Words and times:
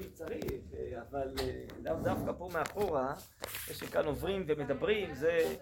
בשביל 0.00 0.12
צריך, 0.14 0.62
אבל 1.10 1.34
לאו 1.82 1.94
דווקא 2.02 2.32
פה 2.38 2.48
מאחורה, 2.52 3.14
זה 3.66 3.74
שכאן 3.74 4.04
עוברים 4.06 4.44
ומדברים, 4.48 5.14
זה... 5.14 5.56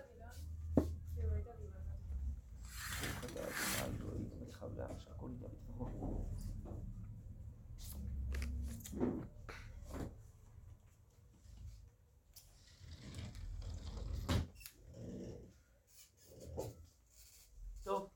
טוב, 17.84 18.10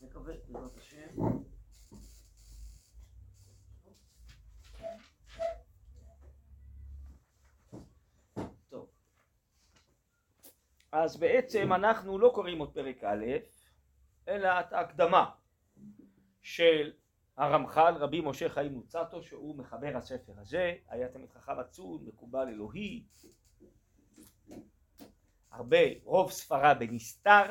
נקווה 0.00 0.34
בעזרת 0.48 0.76
השם. 0.76 1.38
אז 10.92 11.16
בעצם 11.16 11.72
אנחנו 11.72 12.18
לא 12.18 12.30
קוראים 12.34 12.58
עוד 12.58 12.74
פרק 12.74 13.04
א', 13.04 13.24
אלא 14.28 14.60
את 14.60 14.72
ההקדמה 14.72 15.30
של 16.42 16.92
הרמח"ל 17.36 17.94
רבי 17.98 18.20
משה 18.20 18.48
חיים 18.48 18.72
מוצטו 18.72 19.22
שהוא 19.22 19.56
מחבר 19.56 19.96
הספר 19.96 20.32
הזה, 20.36 20.74
היה 20.88 21.08
תמיד 21.08 21.30
חכם 21.30 21.58
עצום, 21.58 22.04
מקובל 22.06 22.48
אלוהי, 22.48 23.04
הרבה, 25.50 25.78
רוב 26.04 26.30
ספרה 26.30 26.74
בנסתר, 26.74 27.44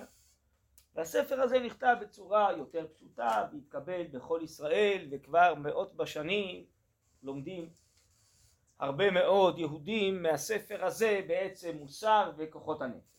והספר 0.96 1.42
הזה 1.42 1.60
נכתב 1.60 1.96
בצורה 2.02 2.52
יותר 2.58 2.88
פשוטה 2.94 3.48
והתקבל 3.54 4.04
בכל 4.08 4.40
ישראל 4.44 5.08
וכבר 5.12 5.56
מאות 5.56 5.96
בשנים 5.96 6.66
לומדים 7.24 7.70
הרבה 8.80 9.12
מאוד 9.12 9.60
יהודים 9.60 10.24
מהספר 10.24 10.86
הזה 10.86 11.22
בעצם 11.28 11.78
מוסר 11.78 12.32
וכוחות 12.38 12.82
הנפש. 12.82 13.17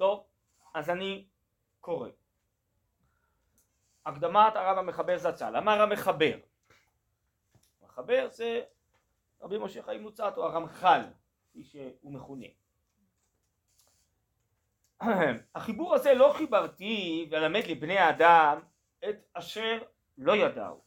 טוב, 0.00 0.26
אז 0.74 0.90
אני 0.90 1.26
קורא. 1.80 2.08
הקדמת 4.06 4.56
הרב 4.56 4.78
המחבר 4.78 5.18
זצ"ל, 5.18 5.56
אמר 5.56 5.82
המחבר. 5.82 6.38
המחבר 7.82 8.28
זה 8.30 8.62
רבי 9.40 9.58
משה 9.58 9.82
חיים 9.82 10.02
מוצת 10.02 10.32
או 10.36 10.44
הרמח"ל, 10.44 11.00
כפי 11.50 11.64
שהוא 11.64 12.12
מכונה. 12.12 12.46
החיבור 15.54 15.94
הזה 15.94 16.14
לא 16.14 16.32
חיברתי 16.36 17.28
ולמד 17.30 17.62
לבני 17.66 17.98
האדם 17.98 18.60
את 19.08 19.16
אשר 19.32 19.82
לא 20.18 20.36
ידעו. 20.36 20.82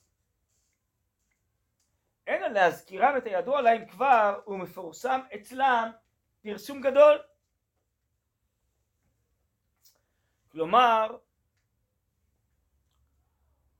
אלא 2.28 2.48
להזכירם 2.48 3.18
את 3.18 3.26
הידוע 3.26 3.62
להם 3.62 3.86
כבר 3.88 4.40
ומפורסם 4.48 5.22
אצלם 5.36 5.92
פרסום 6.42 6.82
גדול. 6.82 7.33
כלומר, 10.54 11.18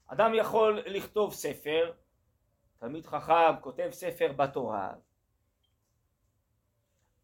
אדם 0.08 0.32
יכול 0.36 0.80
לכתוב 0.86 1.34
ספר, 1.34 1.92
תלמיד 2.80 3.06
חכם 3.06 3.54
כותב 3.62 3.90
ספר 3.92 4.32
בתורה, 4.32 4.94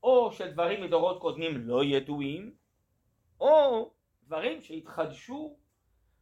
או 0.03 0.31
שדברים 0.31 0.83
מדורות 0.83 1.21
קודמים 1.21 1.57
לא 1.57 1.83
ידועים, 1.83 2.55
או 3.39 3.91
דברים 4.23 4.61
שהתחדשו 4.61 5.57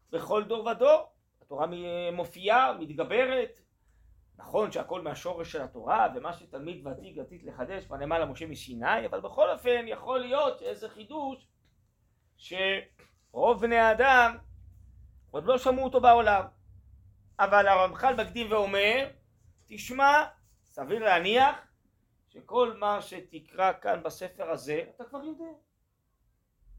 בכל 0.09 0.43
דור 0.43 0.65
ודור. 0.65 1.11
התורה 1.41 1.67
מופיעה, 2.11 2.77
מתגברת, 2.79 3.59
נכון 4.37 4.71
שהכל 4.71 5.01
מהשורש 5.01 5.51
של 5.51 5.61
התורה 5.61 6.07
ומה 6.15 6.33
שתלמיד 6.33 6.87
ותיק 6.87 7.17
עתיד 7.17 7.43
לחדש 7.43 7.85
כבר 7.85 7.97
נאמר 7.97 8.19
למשה 8.19 8.47
מסיני 8.47 9.05
אבל 9.05 9.19
בכל 9.19 9.49
אופן 9.49 9.85
יכול 9.87 10.19
להיות 10.19 10.61
איזה 10.61 10.89
חידוש 10.89 11.47
שרוב 13.31 13.61
בני 13.61 13.77
האדם 13.77 14.37
עוד 15.31 15.45
לא 15.45 15.57
שמעו 15.57 15.83
אותו 15.83 16.01
בעולם. 16.01 16.43
אבל 17.39 17.67
הרמח"ל 17.67 18.15
מקדים 18.15 18.51
ואומר 18.51 19.09
תשמע 19.65 20.25
סביר 20.65 21.03
להניח 21.03 21.55
שכל 22.27 22.73
מה 22.79 23.01
שתקרא 23.01 23.71
כאן 23.81 24.03
בספר 24.03 24.51
הזה 24.51 24.83
אתה 24.95 25.03
כבר 25.03 25.23
יודע. 25.23 25.51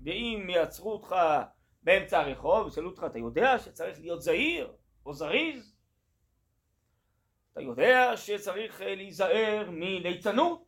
ואם 0.05 0.47
יעצרו 0.51 0.93
אותך 0.93 1.17
באמצע 1.83 2.21
הרחוב 2.21 2.65
וישאלו 2.65 2.91
אותך 2.91 3.07
אתה 3.07 3.19
יודע 3.19 3.59
שצריך 3.59 4.01
להיות 4.01 4.23
זהיר 4.23 4.73
או 5.07 5.15
זריז? 5.15 5.77
אתה 7.53 7.61
יודע 7.61 8.17
שצריך 8.17 8.83
אה, 8.83 8.95
להיזהר 8.95 9.71
מליצנות? 9.71 10.65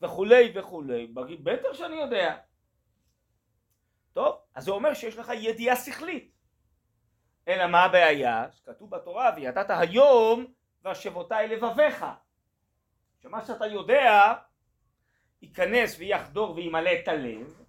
וכולי 0.00 0.52
וכולי, 0.54 1.06
בטח 1.42 1.72
שאני 1.72 1.96
יודע. 1.96 2.38
טוב, 4.12 4.34
אז 4.54 4.64
זה 4.64 4.70
אומר 4.70 4.94
שיש 4.94 5.16
לך 5.16 5.32
ידיעה 5.34 5.76
שכלית. 5.76 6.32
אלא 7.48 7.66
מה 7.66 7.84
הבעיה? 7.84 8.46
שכתוב 8.52 8.90
בתורה 8.90 9.30
וידעת 9.36 9.70
היום 9.70 10.46
והשבותי 10.82 11.34
לבביך. 11.48 12.06
שמה 13.22 13.44
שאתה 13.44 13.66
יודע 13.66 14.32
ייכנס 15.42 15.98
ויחדור 15.98 16.54
וימלא 16.54 16.90
את 17.02 17.08
הלב, 17.08 17.62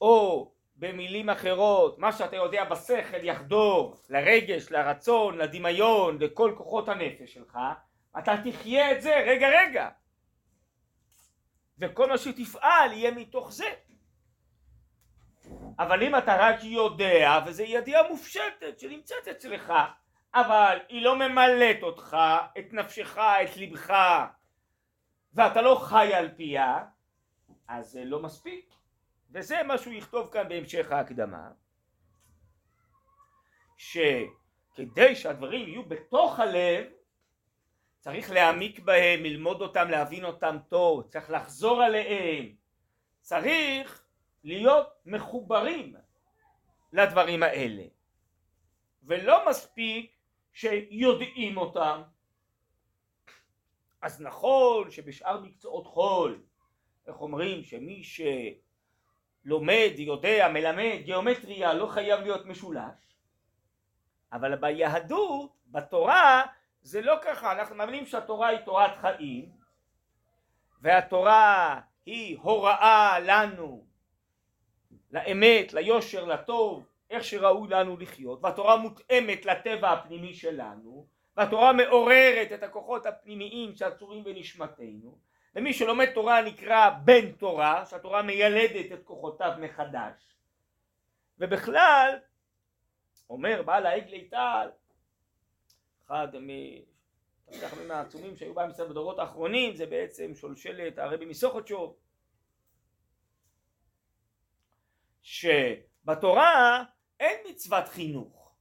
או 0.00 0.52
במילים 0.76 1.30
אחרות, 1.30 1.98
מה 1.98 2.12
שאתה 2.12 2.36
יודע 2.36 2.64
בשכל 2.64 3.24
יחדור 3.24 3.96
לרגש, 4.08 4.70
לרצון, 4.70 5.38
לדמיון, 5.38 6.18
לכל 6.18 6.54
כוחות 6.56 6.88
הנפש 6.88 7.34
שלך, 7.34 7.58
אתה 8.18 8.32
תחיה 8.44 8.92
את 8.92 9.02
זה 9.02 9.16
רגע 9.16 9.48
רגע. 9.48 9.88
וכל 11.78 12.08
מה 12.08 12.18
שתפעל 12.18 12.92
יהיה 12.92 13.10
מתוך 13.10 13.52
זה. 13.52 13.74
אבל 15.78 16.02
אם 16.02 16.16
אתה 16.16 16.36
רק 16.38 16.64
יודע, 16.64 17.40
וזו 17.46 17.62
ידיעה 17.62 18.08
מופשטת 18.08 18.78
שנמצאת 18.78 19.28
אצלך, 19.28 19.72
אבל 20.34 20.78
היא 20.88 21.02
לא 21.02 21.16
ממלאת 21.16 21.82
אותך, 21.82 22.16
את 22.58 22.72
נפשך, 22.72 23.18
את 23.18 23.56
לבך, 23.56 23.94
ואתה 25.34 25.62
לא 25.62 25.80
חי 25.84 26.14
על 26.14 26.28
פיה, 26.36 26.84
אז 27.68 27.90
זה 27.90 28.04
לא 28.04 28.22
מספיק. 28.22 28.74
וזה 29.30 29.62
מה 29.62 29.78
שהוא 29.78 29.94
יכתוב 29.94 30.32
כאן 30.32 30.48
בהמשך 30.48 30.92
ההקדמה 30.92 31.48
שכדי 33.76 35.16
שהדברים 35.16 35.68
יהיו 35.68 35.84
בתוך 35.84 36.40
הלב 36.40 36.84
צריך 38.00 38.30
להעמיק 38.30 38.78
בהם, 38.78 39.22
ללמוד 39.22 39.60
אותם, 39.60 39.90
להבין 39.90 40.24
אותם 40.24 40.56
טוב, 40.68 41.02
צריך 41.02 41.30
לחזור 41.30 41.82
עליהם, 41.82 42.54
צריך 43.20 44.03
להיות 44.44 44.88
מחוברים 45.06 45.96
לדברים 46.92 47.42
האלה. 47.42 47.84
ולא 49.02 49.48
מספיק 49.50 50.16
שיודעים 50.52 51.56
אותם. 51.56 52.02
אז 54.02 54.20
נכון 54.20 54.90
שבשאר 54.90 55.40
מקצועות 55.40 55.86
חול 55.86 56.42
איך 57.06 57.20
אומרים? 57.20 57.64
שמי 57.64 58.04
ש... 58.04 58.20
לומד, 59.44 59.90
יודע, 59.96 60.48
מלמד, 60.48 61.00
גיאומטריה 61.04 61.74
לא 61.74 61.86
חייב 61.86 62.20
להיות 62.20 62.46
משולש. 62.46 63.16
אבל 64.32 64.56
ביהדות, 64.56 65.52
בתורה, 65.66 66.42
זה 66.82 67.00
לא 67.00 67.14
ככה, 67.22 67.52
אנחנו 67.52 67.76
מאמינים 67.76 68.06
שהתורה 68.06 68.48
היא 68.48 68.58
תורת 68.58 68.96
חיים 69.00 69.52
והתורה 70.80 71.80
היא 72.06 72.38
הוראה 72.38 73.18
לנו 73.20 73.86
לאמת, 75.14 75.72
ליושר, 75.72 76.24
לטוב, 76.24 76.86
איך 77.10 77.24
שראוי 77.24 77.68
לנו 77.68 77.96
לחיות. 77.96 78.38
והתורה 78.42 78.76
מותאמת 78.76 79.46
לטבע 79.46 79.92
הפנימי 79.92 80.34
שלנו 80.34 81.06
והתורה 81.36 81.72
מעוררת 81.72 82.52
את 82.54 82.62
הכוחות 82.62 83.06
הפנימיים 83.06 83.74
שעצורים 83.74 84.24
בנשמתנו. 84.24 85.18
ומי 85.54 85.72
שלומד 85.72 86.06
תורה 86.14 86.42
נקרא 86.42 86.90
בן 87.04 87.32
תורה, 87.32 87.86
שהתורה 87.86 88.22
מיילדת 88.22 88.92
את 88.92 89.02
כוחותיו 89.04 89.52
מחדש. 89.58 90.36
ובכלל, 91.38 92.18
אומר 93.30 93.62
בעל 93.62 93.86
העגל 93.86 94.10
ליטל, 94.10 94.68
אחד 96.06 96.28
מהתלמידים 97.48 97.90
העצומים 97.90 98.36
שהיו 98.36 98.54
בעם 98.54 98.70
ישראל 98.70 98.88
בדורות 98.88 99.18
האחרונים, 99.18 99.76
זה 99.76 99.86
בעצם 99.86 100.34
שולשלת 100.34 100.98
הרבי 100.98 101.24
מסוכותשוב, 101.24 101.96
שבתורה 105.24 106.84
אין 107.20 107.40
מצוות 107.50 107.88
חינוך. 107.88 108.56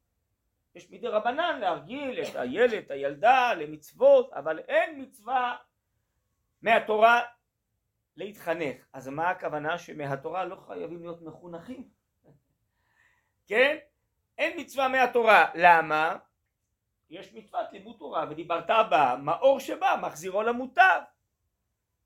יש 0.75 0.91
מדי 0.91 1.07
רבנן 1.07 1.59
להרגיל 1.59 2.21
את 2.23 2.35
הילד, 2.35 2.91
הילדה, 2.91 3.53
למצוות, 3.53 4.33
אבל 4.33 4.59
אין 4.59 5.01
מצווה 5.01 5.57
מהתורה 6.61 7.21
להתחנך. 8.17 8.85
אז 8.93 9.07
מה 9.07 9.29
הכוונה 9.29 9.77
שמהתורה 9.77 10.45
לא 10.45 10.55
חייבים 10.55 11.01
להיות 11.01 11.21
מחונכים? 11.21 11.89
כן? 13.47 13.77
אין 14.37 14.59
מצווה 14.59 14.87
מהתורה. 14.87 15.51
למה? 15.55 16.17
יש 17.09 17.33
מצוות 17.33 17.67
לימוד 17.71 17.95
תורה 17.99 18.25
ודיברת 18.29 18.69
בה, 18.89 19.15
מאור 19.23 19.59
שבא 19.59 19.99
מחזירו 20.01 20.43
למוטב. 20.43 21.01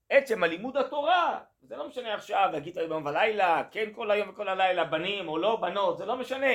עצם 0.10 0.44
הלימוד 0.44 0.78
התורה, 0.78 1.40
זה 1.62 1.76
לא 1.76 1.88
משנה 1.88 2.14
עכשיו 2.14 2.50
להגיד 2.54 2.78
היום 2.78 3.06
ולילה, 3.06 3.64
כן 3.72 3.94
כל 3.96 4.12
היום 4.12 4.30
וכל 4.30 4.50
הלילה, 4.50 4.84
בנים 4.84 5.28
או 5.28 5.38
לא 5.38 5.56
בנות, 5.56 5.98
זה 5.98 6.06
לא 6.06 6.18
משנה. 6.18 6.54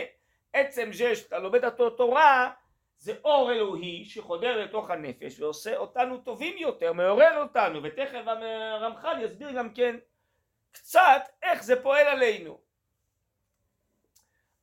עצם 0.52 0.93
זה 0.93 1.16
שאתה 1.16 1.38
לומד 1.38 1.64
את 1.64 1.81
התורה 1.81 2.50
זה 2.99 3.14
אור 3.25 3.52
אלוהי 3.52 4.04
שחודר 4.04 4.64
לתוך 4.64 4.90
הנפש 4.90 5.40
ועושה 5.40 5.76
אותנו 5.76 6.19
טובים 6.19 6.58
יותר, 6.58 6.93
מעורר 6.93 7.43
אותנו, 7.43 7.82
ותכף 7.82 8.22
הרמח"ל 8.26 9.22
יסביר 9.22 9.52
גם 9.52 9.75
כן 9.75 9.96
קצת 10.72 11.22
איך 11.43 11.62
זה 11.62 11.82
פועל 11.82 12.06
עלינו. 12.06 12.58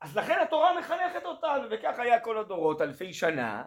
אז 0.02 0.18
לכן 0.18 0.40
התורה 0.40 0.80
מחנכת 0.80 1.26
אותנו, 1.26 1.68
וכך 1.72 2.00
היה 2.00 2.20
כל 2.20 2.38
הדורות, 2.38 2.82
אלפי 2.82 3.14
שנה, 3.14 3.64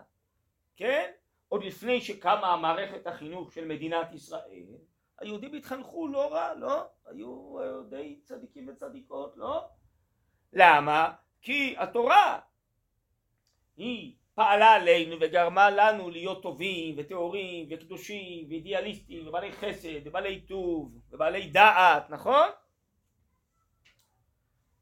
כן? 0.77 1.11
עוד 1.49 1.65
לפני 1.65 2.01
שקמה 2.01 2.57
מערכת 2.57 3.07
החינוך 3.07 3.53
של 3.53 3.65
מדינת 3.65 4.13
ישראל, 4.13 4.65
היהודים 5.23 5.55
התחנכו 5.55 6.09
לא 6.09 6.33
רע, 6.33 6.55
לא? 6.55 6.87
היו 7.07 7.57
די 7.91 8.21
צדיקים 8.25 8.69
וצדיקות, 8.69 9.37
לא? 9.37 9.69
למה? 10.53 11.13
כי 11.43 11.75
התורה 11.79 12.39
היא 13.77 14.17
פעלה 14.35 14.73
עלינו 14.73 15.17
וגרמה 15.21 15.71
לנו 15.71 16.11
להיות 16.11 16.43
טובים 16.43 16.95
וטהורים 16.99 17.69
וקדושים 17.71 18.47
ואידיאליסטים 18.49 19.29
ובעלי 19.29 19.53
חסד 19.53 20.07
ובעלי 20.07 20.41
טוב 20.41 20.93
ובעלי 21.11 21.51
דעת, 21.51 22.11
נכון? 22.11 22.49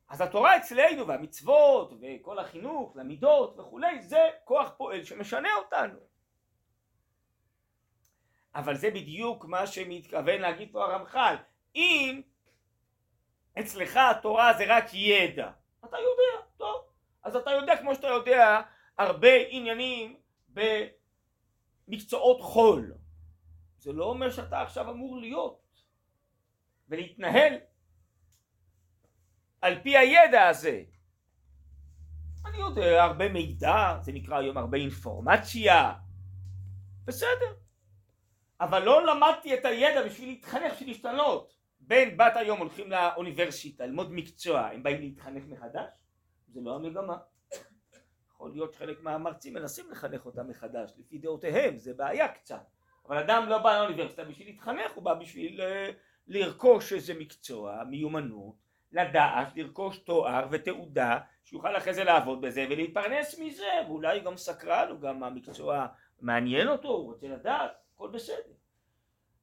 אז 0.09 0.21
התורה 0.21 0.57
אצלנו 0.57 1.07
והמצוות 1.07 1.93
וכל 2.01 2.39
החינוך 2.39 2.97
למידות 2.97 3.59
וכולי 3.59 4.03
זה 4.03 4.31
כוח 4.45 4.73
פועל 4.77 5.05
שמשנה 5.05 5.49
אותנו 5.59 6.10
אבל 8.55 8.77
זה 8.77 8.91
בדיוק 8.91 9.45
מה 9.45 9.67
שמתכוון 9.67 10.41
להגיד 10.41 10.69
פה 10.73 10.85
הרמח"ל 10.85 11.35
אם 11.75 12.23
אצלך 13.61 13.97
התורה 13.97 14.53
זה 14.59 14.65
רק 14.69 14.85
ידע 14.95 15.51
אתה 15.85 15.97
יודע, 15.97 16.47
טוב 16.57 16.85
אז 17.23 17.37
אתה 17.37 17.51
יודע 17.51 17.77
כמו 17.77 17.95
שאתה 17.95 18.07
יודע 18.07 18.61
הרבה 18.99 19.33
עניינים 19.49 20.17
במקצועות 21.89 22.41
חול 22.41 22.95
זה 23.79 23.93
לא 23.93 24.05
אומר 24.05 24.31
שאתה 24.31 24.63
עכשיו 24.63 24.91
אמור 24.91 25.17
להיות 25.19 25.83
ולהתנהל 26.89 27.55
על 29.61 29.83
פי 29.83 29.97
הידע 29.97 30.49
הזה. 30.49 30.83
אני 32.47 32.59
יודע 32.59 33.05
הרבה 33.05 33.29
מידע, 33.29 33.99
זה 34.01 34.13
נקרא 34.13 34.39
היום 34.39 34.57
הרבה 34.59 34.79
אינפורמציה, 34.79 35.93
בסדר. 37.05 37.60
אבל 38.61 38.83
לא 38.83 39.07
למדתי 39.07 39.55
את 39.55 39.65
הידע 39.65 40.03
בשביל 40.03 40.29
להתחנך, 40.29 40.73
בשביל 40.73 40.89
להשתנות. 40.89 41.55
בן 41.81 42.17
בת 42.17 42.37
היום 42.37 42.59
הולכים 42.59 42.91
לאוניברסיטה 42.91 43.87
ללמוד 43.87 44.13
מקצוע, 44.13 44.61
הם 44.61 44.83
באים 44.83 45.01
להתחנך 45.01 45.43
מחדש? 45.49 46.05
זה 46.49 46.61
לא 46.63 46.75
המגמה. 46.77 47.17
יכול 48.35 48.51
להיות 48.51 48.73
שחלק 48.73 49.03
מהמרצים 49.03 49.55
מנסים 49.55 49.91
לחנך 49.91 50.27
אותם 50.27 50.49
מחדש, 50.49 50.93
לפי 50.99 51.19
דעותיהם, 51.19 51.79
זה 51.79 51.95
בעיה 51.95 52.29
קצת. 52.29 52.63
אבל 53.07 53.19
אדם 53.19 53.49
לא 53.49 53.59
בא 53.59 53.79
לאוניברסיטה 53.79 54.25
בשביל 54.25 54.47
להתחנך, 54.47 54.93
הוא 54.95 55.05
בא 55.05 55.15
בשביל 55.15 55.61
uh, 55.61 55.65
לרכוש 56.27 56.93
איזה 56.93 57.15
מקצוע, 57.15 57.85
מיומנות, 57.85 58.55
לדעת, 58.93 59.57
לרכוש 59.57 59.99
תואר 59.99 60.47
ותעודה, 60.51 61.19
שיוכל 61.45 61.77
אחרי 61.77 61.95
זה 61.95 62.05
לעבוד 62.05 62.41
בזה 62.41 62.67
ולהתפרנס 62.71 63.39
מזה, 63.39 63.73
ואולי 63.87 64.21
גם 64.21 64.37
סקרן, 64.37 64.89
הוא 64.91 65.01
גם 65.01 65.23
המקצוע 65.23 65.87
מעניין 66.21 66.69
אותו, 66.69 66.89
הוא 66.89 67.13
רוצה 67.13 67.29
לדעת, 67.29 67.71
הכל 68.01 68.11
בסדר. 68.11 68.53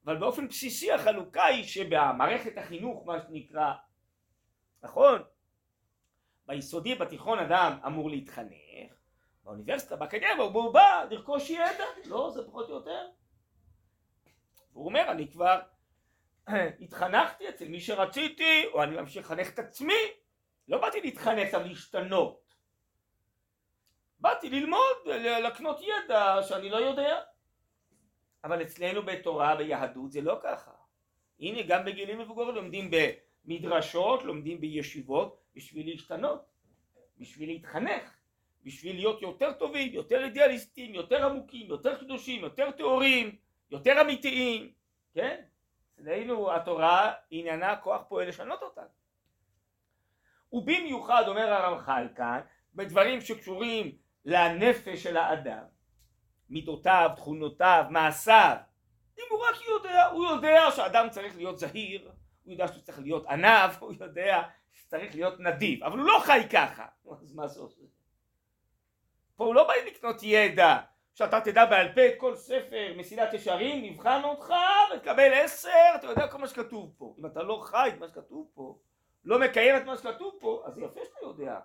אבל 0.04 0.16
באופן 0.16 0.48
בסיסי 0.48 0.92
החלוקה 0.92 1.44
היא 1.44 1.64
שבמערכת 1.64 2.58
החינוך, 2.58 3.06
מה 3.06 3.20
שנקרא, 3.22 3.72
נכון? 4.82 5.22
ביסודי, 6.46 6.94
בתיכון 6.94 7.38
אדם 7.38 7.78
אמור 7.86 8.10
להתחנך, 8.10 8.92
באוניברסיטה, 9.44 9.96
באקדמיה, 9.96 10.44
הוא 10.44 10.72
בא 10.74 11.04
לרכוש 11.10 11.50
ידע, 11.50 11.84
לא, 12.04 12.30
זה 12.34 12.46
פחות 12.46 12.68
או 12.68 12.74
יותר. 12.74 13.08
הוא 14.72 14.86
אומר, 14.86 15.10
אני 15.10 15.32
כבר 15.32 15.60
התחנכתי 16.82 17.48
אצל 17.48 17.68
מי 17.68 17.80
שרציתי, 17.80 18.66
או 18.66 18.82
אני 18.82 18.96
ממשיך 18.96 19.26
לחנך 19.26 19.48
את 19.48 19.58
עצמי, 19.58 20.02
לא 20.68 20.80
באתי 20.80 21.00
להתחנך, 21.00 21.54
אבל 21.54 21.66
להשתנות. 21.66 22.54
באתי 24.20 24.50
ללמוד, 24.50 24.96
לקנות 25.44 25.80
ידע 25.80 26.42
שאני 26.42 26.70
לא 26.70 26.76
יודע. 26.76 27.20
אבל 28.44 28.62
אצלנו 28.62 29.02
בתורה, 29.02 29.56
ביהדות, 29.56 30.12
זה 30.12 30.20
לא 30.20 30.38
ככה. 30.42 30.70
הנה, 31.40 31.62
גם 31.62 31.84
בגילים 31.84 32.18
מבוגרים 32.18 32.54
לומדים 32.54 32.90
במדרשות, 33.44 34.22
לומדים 34.22 34.60
בישיבות, 34.60 35.40
בשביל 35.54 35.90
להשתנות, 35.90 36.44
בשביל 37.18 37.48
להתחנך, 37.48 38.18
בשביל 38.64 38.96
להיות 38.96 39.22
יותר 39.22 39.52
טובים, 39.52 39.92
יותר 39.92 40.24
אידיאליסטים, 40.24 40.94
יותר 40.94 41.26
עמוקים, 41.26 41.66
יותר 41.66 41.98
קדושים, 42.00 42.40
יותר 42.40 42.70
טהורים, 42.70 43.36
יותר 43.70 44.00
אמיתיים, 44.00 44.72
כן? 45.14 45.40
אצלנו 45.94 46.54
התורה 46.54 47.12
עניינה 47.30 47.76
כוח 47.76 48.02
פועל 48.08 48.28
לשנות 48.28 48.62
אותה. 48.62 48.82
ובמיוחד 50.52 51.22
אומר 51.28 51.52
הרמח"ל 51.52 52.08
כאן 52.16 52.40
בדברים 52.74 53.20
שקשורים 53.20 53.98
לנפש 54.24 55.02
של 55.02 55.16
האדם 55.16 55.64
מידותיו, 56.50 57.10
תכונותיו, 57.16 57.84
מעשיו 57.90 58.56
אם 59.18 59.24
הוא 59.30 59.40
רק 59.50 59.56
יודע, 59.68 60.06
הוא 60.06 60.26
יודע 60.26 60.70
שאדם 60.70 61.10
צריך 61.10 61.36
להיות 61.36 61.58
זהיר 61.58 62.10
הוא 62.44 62.52
יודע 62.52 62.68
שהוא 62.68 62.82
צריך 62.82 62.98
להיות 62.98 63.26
ענב, 63.26 63.70
הוא 63.80 63.92
יודע 64.00 64.42
שצריך 64.72 65.14
להיות 65.14 65.40
נדיב 65.40 65.84
אבל 65.84 65.98
הוא 65.98 66.06
לא 66.06 66.18
חי 66.24 66.40
ככה 66.52 66.86
אז 67.22 67.34
מה 67.34 67.48
זה 67.48 67.60
עושה? 67.60 67.82
פה 69.36 69.44
הוא 69.44 69.54
לא 69.54 69.68
בא 69.68 69.72
לקנות 69.86 70.22
ידע 70.22 70.78
שאתה 71.18 71.40
תדע 71.40 71.66
בעל 71.66 71.92
פה 71.94 72.06
את 72.06 72.14
כל 72.16 72.36
ספר 72.36 72.94
מסילת 72.96 73.34
ישרים, 73.34 73.84
נבחן 73.84 74.20
אותך 74.24 74.54
ותקבל 74.94 75.32
עשר, 75.32 75.94
אתה 75.94 76.06
יודע 76.06 76.28
כל 76.28 76.38
מה 76.38 76.48
שכתוב 76.48 76.94
פה. 76.98 77.14
אם 77.18 77.26
אתה 77.26 77.42
לא 77.42 77.60
חי 77.64 77.90
את 77.94 77.98
מה 77.98 78.08
שכתוב 78.08 78.50
פה, 78.54 78.78
לא 79.24 79.38
מקיים 79.38 79.76
את 79.76 79.84
מה 79.84 79.96
שכתוב 79.96 80.34
פה, 80.40 80.62
אז 80.66 80.78
יפה 80.78 81.00
שאתה 81.04 81.18
יודע. 81.22 81.60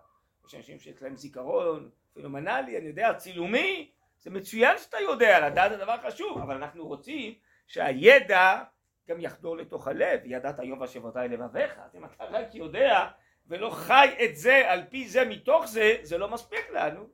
יש 0.47 0.55
אנשים 0.55 0.79
שיש 0.79 1.01
להם 1.01 1.15
זיכרון 1.15 1.89
פנומנלי, 2.13 2.77
אני 2.77 2.87
יודע, 2.87 3.13
צילומי, 3.13 3.91
זה 4.23 4.29
מצוין 4.29 4.77
שאתה 4.77 4.97
יודע, 4.99 5.49
לדעת 5.49 5.71
זה 5.71 5.77
דבר 5.77 5.97
חשוב, 6.07 6.37
אבל 6.37 6.55
אנחנו 6.55 6.87
רוצים 6.87 7.33
שהידע 7.67 8.63
גם 9.07 9.19
יחדור 9.19 9.57
לתוך 9.57 9.87
הלב, 9.87 10.19
ידעת 10.25 10.59
היום 10.59 10.81
והשבותי 10.81 11.19
לבביך, 11.29 11.79
אז 11.85 11.95
אם 11.95 12.05
אתה 12.05 12.23
רק 12.23 12.55
יודע 12.55 13.07
ולא 13.47 13.69
חי 13.69 14.15
את 14.23 14.35
זה 14.35 14.71
על 14.71 14.83
פי 14.89 15.07
זה 15.07 15.25
מתוך 15.25 15.65
זה, 15.65 15.97
זה 16.01 16.17
לא 16.17 16.29
מספיק 16.29 16.69
לנו. 16.69 17.07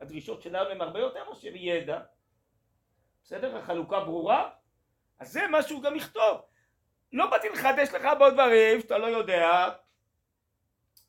הדרישות 0.00 0.42
שלנו 0.42 0.70
הן 0.70 0.80
הרבה 0.80 1.00
יותר 1.00 1.28
מאשר 1.28 1.50
ידע. 1.54 2.00
בסדר? 3.24 3.56
החלוקה 3.56 4.00
ברורה? 4.00 4.50
אז 5.18 5.32
זה 5.32 5.48
מה 5.48 5.62
שהוא 5.62 5.82
גם 5.82 5.96
יכתוב. 5.96 6.40
לא 7.12 7.30
באתי 7.30 7.48
לחדש 7.48 7.88
לך 7.88 8.08
בעוד 8.18 8.32
דברים 8.32 8.80
שאתה 8.80 8.98
לא 8.98 9.06
יודע, 9.06 9.68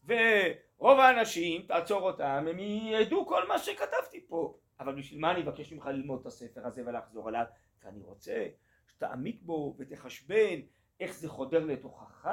ורוב 0.06 1.00
האנשים, 1.00 1.62
תעצור 1.62 2.01
אותם, 2.01 2.46
הם 2.50 2.60
ידעו 2.60 3.27
כל 3.27 3.48
מה 3.48 3.60
שכתבתי 3.60 4.27
פה. 4.27 4.58
אבל 4.80 4.96
בשביל 4.96 5.20
מה 5.20 5.32
אני 5.32 5.42
אבקש 5.42 5.74
ממך 5.74 5.86
ללמוד 5.86 6.20
את 6.22 6.25
הספר 6.25 6.68
הזה 6.68 6.84
ולחזור 6.86 7.27
עליו? 7.27 7.46
כי 7.82 7.88
אני 7.88 8.01
רוצה 8.01 8.48
שתעמיק 8.88 9.42
בו 9.42 9.75
ותחשבן 9.80 10.60
איך 11.00 11.13
זה 11.13 11.30
חודר 11.30 11.65
לתוכך, 11.65 12.27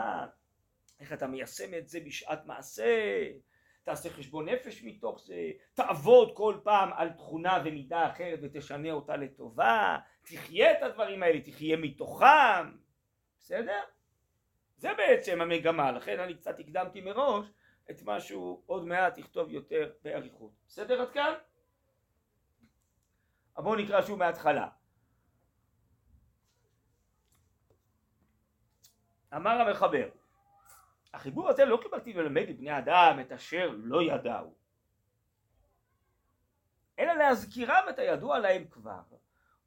איך 1.00 1.12
אתה 1.12 1.26
מיישם 1.26 1.74
את 1.78 1.88
זה 1.88 2.00
בשעת 2.00 2.46
מעשה, 2.46 3.26
תעשה 3.82 4.10
חשבון 4.10 4.48
נפש 4.48 4.84
מתוך 4.84 5.20
זה, 5.26 5.50
תעבוד 5.74 6.32
כל 6.36 6.56
פעם 6.62 6.92
על 6.92 7.10
תכונה 7.12 7.62
ומידה 7.64 8.06
אחרת 8.06 8.38
ותשנה 8.42 8.92
אותה 8.92 9.16
לטובה, 9.16 9.98
תחיה 10.22 10.72
את 10.72 10.82
הדברים 10.82 11.22
האלה, 11.22 11.40
תחיה 11.40 11.76
מתוכם, 11.76 12.76
בסדר? 13.38 13.80
זה 14.76 14.94
בעצם 14.94 15.40
המגמה, 15.40 15.92
לכן 15.92 16.20
אני 16.20 16.34
קצת 16.34 16.60
הקדמתי 16.60 17.00
מראש 17.00 17.46
את 17.90 18.02
מה 18.02 18.20
שהוא 18.20 18.62
עוד 18.66 18.86
מעט 18.86 19.18
יכתוב 19.18 19.50
יותר 19.50 19.92
באריכות. 20.02 20.50
בסדר 20.66 21.02
עד 21.02 21.10
כאן? 21.10 21.32
בואו 23.56 23.74
נקרא 23.74 24.02
שוב 24.02 24.18
מההתחלה. 24.18 24.68
אמר 29.36 29.50
המחבר 29.50 30.08
החיבור 31.14 31.48
הזה 31.48 31.64
לא 31.64 31.78
קיבלתי 31.82 32.12
ללמד 32.12 32.48
לבני 32.48 32.78
אדם 32.78 33.18
את 33.20 33.32
אשר 33.32 33.70
לא 33.76 34.02
ידעו, 34.02 34.54
אלא 36.98 37.12
להזכירם 37.12 37.84
את 37.90 37.98
הידוע 37.98 38.38
להם 38.38 38.64
כבר, 38.70 39.02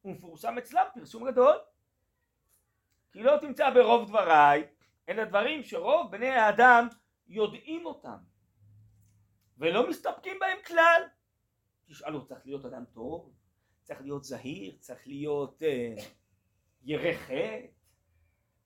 ומפורסם 0.05 0.57
אצלם 0.57 0.85
פרסום 0.93 1.31
גדול. 1.31 1.55
כי 3.11 3.23
לא 3.23 3.37
תמצא 3.41 3.69
ברוב 3.69 4.09
דבריי, 4.09 4.67
אלא 5.09 5.23
דברים 5.23 5.63
שרוב 5.63 6.11
בני 6.11 6.29
האדם 6.29 6.87
יודעים 7.27 7.85
אותם, 7.85 8.17
ולא 9.57 9.89
מסתפקים 9.89 10.39
בהם 10.39 10.57
כלל. 10.67 11.01
תשאל 11.85 12.15
אותו, 12.15 12.25
צריך 12.25 12.45
להיות 12.45 12.65
אדם 12.65 12.85
טוב? 12.85 13.33
צריך 13.83 14.01
להיות 14.01 14.23
זהיר? 14.23 14.75
צריך 14.79 15.07
להיות 15.07 15.63
אה, 15.63 15.95
ירא? 16.83 17.11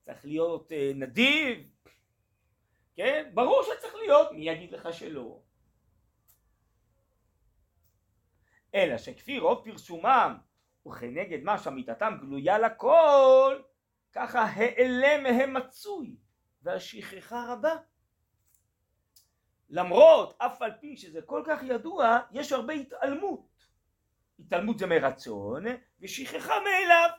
צריך 0.02 0.26
להיות 0.26 0.72
אה, 0.72 0.92
נדיב? 0.96 1.70
כן? 2.96 3.32
ברור 3.34 3.64
שצריך 3.64 3.96
להיות, 3.96 4.32
מי 4.32 4.50
יגיד 4.50 4.72
לך 4.72 4.94
שלא? 4.94 5.42
אלא 8.76 8.98
שכפי 8.98 9.40
רוב 9.40 9.64
פרסומם 9.66 10.38
וכנגד 10.88 11.44
מה 11.44 11.58
שאמיתתם 11.58 12.18
גלויה 12.22 12.60
לכל, 12.60 13.62
ככה 14.14 14.42
העלה 14.42 15.18
מהם 15.24 15.54
מצוי 15.54 16.16
והשכחה 16.62 17.54
רבה. 17.54 17.76
למרות, 19.70 20.36
אף 20.38 20.62
על 20.62 20.72
פי 20.82 20.98
שזה 20.98 21.22
כל 21.22 21.44
כך 21.46 21.64
ידוע, 21.64 22.20
יש 22.32 22.52
הרבה 22.52 22.74
התעלמות. 22.74 23.57
התעלמות 24.48 24.80
זה 24.80 24.88
מרצון, 24.88 25.64
ושכחה 26.00 26.54
מאליו. 26.60 27.10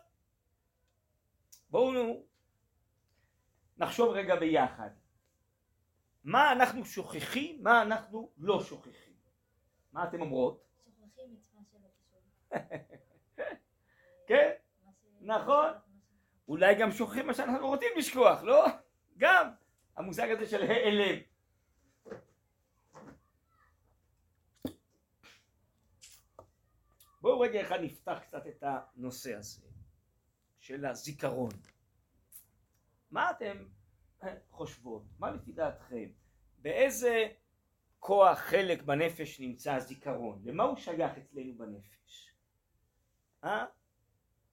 בואו 1.71 2.23
נחשוב 3.79 4.11
רגע 4.11 4.37
ביחד. 4.37 4.91
מה 6.25 6.53
אנחנו 6.53 6.85
שוכחים, 6.85 7.63
מה 7.63 7.83
אנחנו 7.83 8.31
לא 8.39 8.63
שוכחים. 8.63 9.13
מה 9.93 10.05
אתם 10.05 10.21
אומרות? 10.21 10.65
שוכחים 10.85 11.37
את 11.37 11.55
מה 11.55 11.61
שלא 11.71 11.89
קשור. 12.01 12.21
כן, 14.29 14.51
נכון. 15.21 15.71
אולי 16.49 16.75
גם 16.75 16.93
שוכחים 16.93 17.27
מה 17.27 17.35
שאנחנו 17.35 17.69
רוצים 17.69 17.89
לשכוח, 17.97 18.43
לא? 18.43 18.67
גם 19.17 19.51
המושג 19.97 20.31
הזה 20.31 20.47
של 20.47 20.63
העלם. 20.63 21.28
בואו 27.21 27.41
רגע 27.41 27.61
אחד 27.61 27.79
נפתח 27.81 28.19
קצת 28.23 28.47
את 28.47 28.65
הנושא 28.67 29.35
הזה 29.35 29.67
של 30.61 30.85
הזיכרון. 30.85 31.51
מה 33.11 33.31
אתם 33.31 33.65
חושבות? 34.51 35.03
מה 35.19 35.31
לפי 35.31 35.53
דעתכם? 35.53 36.11
באיזה 36.59 37.29
כוח 37.99 38.39
חלק 38.39 38.83
בנפש 38.83 39.41
נמצא 39.41 39.75
הזיכרון? 39.75 40.43
למה 40.45 40.65
הוא 40.65 40.77
שייך 40.77 41.19
אצלנו 41.19 41.55
בנפש? 41.59 42.33
אה? 43.45 43.67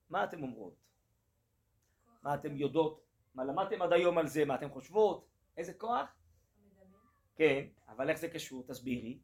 מה 0.10 0.24
אתם 0.24 0.44
אומרות? 0.44 0.76
מה 2.24 2.36
אתם 2.36 2.58
יודעות? 2.58 3.06
מה 3.36 3.44
למדתם 3.44 3.82
עד 3.82 3.94
היום 3.94 4.18
על 4.18 4.28
זה? 4.28 4.46
מה 4.46 4.56
אתם 4.56 4.70
חושבות? 4.70 5.28
איזה 5.58 5.74
כוח? 5.74 6.16
כן, 7.36 7.68
אבל 7.88 8.10
איך 8.10 8.18
זה 8.18 8.30
קשור? 8.30 8.64
תסבירי. 8.68 9.20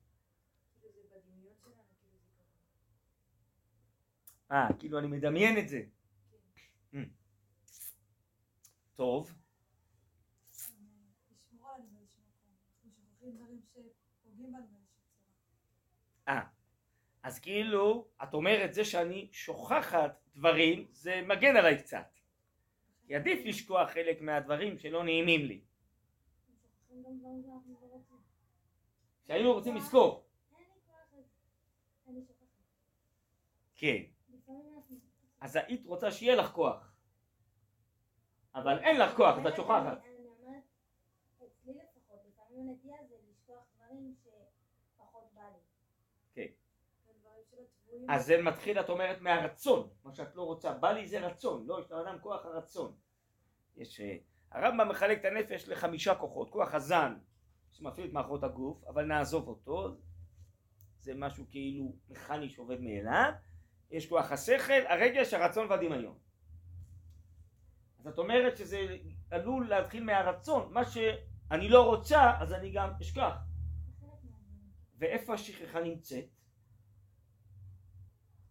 כאילו 0.79 0.93
זה 0.93 1.17
בדמיון 1.17 1.53
שלנו, 1.61 1.83
כאילו 2.01 2.17
זיכרון. 2.19 2.47
אה, 4.51 4.67
כאילו 4.79 4.99
אני 4.99 5.07
מדמיין 5.07 5.57
את 5.57 5.69
זה. 5.69 5.83
כן. 6.91 7.03
Mm. 7.03 7.05
טוב. 8.95 9.33
אה, 16.27 16.41
אז 17.23 17.39
כאילו, 17.39 18.07
את 18.23 18.33
אומרת 18.33 18.73
זה 18.73 18.85
שאני 18.85 19.29
שוכחת 19.31 20.21
דברים, 20.35 20.87
זה 20.91 21.21
מגן 21.27 21.55
עליי 21.55 21.77
קצת. 21.77 22.19
כי 23.07 23.15
עדיף 23.15 23.45
לשכוח 23.45 23.89
חלק 23.89 24.21
מהדברים 24.21 24.77
שלא 24.77 25.03
נעימים 25.03 25.45
לי. 25.45 25.61
שהיינו 29.27 29.53
רוצים 29.53 29.75
לזכור. 29.75 30.27
כן. 33.75 34.10
אז 35.41 35.55
היית 35.55 35.85
רוצה 35.85 36.11
שיהיה 36.11 36.35
לך 36.35 36.51
כוח. 36.51 36.93
אבל 38.55 38.79
אין 38.79 38.99
לך 38.99 39.15
כוח, 39.15 39.37
אז 39.37 39.45
את 39.45 39.55
שוכחת. 39.55 39.97
כן. 46.33 46.47
אז 48.09 48.25
זה 48.25 48.41
מתחיל, 48.41 48.79
את 48.79 48.89
אומרת, 48.89 49.21
מהרצון, 49.21 49.89
מה 50.03 50.13
שאת 50.13 50.35
לא 50.35 50.43
רוצה. 50.43 50.73
בא 50.73 50.91
לי 50.91 51.07
זה 51.07 51.19
רצון, 51.19 51.67
לא, 51.67 51.79
יש 51.79 51.91
לאדם 51.91 52.19
כוח 52.19 52.45
הרצון. 52.45 52.95
יש... 53.75 53.99
אה, 53.99 54.17
הרמב"ם 54.51 54.89
מחלק 54.89 55.19
את 55.19 55.25
הנפש 55.25 55.69
לחמישה 55.69 56.15
כוחות. 56.15 56.49
כוח 56.49 56.73
הזן, 56.73 57.17
שמפעיל 57.71 58.07
את 58.07 58.13
מערכות 58.13 58.43
הגוף, 58.43 58.83
אבל 58.87 59.05
נעזוב 59.05 59.47
אותו. 59.47 59.97
זה 60.99 61.13
משהו 61.15 61.45
כאילו 61.49 61.95
מכני 62.09 62.49
שעובד 62.49 62.79
מאליו. 62.79 63.31
יש 63.91 64.09
כוח 64.09 64.31
השכל, 64.31 64.87
הרגש, 64.89 65.33
הרצון 65.33 65.67
והדמיון. 65.69 66.17
אז 67.99 68.07
את 68.07 68.17
אומרת 68.17 68.57
שזה 68.57 68.97
עלול 69.31 69.69
להתחיל 69.69 70.03
מהרצון. 70.03 70.73
מה 70.73 70.81
שאני 70.85 71.69
לא 71.69 71.85
רוצה, 71.85 72.31
אז 72.39 72.53
אני 72.53 72.71
גם 72.71 72.89
אשכח. 73.01 73.35
ואיפה 74.99 75.33
השכחה 75.33 75.79
נמצאת? 75.79 76.25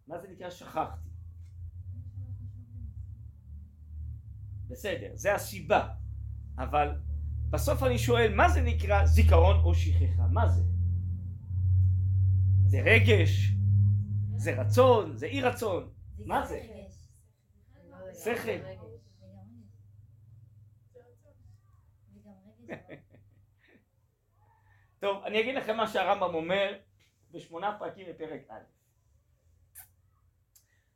מה 0.07 0.19
זה 0.19 0.27
נקרא 0.27 0.49
שכחתי? 0.49 1.09
בסדר, 4.67 5.11
זה 5.13 5.35
הסיבה. 5.35 5.93
אבל 6.57 6.99
בסוף 7.49 7.83
אני 7.83 7.97
שואל, 7.97 8.33
מה 8.35 8.49
זה 8.49 8.61
נקרא 8.61 9.05
זיכרון 9.05 9.59
או 9.63 9.75
שכחה? 9.75 10.27
מה 10.27 10.47
זה? 10.49 10.61
זה 12.65 12.81
רגש? 12.81 13.60
זה 14.41 14.61
רצון? 14.61 15.17
זה 15.17 15.25
אי 15.25 15.41
רצון? 15.41 15.93
מה 16.25 16.45
זה? 16.45 16.61
שכל. 18.23 18.51
טוב, 24.99 25.23
אני 25.23 25.41
אגיד 25.41 25.55
לכם 25.55 25.77
מה 25.77 25.87
שהרמב"ם 25.87 26.35
אומר 26.35 26.79
בשמונה 27.31 27.79
פרקים 27.79 28.07
בפרק 28.09 28.41
א'. 28.49 28.59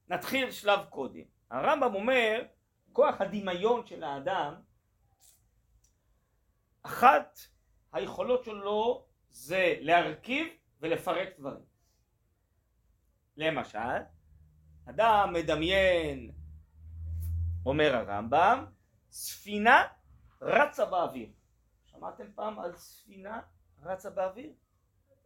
נתחיל 0.10 0.52
שלב 0.52 0.80
קודם. 0.90 1.24
הרמב"ם 1.52 1.96
אומר, 1.96 2.44
כוח 2.94 3.22
הדמיון 3.22 3.86
של 3.86 4.04
האדם, 4.04 4.62
אחת 6.84 7.40
היכולות 7.94 8.44
שלו 8.44 9.06
זה 9.30 9.76
להרכיב 9.80 10.48
ולפרק 10.82 11.30
דברים. 11.40 11.75
למשל, 13.38 14.00
אדם 14.90 15.34
מדמיין, 15.34 16.32
אומר 17.66 17.96
הרמב"ם, 17.96 18.66
ספינה 19.12 19.84
רצה 20.42 20.86
באוויר. 20.86 21.30
שמעתם 21.86 22.24
פעם 22.36 22.60
על 22.60 22.76
ספינה 22.76 23.42
רצה 23.82 24.10
באוויר? 24.10 24.54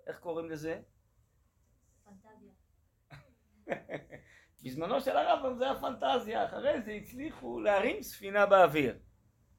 איך 0.07 0.19
קוראים 0.19 0.49
לזה? 0.49 0.81
פנטזיה. 2.03 2.51
בזמנו 4.63 5.01
של 5.01 5.17
הרמב"ם 5.17 5.57
זה 5.57 5.71
הפנטזיה, 5.71 6.45
אחרי 6.45 6.81
זה 6.81 6.91
הצליחו 6.91 7.59
להרים 7.59 8.03
ספינה 8.03 8.45
באוויר, 8.45 8.99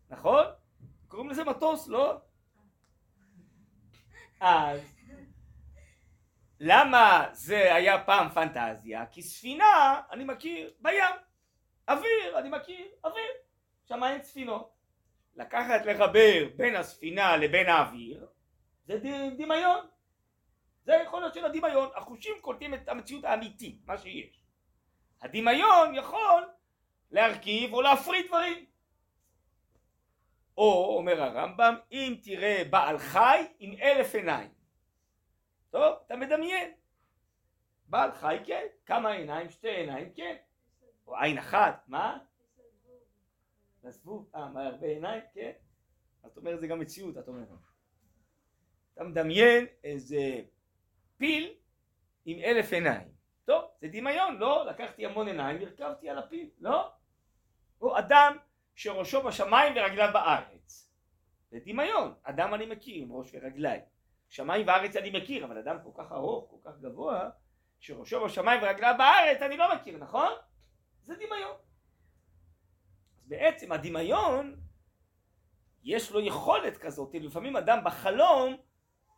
נכון? 0.09 0.45
קוראים 1.09 1.31
לזה 1.31 1.45
מטוס, 1.45 1.89
לא? 1.89 2.21
אז 4.41 5.00
למה 6.61 7.27
זה 7.33 7.75
היה 7.75 8.05
פעם 8.05 8.29
פנטזיה? 8.29 9.07
כי 9.07 9.23
ספינה 9.23 10.01
אני 10.13 10.25
מכיר 10.25 10.73
בים, 10.81 11.15
אוויר 11.89 12.39
אני 12.39 12.49
מכיר, 12.49 12.87
אוויר, 13.05 13.33
שם 13.89 14.05
אין 14.05 14.23
ספינות. 14.23 14.73
לקחת 15.37 15.87
לחבר 15.87 16.49
בין 16.57 16.77
הספינה 16.77 17.37
לבין 17.37 17.69
האוויר 17.69 18.27
זה 18.87 18.99
דמיון, 19.39 19.87
זה 20.85 20.97
היכולת 20.97 21.35
של 21.35 21.45
הדמיון, 21.45 21.89
החושים 21.95 22.35
קולטים 22.41 22.75
את 22.75 22.89
המציאות 22.89 23.25
האמיתית, 23.25 23.87
מה 23.87 23.99
שיש. 23.99 24.43
הדמיון 25.23 25.95
יכול 25.95 26.49
להרכיב 27.11 27.73
או 27.73 27.83
להפריד 27.83 28.27
דברים. 28.27 28.65
או, 30.57 30.97
אומר 30.97 31.23
הרמב"ם, 31.23 31.75
אם 31.93 32.17
תראה 32.23 32.63
בעל 32.71 32.99
חי 32.99 33.45
עם 33.59 33.75
אלף 33.83 34.15
עיניים. 34.15 34.60
טוב, 35.71 35.97
אתה 36.07 36.17
מדמיין. 36.17 36.73
בעל 37.87 38.13
חי 38.13 38.39
כן, 38.45 38.67
כמה 38.87 39.13
עיניים? 39.13 39.51
שתי 39.51 39.69
עיניים 39.69 40.13
כן. 40.15 40.37
או 41.07 41.17
עין 41.17 41.39
אחת, 41.39 41.85
מה? 41.89 42.19
לזבוב, 43.85 44.31
אה, 44.35 44.49
מה, 44.49 44.67
הרבה 44.67 44.87
עיניים? 44.87 45.23
כן. 45.35 45.53
את 46.27 46.37
אומרת 46.37 46.61
זה 46.61 46.67
גם 46.67 46.79
מציאות, 46.79 47.19
את 47.19 47.29
אומרת. 47.29 47.49
אתה 48.95 49.05
מדמיין 49.05 49.67
איזה 49.85 50.41
פיל 51.17 51.55
עם 52.25 52.39
אלף 52.39 52.73
עיניים. 52.73 53.09
טוב, 53.45 53.65
זה 53.81 53.89
דמיון, 53.89 54.39
לא? 54.39 54.67
לקחתי 54.67 55.07
המון 55.07 55.27
עיניים 55.29 55.63
והרכבתי 55.63 56.09
על 56.09 56.19
הפיל, 56.19 56.51
לא? 56.59 56.93
או 57.81 57.99
אדם 57.99 58.37
שראשו 58.75 59.23
בשמיים 59.23 59.73
ורגליו 59.77 60.11
בארץ. 60.13 60.91
זה 61.51 61.59
דמיון. 61.65 62.15
אדם 62.23 62.55
אני 62.55 62.67
מכיר 62.67 63.03
עם 63.03 63.13
ראש 63.13 63.31
ורגליים. 63.35 63.81
שמיים 64.31 64.67
וארץ 64.67 64.97
אני 64.97 65.11
מכיר, 65.11 65.45
אבל 65.45 65.59
אדם 65.59 65.77
כל 65.85 66.03
כך 66.03 66.13
ארוך, 66.13 66.51
כל 66.51 66.71
כך 66.71 66.79
גבוה, 66.79 67.31
שראשו 67.81 68.25
בשמיים 68.25 68.63
ורגליו 68.63 68.95
בארץ 68.99 69.43
אני 69.43 69.57
לא 69.57 69.75
מכיר, 69.75 69.99
נכון? 69.99 70.33
זה 71.03 71.15
דמיון. 71.15 71.57
אז 73.17 73.27
בעצם 73.27 73.73
הדמיון 73.73 74.61
יש 75.83 76.11
לו 76.13 76.21
יכולת 76.21 76.77
כזאת, 76.79 77.15
לפעמים 77.15 77.57
אדם 77.57 77.79
בחלום 77.85 78.57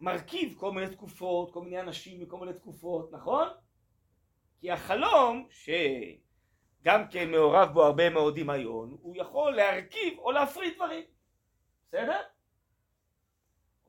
מרכיב 0.01 0.55
כל 0.59 0.73
מיני 0.73 0.89
תקופות, 0.89 1.53
כל 1.53 1.63
מיני 1.63 1.81
אנשים 1.81 2.21
מכל 2.21 2.37
מיני 2.37 2.53
תקופות, 2.53 3.13
נכון? 3.13 3.49
כי 4.61 4.71
החלום, 4.71 5.49
שגם 5.51 7.09
כן 7.11 7.31
מעורב 7.31 7.69
בו 7.73 7.85
הרבה 7.85 8.11
מאוד 8.11 8.41
דמיון, 8.41 8.97
הוא 9.01 9.17
יכול 9.17 9.57
להרכיב 9.57 10.19
או 10.19 10.33
להפריד 10.33 10.75
דברים, 10.75 11.05
בסדר? 11.89 12.23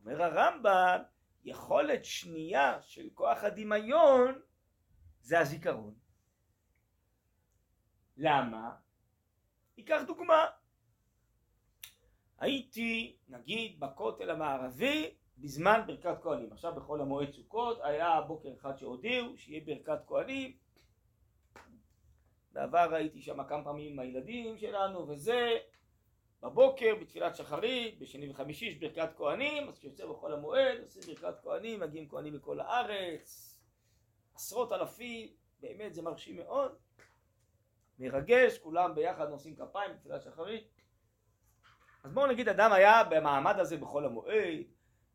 אומר 0.06 0.24
הרמב"ם, 0.24 1.13
יכולת 1.44 2.06
שנייה 2.06 2.82
של 2.82 3.10
כוח 3.14 3.44
הדמיון 3.44 4.42
זה 5.22 5.40
הזיכרון. 5.40 5.94
למה? 8.18 8.76
ניקח 9.78 10.02
דוגמה. 10.08 10.46
הייתי 12.40 13.18
נגיד 13.28 13.80
בכותל 13.80 14.30
המערבי 14.30 15.14
בזמן 15.38 15.82
ברכת 15.88 16.16
כהנים. 16.24 16.52
עכשיו 16.54 16.76
בחול 16.76 17.02
המועד 17.02 17.32
סוכות 17.32 17.80
היה 17.84 18.22
בוקר 18.22 18.54
אחד 18.54 18.78
שהודיעו 18.78 19.38
שיהיה 19.38 19.62
ברכת 19.66 20.00
כהנים. 20.08 20.58
בעבר 22.52 22.94
הייתי 22.94 23.22
שם 23.22 23.44
כמה 23.44 23.64
פעמים 23.64 23.92
עם 23.92 24.00
הילדים 24.00 24.58
שלנו 24.58 25.08
וזה. 25.08 25.58
בבוקר 26.44 26.96
בתפילת 27.02 27.36
שחרית, 27.36 28.00
בשני 28.00 28.30
וחמישי 28.30 28.66
יש 28.66 28.76
ברכת 28.76 29.10
כהנים, 29.18 29.70
אז 29.70 29.78
כשיוצא 29.78 30.06
בחול 30.06 30.34
המועד 30.34 30.78
עושים 30.82 31.02
ברכת 31.08 31.40
כהנים, 31.44 31.80
מגיעים 31.80 32.10
כהנים 32.10 32.34
מכל 32.34 32.60
הארץ, 32.60 33.60
עשרות 34.36 34.72
אלפים, 34.72 35.28
באמת 35.60 35.94
זה 35.94 36.02
מרשים 36.02 36.36
מאוד, 36.38 36.76
מרגש, 38.00 38.58
כולם 38.58 38.96
ביחד 38.96 39.30
נושאים 39.30 39.56
כפיים 39.56 39.92
בתפילת 39.94 40.22
שחרית. 40.22 40.68
אז 42.04 42.12
בואו 42.12 42.28
נגיד 42.28 42.50
אדם 42.50 42.72
היה 42.72 43.04
במעמד 43.04 43.60
הזה 43.60 43.78
בחול 43.78 44.06
המועד, 44.06 44.64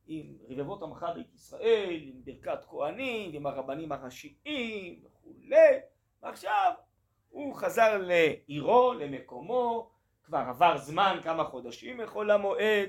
עם 0.06 0.36
רבבות 0.48 0.82
עמך 0.82 1.06
בית 1.14 1.34
ישראל, 1.34 2.00
עם 2.02 2.24
ברכת 2.24 2.64
כהנים, 2.64 3.30
עם 3.34 3.46
הרבנים 3.46 3.92
הראשיים 3.92 5.04
וכולי, 5.04 5.78
ועכשיו 6.22 6.72
הוא 7.28 7.54
חזר 7.54 7.98
לעירו, 7.98 8.94
למקומו, 8.94 9.97
כבר 10.28 10.38
עבר 10.38 10.78
זמן 10.78 11.18
כמה 11.22 11.44
חודשים 11.44 11.98
מחול 11.98 12.30
המועד, 12.30 12.88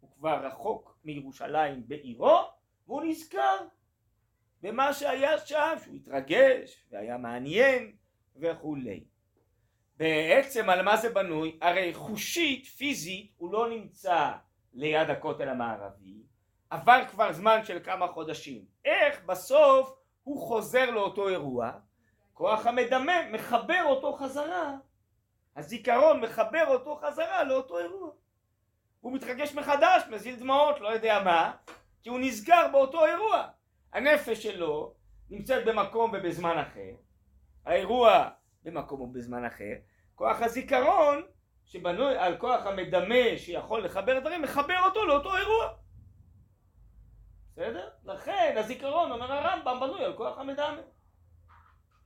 הוא 0.00 0.10
כבר 0.18 0.46
רחוק 0.46 0.98
מירושלים 1.04 1.82
בעירו, 1.88 2.40
והוא 2.86 3.02
נזכר 3.02 3.56
במה 4.62 4.92
שהיה 4.92 5.38
שם, 5.38 5.74
שהוא 5.84 5.94
התרגש 5.94 6.84
והיה 6.90 7.18
מעניין 7.18 7.92
וכולי. 8.36 9.04
בעצם 9.96 10.70
על 10.70 10.82
מה 10.82 10.96
זה 10.96 11.10
בנוי? 11.10 11.58
הרי 11.62 11.94
חושית, 11.94 12.66
פיזית, 12.66 13.32
הוא 13.36 13.52
לא 13.52 13.70
נמצא 13.70 14.32
ליד 14.72 15.10
הכותל 15.10 15.48
המערבי, 15.48 16.22
עבר 16.70 17.00
כבר 17.10 17.32
זמן 17.32 17.64
של 17.64 17.78
כמה 17.84 18.08
חודשים. 18.08 18.64
איך 18.84 19.24
בסוף 19.24 19.94
הוא 20.22 20.48
חוזר 20.48 20.90
לאותו 20.90 21.28
אירוע? 21.28 21.72
כוח 22.32 22.66
המדמה 22.66 23.30
מחבר 23.32 23.82
אותו 23.86 24.12
חזרה, 24.12 24.76
הזיכרון 25.56 26.20
מחבר 26.20 26.66
אותו 26.66 26.96
חזרה 26.96 27.44
לאותו 27.44 27.78
אירוע. 27.78 28.10
הוא 29.00 29.12
מתרגש 29.12 29.54
מחדש, 29.54 30.02
מזיל 30.10 30.36
דמעות, 30.36 30.80
לא 30.80 30.88
יודע 30.88 31.22
מה, 31.24 31.52
כי 32.02 32.08
הוא 32.08 32.18
נזכר 32.20 32.68
באותו 32.72 33.06
אירוע. 33.06 33.48
הנפש 33.92 34.42
שלו 34.42 34.94
נמצאת 35.30 35.64
במקום 35.64 36.10
ובזמן 36.14 36.58
אחר, 36.58 36.90
האירוע 37.66 38.28
במקום 38.62 39.00
ובזמן 39.00 39.44
אחר, 39.44 39.74
כוח 40.14 40.42
הזיכרון 40.42 41.22
שבנוי 41.64 42.18
על 42.18 42.38
כוח 42.38 42.66
המדמה 42.66 43.36
שיכול 43.36 43.84
לחבר 43.84 44.20
דברים, 44.20 44.42
מחבר 44.42 44.78
אותו 44.84 45.06
לאותו 45.06 45.36
אירוע. 45.36 45.74
בסדר? 47.52 47.88
לכן 48.04 48.54
הזיכרון, 48.58 49.12
אומר 49.12 49.32
הרמב"ם, 49.32 49.80
בנוי 49.80 50.04
על 50.04 50.16
כוח 50.16 50.38
המדמה. 50.38 50.80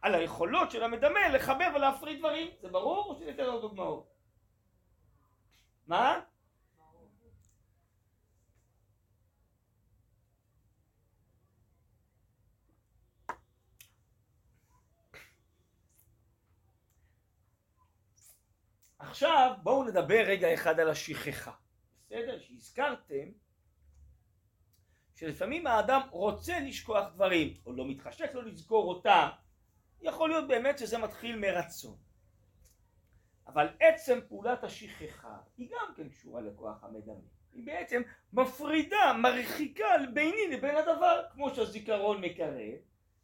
על 0.02 0.14
היכולות 0.14 0.70
של 0.70 0.82
המדמה 0.82 1.28
לחבר 1.28 1.68
ולהפריד 1.74 2.18
דברים. 2.18 2.50
זה 2.60 2.68
ברור 2.68 3.04
או 3.04 3.18
שניתן 3.18 3.44
עוד 3.44 3.60
דוגמאות? 3.60 4.14
מה? 5.86 6.20
עכשיו 18.98 19.54
בואו 19.62 19.84
נדבר 19.84 20.24
רגע 20.26 20.54
אחד 20.54 20.80
על 20.80 20.90
השכחה. 20.90 21.52
בסדר? 22.06 22.38
שהזכרתם 22.40 23.28
שלפעמים 25.14 25.66
האדם 25.66 26.00
רוצה 26.10 26.60
לשכוח 26.60 27.08
דברים, 27.14 27.56
או 27.66 27.72
לא 27.72 27.88
מתחשק 27.88 28.34
לו 28.34 28.42
לזכור 28.42 28.94
אותם, 28.94 29.28
יכול 30.02 30.28
להיות 30.28 30.48
באמת 30.48 30.78
שזה 30.78 30.98
מתחיל 30.98 31.36
מרצון. 31.36 31.96
אבל 33.46 33.68
עצם 33.80 34.18
פעולת 34.28 34.64
השכחה 34.64 35.36
היא 35.56 35.68
גם 35.70 35.94
כן 35.96 36.08
קשורה 36.08 36.40
לכוח 36.40 36.84
המדמה. 36.84 37.14
היא 37.52 37.66
בעצם 37.66 38.02
מפרידה, 38.32 39.12
מרחיקה 39.22 39.86
ביני 40.14 40.48
לבין 40.50 40.76
הדבר, 40.76 41.22
כמו 41.32 41.54
שהזיכרון 41.54 42.20
מקרב, 42.20 42.78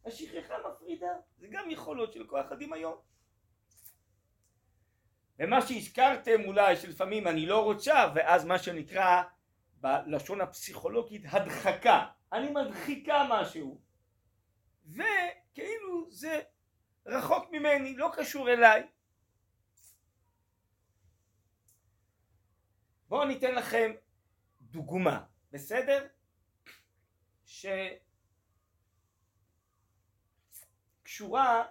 השכחה 0.07 0.55
מפרידה. 0.69 1.13
זה 1.39 1.47
גם 1.51 1.71
יכולות 1.71 2.13
של 2.13 2.27
כוח 2.27 2.53
הדמיון. 2.53 2.97
ומה 5.39 5.63
שהזכרתם 5.63 6.41
אולי 6.45 6.77
שלפעמים 6.77 7.29
אני 7.29 7.47
לא 7.47 7.65
רוצה 7.65 8.13
ואז 8.15 8.45
מה 8.45 8.59
שנקרא 8.59 9.23
בלשון 9.81 10.41
הפסיכולוגית 10.41 11.23
הדחקה 11.27 12.07
אני 12.33 12.51
מדחיקה 12.51 13.27
משהו 13.31 13.81
וכאילו 14.87 16.07
זה 16.11 16.41
רחוק 17.07 17.51
ממני 17.53 17.97
לא 17.97 18.11
קשור 18.17 18.51
אליי. 18.51 18.87
בואו 23.09 23.25
ניתן 23.25 23.55
לכם 23.55 23.93
דוגמה 24.61 25.25
בסדר? 25.51 26.07
שקשורה 31.05 31.67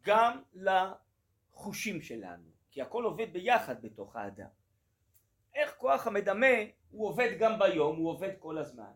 גם 0.00 0.42
לחושים 0.54 2.02
שלנו 2.02 2.50
כי 2.70 2.82
הכל 2.82 3.04
עובד 3.04 3.32
ביחד 3.32 3.82
בתוך 3.82 4.16
האדם. 4.16 4.48
איך 5.54 5.74
כוח 5.76 6.06
המדמה 6.06 6.56
הוא 6.90 7.08
עובד 7.08 7.30
גם 7.38 7.58
ביום, 7.58 7.96
הוא 7.96 8.10
עובד 8.10 8.30
כל 8.38 8.58
הזמן. 8.58 8.92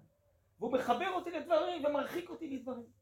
והוא 0.59 0.73
מחבר 0.73 1.11
אותי 1.11 1.31
לדברים 1.31 1.85
ומרחיק 1.85 2.31
אותי 2.31 2.49
לדברים 2.57 3.02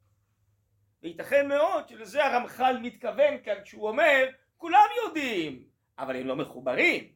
וייתכן 1.03 1.49
מאוד 1.49 1.89
שלזה 1.89 2.25
הרמח"ל 2.25 2.79
מתכוון 2.83 3.43
כאן 3.45 3.55
כשהוא 3.65 3.89
אומר 3.89 4.29
כולם 4.57 4.87
יודעים 5.05 5.65
אבל 5.99 6.17
הם 6.17 6.27
לא 6.27 6.37
מחוברים 6.37 7.13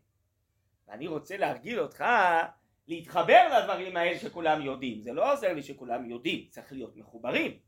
ואני 0.88 1.06
רוצה 1.06 1.36
להרגיל 1.36 1.80
אותך 1.80 2.04
להתחבר 2.88 3.58
לדברים 3.58 3.96
האלה 3.96 4.18
שכולם 4.18 4.62
יודעים 4.62 5.00
זה 5.00 5.12
לא 5.12 5.32
עוזר 5.32 5.52
לי 5.52 5.62
שכולם 5.62 6.10
יודעים 6.10 6.48
צריך 6.48 6.72
להיות 6.72 6.96
מחוברים 6.96 7.58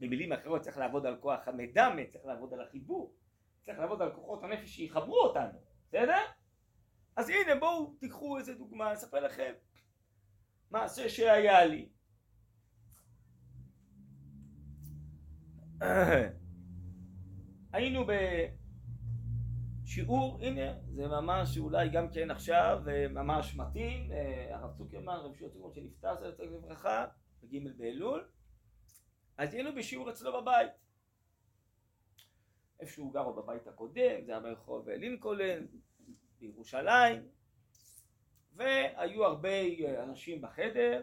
במילים 0.00 0.32
אחרות 0.32 0.62
צריך 0.62 0.78
לעבוד 0.78 1.06
על 1.06 1.16
כוח 1.20 1.48
המדמה 1.48 2.04
צריך 2.08 2.24
לעבוד 2.24 2.52
על 2.54 2.60
החיבור 2.60 3.14
צריך 3.66 3.78
לעבוד 3.78 4.02
על 4.02 4.12
כוחות 4.12 4.42
הנפש 4.42 4.68
שיחברו 4.68 5.20
אותנו 5.20 5.58
בסדר? 5.88 6.24
אז 7.16 7.28
הנה 7.28 7.54
בואו 7.54 7.94
תיקחו 8.00 8.38
איזה 8.38 8.54
דוגמה, 8.54 8.86
אני 8.86 8.94
אספר 8.94 9.20
לכם 9.20 9.52
מעשה 10.70 11.08
שהיה 11.08 11.64
לי. 11.64 11.88
היינו 17.72 18.06
בשיעור, 19.84 20.38
הנה 20.42 20.78
זה 20.94 21.08
ממש 21.08 21.58
אולי 21.58 21.88
גם 21.88 22.10
כן 22.10 22.30
עכשיו 22.30 22.82
ממש 23.10 23.56
מתאים, 23.56 24.10
הרב 24.50 24.76
צוקרמן, 24.78 25.16
רב 25.16 25.34
שיעור 25.36 25.52
צוקרמן 25.52 25.74
שנפטר, 25.74 26.36
זה 26.36 26.44
לברכה, 26.44 27.06
בג' 27.42 27.76
באלול, 27.78 28.28
אז 29.38 29.54
היינו 29.54 29.74
בשיעור 29.74 30.10
אצלו 30.10 30.42
בבית. 30.42 30.70
איפה 32.80 32.92
שהוא 32.92 33.12
גר 33.12 33.32
בבית 33.32 33.66
הקודם, 33.66 34.24
זה 34.26 34.32
היה 34.32 34.40
ברחוב 34.40 34.88
לינקולן, 34.88 35.66
בירושלים 36.38 37.28
והיו 38.54 39.24
הרבה 39.24 39.50
אנשים 40.02 40.40
בחדר 40.40 41.02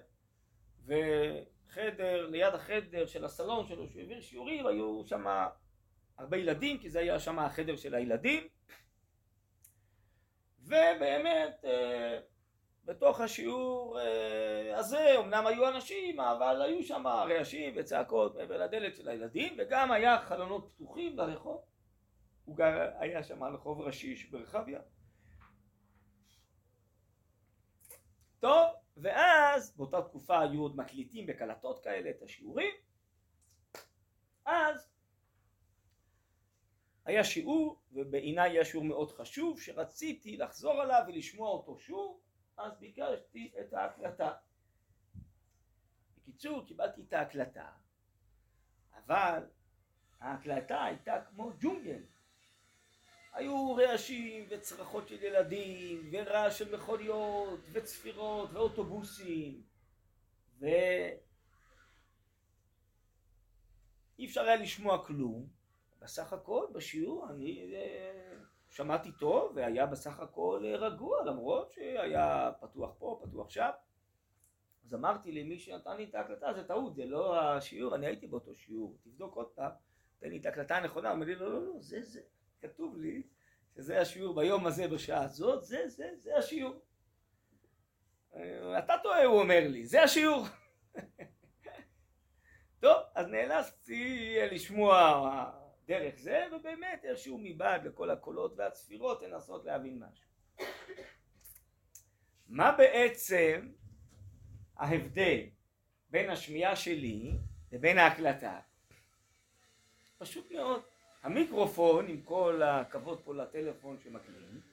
וחדר, 1.73 2.27
ליד 2.27 2.53
החדר 2.53 3.05
של 3.05 3.25
הסלון 3.25 3.67
שלו 3.67 3.87
שהוא 3.87 4.01
העביר 4.01 4.21
שיעורים 4.21 4.67
היו 4.67 5.01
שם 5.05 5.25
הרבה 6.17 6.37
ילדים 6.37 6.77
כי 6.77 6.89
זה 6.89 6.99
היה 6.99 7.19
שם 7.19 7.39
החדר 7.39 7.75
של 7.75 7.95
הילדים. 7.95 8.47
ובאמת 10.59 11.65
בתוך 12.85 13.19
השיעור 13.19 13.99
אה, 13.99 14.77
הזה 14.77 15.19
אמנם 15.19 15.47
היו 15.47 15.67
אנשים 15.67 16.19
אבל 16.19 16.61
היו 16.61 16.83
שם 16.83 17.07
רעשים 17.07 17.73
וצעקות 17.77 18.35
מעבר 18.35 18.57
לדלת 18.57 18.95
של 18.95 19.09
הילדים 19.09 19.55
וגם 19.57 19.91
היה 19.91 20.21
חלונות 20.21 20.71
פתוחים 20.75 21.17
לרחוב. 21.17 21.61
הוא 22.45 22.57
גר, 22.57 22.91
היה 22.99 23.23
שם 23.23 23.43
רחוב 23.43 23.81
ראשי 23.81 24.27
ברחביה. 24.31 24.79
טוב 28.39 28.82
ואז 28.97 29.75
באותה 29.77 30.01
תקופה 30.01 30.41
היו 30.41 30.61
עוד 30.61 30.75
מקליטים 30.75 31.25
בקלטות 31.25 31.83
כאלה 31.83 32.09
את 32.09 32.21
השיעורים 32.21 32.73
אז 34.45 34.93
היה 37.05 37.23
שיעור 37.23 37.81
ובעיניי 37.91 38.51
היה 38.51 38.65
שיעור 38.65 38.85
מאוד 38.85 39.11
חשוב 39.11 39.61
שרציתי 39.61 40.37
לחזור 40.37 40.81
עליו 40.81 41.01
ולשמוע 41.07 41.49
אותו 41.49 41.79
שוב 41.79 42.19
אז 42.57 42.79
ביקשתי 42.79 43.53
את 43.61 43.73
ההקלטה. 43.73 44.33
בקיצור, 46.17 46.65
קיבלתי 46.65 47.01
את 47.01 47.13
ההקלטה, 47.13 47.71
אבל 48.93 49.47
ההקלטה 50.19 50.83
הייתה 50.83 51.21
כמו 51.29 51.51
ג'ונגל. 51.59 52.03
היו 53.33 53.75
רעשים 53.75 54.45
וצרחות 54.49 55.07
של 55.07 55.23
ילדים, 55.23 56.09
ורעש 56.11 56.59
של 56.59 56.75
מכוניות, 56.75 57.59
וצפירות, 57.71 58.49
ואוטובוסים, 58.53 59.61
ואי 60.59 61.17
אפשר 64.25 64.41
היה 64.41 64.55
לשמוע 64.55 65.05
כלום. 65.05 65.47
בסך 66.01 66.33
הכל 66.33 66.65
בשיעור 66.73 67.29
אני 67.29 67.75
אה, 67.75 68.33
שמעתי 68.69 69.11
טוב 69.11 69.51
והיה 69.55 69.85
בסך 69.85 70.19
הכל 70.19 70.63
רגוע 70.79 71.23
למרות 71.25 71.71
שהיה 71.71 72.51
פתוח 72.61 72.91
פה, 72.99 73.21
פתוח 73.23 73.49
שם. 73.49 73.69
אז 74.85 74.93
אמרתי 74.93 75.31
למי 75.31 75.59
שנתן 75.59 75.97
לי 75.97 76.03
את 76.03 76.15
ההקלטה, 76.15 76.53
זה 76.53 76.63
טעות, 76.63 76.95
זה 76.95 77.05
לא 77.05 77.39
השיעור, 77.39 77.95
אני 77.95 78.05
הייתי 78.05 78.27
באותו 78.27 78.55
שיעור, 78.55 78.97
תבדוק 79.03 79.35
עוד 79.35 79.47
פעם, 79.47 79.71
תן 80.19 80.29
לי 80.29 80.37
את 80.37 80.45
ההקלטה 80.45 80.77
הנכונה, 80.77 81.07
הוא 81.07 81.15
אומר 81.15 81.25
לי 81.25 81.35
לא, 81.35 81.53
לא, 81.53 81.65
לא, 81.65 81.73
זה 81.79 82.01
זה, 82.01 82.21
כתוב 82.63 82.97
לי 82.97 83.23
שזה 83.75 84.01
השיעור 84.01 84.35
ביום 84.35 84.65
הזה 84.65 84.87
בשעה 84.87 85.23
הזאת, 85.23 85.63
זה 85.63 85.87
זה, 85.87 86.09
זה 86.21 86.37
השיעור. 86.37 86.81
אתה 88.77 88.93
טועה, 89.03 89.23
הוא 89.23 89.39
אומר 89.39 89.67
לי, 89.67 89.85
זה 89.85 90.03
השיעור. 90.03 90.45
טוב, 92.83 92.97
אז 93.15 93.27
נאלצתי 93.27 94.35
לשמוע 94.51 95.51
דרך 95.85 96.15
זה, 96.17 96.45
ובאמת 96.51 97.05
איכשהו 97.05 97.37
מבעד 97.43 97.87
לכל 97.87 98.09
הקולות 98.09 98.53
והצפירות 98.57 99.21
לנסות 99.21 99.65
להבין 99.65 100.03
משהו. 100.03 100.29
מה 102.47 102.71
בעצם 102.71 103.71
ההבדל 104.77 105.39
בין 106.09 106.29
השמיעה 106.29 106.75
שלי 106.75 107.31
לבין 107.71 107.97
ההקלטה? 107.97 108.59
פשוט 110.17 110.51
מאוד. 110.51 110.92
המיקרופון, 111.23 112.07
עם 112.07 112.21
כל 112.21 112.61
הכבוד 112.63 113.21
פה 113.23 113.33
לטלפון 113.35 113.97
שמקליט, 114.03 114.63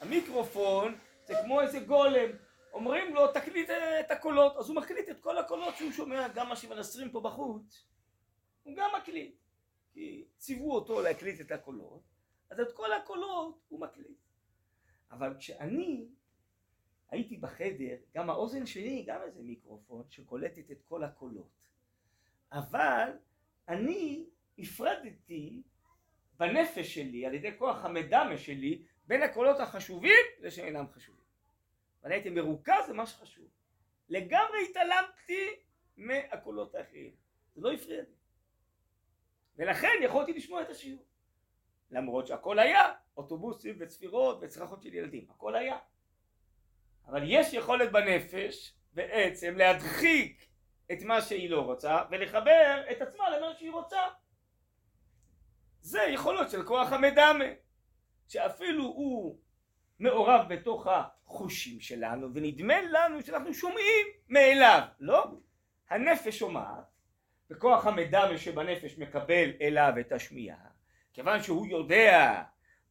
המיקרופון 0.00 0.98
זה 1.24 1.34
כמו 1.44 1.60
איזה 1.60 1.80
גולם. 1.80 2.30
אומרים 2.72 3.14
לו 3.14 3.32
תקליט 3.32 3.70
את 3.70 4.10
הקולות, 4.10 4.56
אז 4.56 4.68
הוא 4.68 4.76
מקליט 4.76 5.08
את 5.08 5.20
כל 5.20 5.38
הקולות 5.38 5.76
שהוא 5.76 5.92
שומע, 5.92 6.28
גם 6.28 6.48
מה 6.48 6.56
שמנסרים 6.56 7.10
פה 7.10 7.20
בחוץ, 7.20 7.86
הוא 8.62 8.76
גם 8.76 8.90
מקליט. 8.98 9.36
כי 9.92 10.24
ציוו 10.38 10.74
אותו 10.74 11.02
להקליט 11.02 11.40
את 11.40 11.50
הקולות, 11.50 12.02
אז 12.50 12.60
את 12.60 12.72
כל 12.72 12.92
הקולות 12.92 13.60
הוא 13.68 13.80
מקליט. 13.80 14.18
אבל 15.10 15.34
כשאני 15.38 16.08
הייתי 17.10 17.36
בחדר, 17.36 17.96
גם 18.14 18.30
האוזן 18.30 18.66
שלי 18.66 19.04
גם 19.06 19.22
איזה 19.22 19.42
מיקרופון 19.42 20.04
שקולטת 20.10 20.70
את 20.70 20.82
כל 20.88 21.04
הקולות. 21.04 21.50
אבל 22.52 23.10
אני 23.68 24.26
הפרדתי 24.58 25.62
בנפש 26.42 26.94
שלי, 26.94 27.26
על 27.26 27.34
ידי 27.34 27.58
כוח 27.58 27.84
המדמה 27.84 28.38
שלי, 28.38 28.82
בין 29.06 29.22
הקולות 29.22 29.60
החשובים 29.60 30.24
לשאינם 30.40 30.86
חשובים. 30.92 31.24
ואני 32.02 32.14
הייתי 32.14 32.30
מרוכז 32.30 32.88
במה 32.88 33.06
שחשוב. 33.06 33.48
לגמרי 34.08 34.58
התעלמתי 34.70 35.48
מהקולות 35.96 36.74
האחרים. 36.74 37.10
זה 37.54 37.60
לא 37.60 37.72
הפריע 37.72 38.00
לי. 38.00 38.14
ולכן 39.56 39.92
יכולתי 40.02 40.32
לשמוע 40.32 40.62
את 40.62 40.70
השיעור. 40.70 41.04
למרות 41.90 42.26
שהכל 42.26 42.58
היה, 42.58 42.92
אוטובוסים 43.16 43.76
וצפירות 43.80 44.38
וצרחות 44.40 44.82
של 44.82 44.94
ילדים, 44.94 45.26
הכל 45.30 45.54
היה. 45.54 45.78
אבל 47.06 47.22
יש 47.26 47.54
יכולת 47.54 47.92
בנפש 47.92 48.74
בעצם 48.92 49.56
להדחיק 49.56 50.48
את 50.92 51.02
מה 51.02 51.20
שהיא 51.20 51.50
לא 51.50 51.60
רוצה 51.60 52.02
ולחבר 52.10 52.82
את 52.90 53.02
עצמה 53.02 53.30
למה 53.36 53.54
שהיא 53.54 53.70
רוצה. 53.70 54.00
זה 55.82 56.02
יכולות 56.02 56.50
של 56.50 56.62
כוח 56.62 56.92
המדמה, 56.92 57.44
שאפילו 58.28 58.84
הוא 58.84 59.38
מעורב 59.98 60.46
בתוך 60.48 60.86
החושים 60.86 61.80
שלנו 61.80 62.28
ונדמה 62.34 62.74
לנו 62.90 63.22
שאנחנו 63.22 63.54
שומעים 63.54 64.06
מאליו, 64.28 64.80
לא? 65.00 65.26
הנפש 65.90 66.38
שומעת 66.38 66.84
וכוח 67.50 67.86
המדמה 67.86 68.38
שבנפש 68.38 68.98
מקבל 68.98 69.50
אליו 69.60 69.92
את 70.00 70.12
השמיעה, 70.12 70.66
כיוון 71.12 71.42
שהוא 71.42 71.66
יודע 71.66 72.42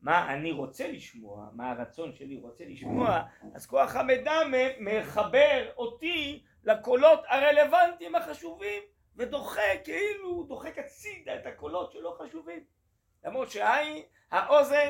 מה 0.02 0.34
אני 0.34 0.52
רוצה 0.52 0.92
לשמוע, 0.92 1.50
מה 1.54 1.72
הרצון 1.72 2.14
שלי 2.14 2.38
רוצה 2.38 2.64
לשמוע, 2.68 3.22
אז 3.56 3.66
כוח 3.66 3.96
המדמה 3.96 4.58
מחבר 4.80 5.72
אותי 5.78 6.44
לקולות 6.64 7.20
הרלוונטיים 7.28 8.16
החשובים 8.16 8.84
ודוחה 9.16 9.78
כאילו, 9.84 10.44
דוחק 10.44 10.78
הצידה 10.78 11.36
את 11.36 11.46
הקולות 11.46 11.92
שלא 11.92 12.18
חשובים. 12.20 12.64
למרות 13.24 13.52
שהעין, 13.52 14.04
האוזן, 14.32 14.90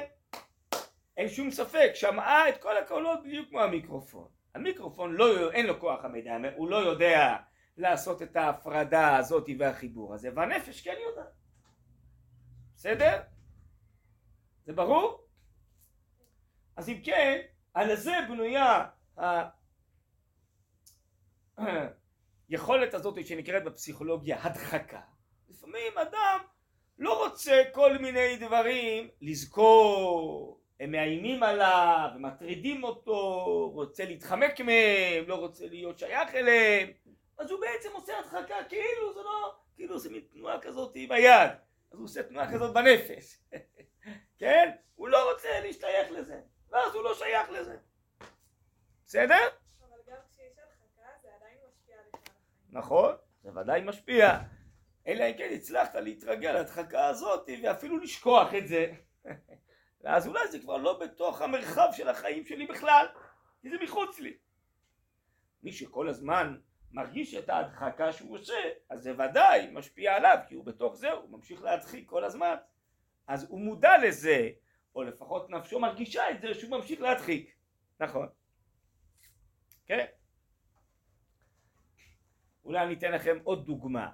אין 1.18 1.30
שום 1.30 1.52
ספק, 1.52 1.92
שמעה 1.94 2.50
את 2.50 2.62
כל 2.62 2.78
הקולות 2.78 3.24
בדיוק 3.24 3.50
כמו 3.50 3.62
המיקרופון. 3.62 4.28
המיקרופון 4.56 5.14
לא, 5.14 5.52
אין 5.52 5.66
לו 5.66 5.80
כוח 5.80 6.06
המדמה, 6.06 6.48
הוא 6.56 6.70
לא 6.70 6.76
יודע 6.76 7.38
לעשות 7.78 8.22
את 8.22 8.36
ההפרדה 8.36 9.18
הזאת 9.18 9.50
והחיבור 9.60 10.14
הזה, 10.14 10.30
והנפש 10.36 10.82
כן 10.82 10.96
יודעת. 11.10 11.34
בסדר? 12.76 13.22
זה 14.66 14.74
ברור? 14.74 15.28
אז 16.76 16.90
אם 16.90 17.02
כן, 17.04 17.42
על 17.74 17.96
זה 17.96 18.14
בנויה 18.30 18.86
היכולת 22.50 22.94
הזאת 22.98 23.26
שנקראת 23.26 23.64
בפסיכולוגיה 23.64 24.44
הדחקה. 24.44 25.02
לפעמים 25.50 25.98
אדם 25.98 26.40
לא 27.02 27.24
רוצה 27.26 27.64
כל 27.72 27.98
מיני 27.98 28.38
דברים 28.38 29.10
לזכור, 29.22 30.60
הם 30.80 30.92
מאיימים 30.92 31.44
עליו, 31.44 32.10
מטרידים 32.16 32.84
אותו, 32.84 33.70
רוצה 33.74 34.06
להתחמק 34.06 34.60
מהם, 34.62 35.28
לא 35.28 35.36
רוצה 35.36 35.68
להיות 35.68 36.00
שייך 36.00 36.36
אליהם, 36.36 36.92
אז 37.38 37.52
הוא 37.52 37.60
בעצם 37.62 37.90
עושה 37.94 38.20
הדחקה 38.20 38.56
כאילו 38.70 39.14
זה 39.14 39.20
לא, 39.22 39.56
כאילו 39.76 40.00
זה 40.00 40.10
מין 40.10 40.22
תנועה 40.34 40.62
כזאת 40.62 40.92
עם 40.96 41.12
היד, 41.12 41.52
אז 41.92 41.98
הוא 41.98 42.06
עושה 42.06 42.24
תנועה 42.24 42.54
כזאת 42.54 42.74
בנפש, 42.74 43.38
כן? 44.40 44.72
הוא 44.96 45.08
לא 45.08 45.32
רוצה 45.32 45.60
להשתייך 45.60 46.12
לזה, 46.12 46.40
ואז 46.70 46.96
הוא 46.96 47.04
לא 47.04 47.14
שייך 47.14 47.50
לזה, 47.50 47.78
בסדר? 49.06 49.48
אבל 49.80 49.98
גם 50.08 50.18
כשיש 50.34 50.54
הדחקה 50.58 51.12
זה 51.22 51.28
עדיין 51.40 51.58
משפיע 51.68 51.96
על 51.96 52.06
החיים. 52.14 52.36
נכון, 52.70 53.16
זה 53.44 53.50
ודאי 53.60 53.82
משפיע, 53.82 54.40
אלא 55.08 55.24
אם 55.24 55.38
כן 55.38 55.50
הצלחת 55.54 55.96
להתרגל 55.96 56.52
להדחקה 56.52 57.06
הזאת 57.06 57.50
ואפילו 57.64 57.98
לשכוח 57.98 58.54
את 58.58 58.68
זה, 58.68 58.94
ואז 60.02 60.28
אולי 60.28 60.48
זה 60.48 60.60
כבר 60.60 60.78
לא 60.78 61.00
בתוך 61.00 61.42
המרחב 61.42 61.90
של 61.92 62.10
החיים 62.10 62.46
שלי 62.46 62.68
בכלל, 62.68 63.06
כי 63.62 63.70
זה 63.70 63.76
מחוץ 63.84 64.20
לי. 64.20 64.38
מי 65.64 65.72
שכל 65.72 66.10
הזמן 66.10 66.58
מרגיש 66.92 67.34
את 67.34 67.50
ההדחקה 67.50 68.14
שהוא 68.14 68.38
עושה, 68.38 68.54
אז 68.90 69.04
זה 69.04 69.14
ודאי 69.14 69.70
משפיע 69.72 70.16
עליו, 70.16 70.38
כי 70.48 70.56
הוא 70.56 70.66
בתוך 70.66 70.96
זה, 70.96 71.12
הוא 71.12 71.30
ממשיך 71.30 71.62
להדחיק 71.62 72.10
כל 72.10 72.24
הזמן. 72.24 72.56
אז 73.28 73.46
הוא 73.50 73.60
מודע 73.60 73.98
לזה, 73.98 74.50
או 74.96 75.04
לפחות 75.04 75.50
נפשו 75.50 75.80
מרגישה 75.80 76.32
את 76.32 76.42
זה 76.42 76.54
שהוא 76.54 76.72
ממשיך 76.72 77.02
להדחיק. 77.02 77.56
נכון. 78.00 78.28
כן? 79.86 80.06
אולי 82.66 82.80
אני 82.80 82.94
אתן 82.94 83.12
לכם 83.12 83.38
עוד 83.44 83.66
דוגמה, 83.66 84.10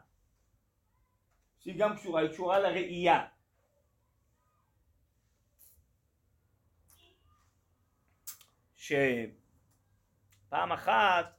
שהיא 1.59 1.79
גם 1.79 1.95
קשורה, 1.95 2.21
היא 2.21 2.29
קשורה 2.29 2.59
לראייה. 2.59 3.27
שפעם 8.75 10.71
אחת 10.71 11.37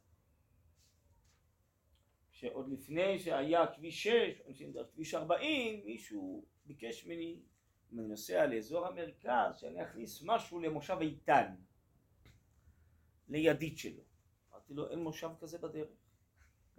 שעוד 2.31 2.68
לפני 2.68 3.18
שהיה 3.18 3.66
כביש 3.66 4.02
6, 4.02 4.40
אנשים 4.48 4.72
דרך 4.72 4.87
כביש 4.94 5.14
40, 5.14 5.85
מישהו 5.85 6.44
ביקש 6.66 7.07
ממני, 7.07 7.40
אם 7.92 7.98
אני 7.98 8.09
נוסע 8.09 8.46
לאזור 8.46 8.87
המרכז, 8.87 9.59
שאני 9.59 9.83
אכניס 9.83 10.22
משהו 10.22 10.61
למושב 10.61 10.96
איתן. 11.00 11.54
לידיד 13.28 13.78
שלו. 13.78 14.02
אמרתי 14.50 14.74
לו, 14.74 14.90
אין 14.90 14.98
מושב 14.98 15.31
כזה 15.40 15.59
בדרך. 15.59 15.88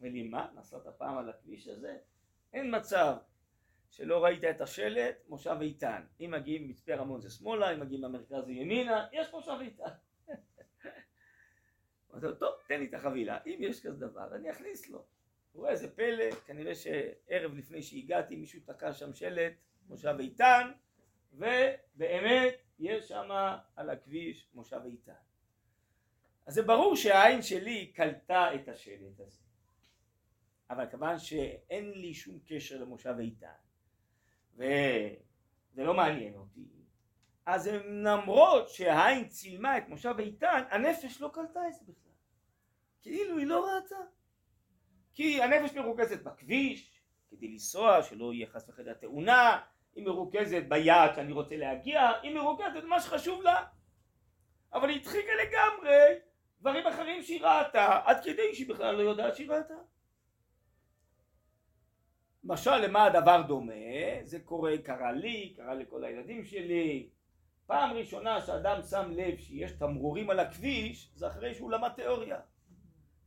אומר 0.00 0.12
לי, 0.12 0.22
מה, 0.22 0.52
נסעת 0.54 0.86
פעם 0.98 1.18
על 1.18 1.30
הכביש 1.30 1.68
הזה? 1.68 1.98
אין 2.52 2.76
מצב 2.76 3.16
שלא 3.90 4.24
ראית 4.24 4.44
את 4.44 4.60
השלט, 4.60 5.14
מושב 5.28 5.56
איתן. 5.60 6.02
אם 6.20 6.30
מגיעים 6.30 6.68
מצפה 6.68 6.94
רמון 6.94 7.20
זה 7.20 7.30
שמאלה, 7.30 7.74
אם 7.74 7.80
מגיעים 7.80 8.02
במרכז 8.02 8.44
זה 8.44 8.52
ימינה, 8.52 9.06
יש 9.12 9.32
מושב 9.32 9.58
איתן. 9.60 9.84
אמרתי 12.10 12.26
לו, 12.26 12.34
טוב, 12.34 12.54
תן 12.68 12.80
לי 12.80 12.86
את 12.86 12.94
החבילה, 12.94 13.38
אם 13.46 13.58
יש 13.60 13.86
כזה 13.86 14.06
דבר, 14.06 14.34
אני 14.34 14.50
אכניס 14.50 14.88
לו. 14.88 15.04
הוא 15.52 15.60
רואה 15.60 15.70
איזה 15.70 15.96
פלא, 15.96 16.30
כנראה 16.46 16.74
שערב 16.74 17.54
לפני 17.54 17.82
שהגעתי 17.82 18.36
מישהו 18.36 18.60
תקע 18.66 18.92
שם 18.92 19.14
שלט, 19.14 19.52
מושב 19.88 20.16
איתן, 20.18 20.72
ובאמת 21.32 22.54
יש 22.78 23.08
שם 23.08 23.28
על 23.76 23.90
הכביש 23.90 24.48
מושב 24.54 24.80
איתן. 24.84 25.12
אז 26.46 26.54
זה 26.54 26.62
ברור 26.62 26.96
שהעין 26.96 27.42
שלי 27.42 27.92
קלטה 27.92 28.54
את 28.54 28.68
השלט 28.68 29.20
הזה. 29.20 29.49
אבל 30.70 30.86
כיוון 30.90 31.18
שאין 31.18 31.90
לי 31.90 32.14
שום 32.14 32.38
קשר 32.46 32.80
למושב 32.80 33.14
איתן, 33.18 33.46
וזה 34.54 35.84
לא 35.84 35.94
מעניין 35.94 36.34
אותי, 36.34 36.68
אז 37.46 37.70
למרות 37.84 38.68
שהעין 38.68 39.28
צילמה 39.28 39.78
את 39.78 39.88
מושב 39.88 40.14
איתן, 40.18 40.62
הנפש 40.70 41.20
לא 41.20 41.30
קלטה 41.32 41.60
את 41.68 41.74
זה 41.74 41.80
בכלל. 41.82 42.12
כאילו 43.02 43.38
היא 43.38 43.46
לא 43.46 43.66
ראתה. 43.66 43.96
כי 45.14 45.42
הנפש 45.42 45.76
מרוכזת 45.76 46.22
בכביש, 46.22 47.02
כדי 47.30 47.48
לנסוע, 47.48 48.02
שלא 48.02 48.32
יהיה 48.32 48.46
חס 48.46 48.68
וחלילה 48.68 48.94
תאונה, 48.94 49.60
היא 49.94 50.04
מרוכזת 50.04 50.62
ביעד 50.68 51.14
שאני 51.14 51.32
רוצה 51.32 51.56
להגיע, 51.56 52.10
היא 52.22 52.34
מרוכזת 52.34 52.82
במה 52.82 53.00
שחשוב 53.00 53.42
לה. 53.42 53.66
אבל 54.72 54.88
היא 54.88 55.00
הדחיקה 55.00 55.32
לגמרי 55.42 56.18
דברים 56.60 56.86
אחרים 56.86 57.22
שהיא 57.22 57.42
ראתה, 57.42 58.00
עד 58.04 58.24
כדי 58.24 58.54
שהיא 58.54 58.68
בכלל 58.68 58.94
לא 58.94 59.02
יודעת 59.02 59.36
שהיא 59.36 59.50
ראתה. 59.50 59.74
משל 62.50 62.76
למה 62.76 63.04
הדבר 63.04 63.42
דומה? 63.48 63.72
זה 64.22 64.40
קורה, 64.40 64.78
קרה 64.78 65.12
לי, 65.12 65.54
קרה 65.56 65.74
לכל 65.74 66.04
הילדים 66.04 66.44
שלי. 66.44 67.08
פעם 67.66 67.96
ראשונה 67.96 68.40
שאדם 68.40 68.82
שם 68.82 69.10
לב 69.10 69.38
שיש 69.38 69.72
תמרורים 69.72 70.30
על 70.30 70.40
הכביש, 70.40 71.12
זה 71.14 71.26
אחרי 71.26 71.54
שהוא 71.54 71.70
למד 71.70 71.88
תיאוריה. 71.88 72.40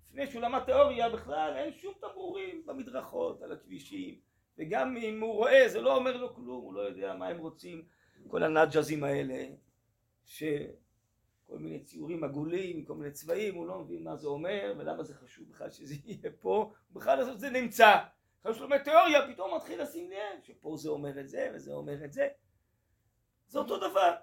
לפני 0.07 0.27
שהוא 0.27 0.41
למד 0.41 0.59
תיאוריה 0.59 1.09
בכלל 1.09 1.53
אין 1.55 1.73
שום 1.73 1.93
תמרורים 2.01 2.65
במדרכות, 2.65 3.41
על 3.41 3.51
הכבישים. 3.51 4.19
וגם 4.57 4.97
אם 4.97 5.21
הוא 5.21 5.33
רואה 5.33 5.69
זה 5.69 5.81
לא 5.81 5.95
אומר 5.95 6.17
לו 6.17 6.35
כלום, 6.35 6.61
הוא 6.63 6.73
לא 6.73 6.81
יודע 6.81 7.15
מה 7.15 7.27
הם 7.27 7.37
רוצים, 7.37 7.85
כל 8.27 8.43
הנג'זים 8.43 9.03
האלה, 9.03 9.45
שכל 10.25 11.57
מיני 11.59 11.79
ציורים 11.79 12.23
עגולים, 12.23 12.85
כל 12.85 12.95
מיני 12.95 13.11
צבעים, 13.11 13.55
הוא 13.55 13.67
לא 13.67 13.79
מבין 13.79 14.03
מה 14.03 14.15
זה 14.15 14.27
אומר 14.27 14.73
ולמה 14.77 15.03
זה 15.03 15.15
חשוב 15.15 15.49
בכלל 15.49 15.69
שזה 15.69 15.95
יהיה 16.05 16.31
פה, 16.39 16.73
בכלל 16.91 17.37
זה 17.37 17.49
נמצא. 17.49 17.97
אחרי 18.43 18.53
שהוא 18.53 18.63
לומד 18.63 18.83
תיאוריה 18.83 19.27
פתאום 19.27 19.55
מתחיל 19.55 19.81
לשים 19.81 20.11
לב 20.11 20.43
שפה 20.43 20.75
זה 20.77 20.89
אומר 20.89 21.19
את 21.19 21.29
זה 21.29 21.51
וזה 21.53 21.73
אומר 21.73 22.05
את 22.05 22.13
זה. 22.13 22.27
זה 23.47 23.59
אותו 23.59 23.77
דבר. 23.77 24.15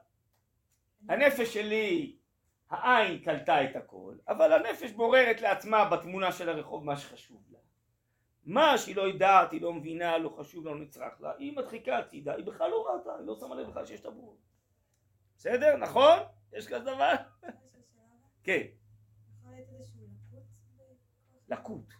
הנפש 1.09 1.55
שלי, 1.55 2.17
העין 2.71 3.19
קלטה 3.19 3.65
את 3.65 3.77
הכל, 3.77 4.15
אבל 4.29 4.53
הנפש 4.53 4.91
בוררת 4.93 5.41
לעצמה 5.41 5.91
בתמונה 5.91 6.33
של 6.33 6.49
הרחוב 6.49 6.85
מה 6.85 6.97
שחשוב 6.97 7.43
לה. 7.51 7.59
מה 8.45 8.79
שהיא 8.79 8.97
לא 8.97 9.03
יודעת, 9.03 9.53
היא 9.53 9.63
לא 9.63 9.73
מבינה, 9.73 10.19
לא 10.19 10.29
חשוב 10.29 10.67
לה, 10.67 10.73
לא 10.73 10.81
נצרך 10.81 11.21
לה, 11.21 11.33
היא 11.39 11.57
מדחיקה 11.57 11.99
הצידה, 11.99 12.35
היא 12.35 12.45
בכלל 12.45 12.71
לא 12.71 12.87
ראתה, 12.87 13.15
היא 13.19 13.27
לא 13.27 13.37
שמה 13.41 13.55
לב 13.55 13.69
בכלל 13.71 13.87
שיש 13.87 14.01
תבור. 14.01 14.37
בסדר? 15.37 15.77
נכון? 15.77 16.19
יש 16.53 16.69
כזה 16.69 16.85
דבר? 16.85 17.13
כן. 18.45 18.67
לקות. 21.49 22.00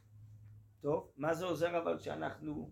טוב, 0.81 1.13
מה 1.17 1.35
זה 1.35 1.45
עוזר 1.45 1.79
אבל 1.79 1.99
שאנחנו 1.99 2.71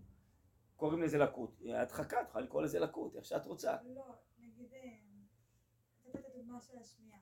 קוראים 0.77 1.03
לזה 1.03 1.19
לקות? 1.19 1.61
הדחקה, 1.75 2.23
את 2.23 2.29
יכולה 2.29 2.45
לקרוא 2.45 2.63
לזה 2.63 2.79
לקות, 2.79 3.17
איך 3.17 3.25
שאת 3.25 3.47
רוצה. 3.47 3.77
לא, 3.85 4.15
נגיד, 4.39 4.73
אה, 4.73 4.79
נתת 6.07 6.21
את 6.21 6.25
הדוגמה 6.35 6.61
של 6.61 6.79
השמיעה. 6.79 7.19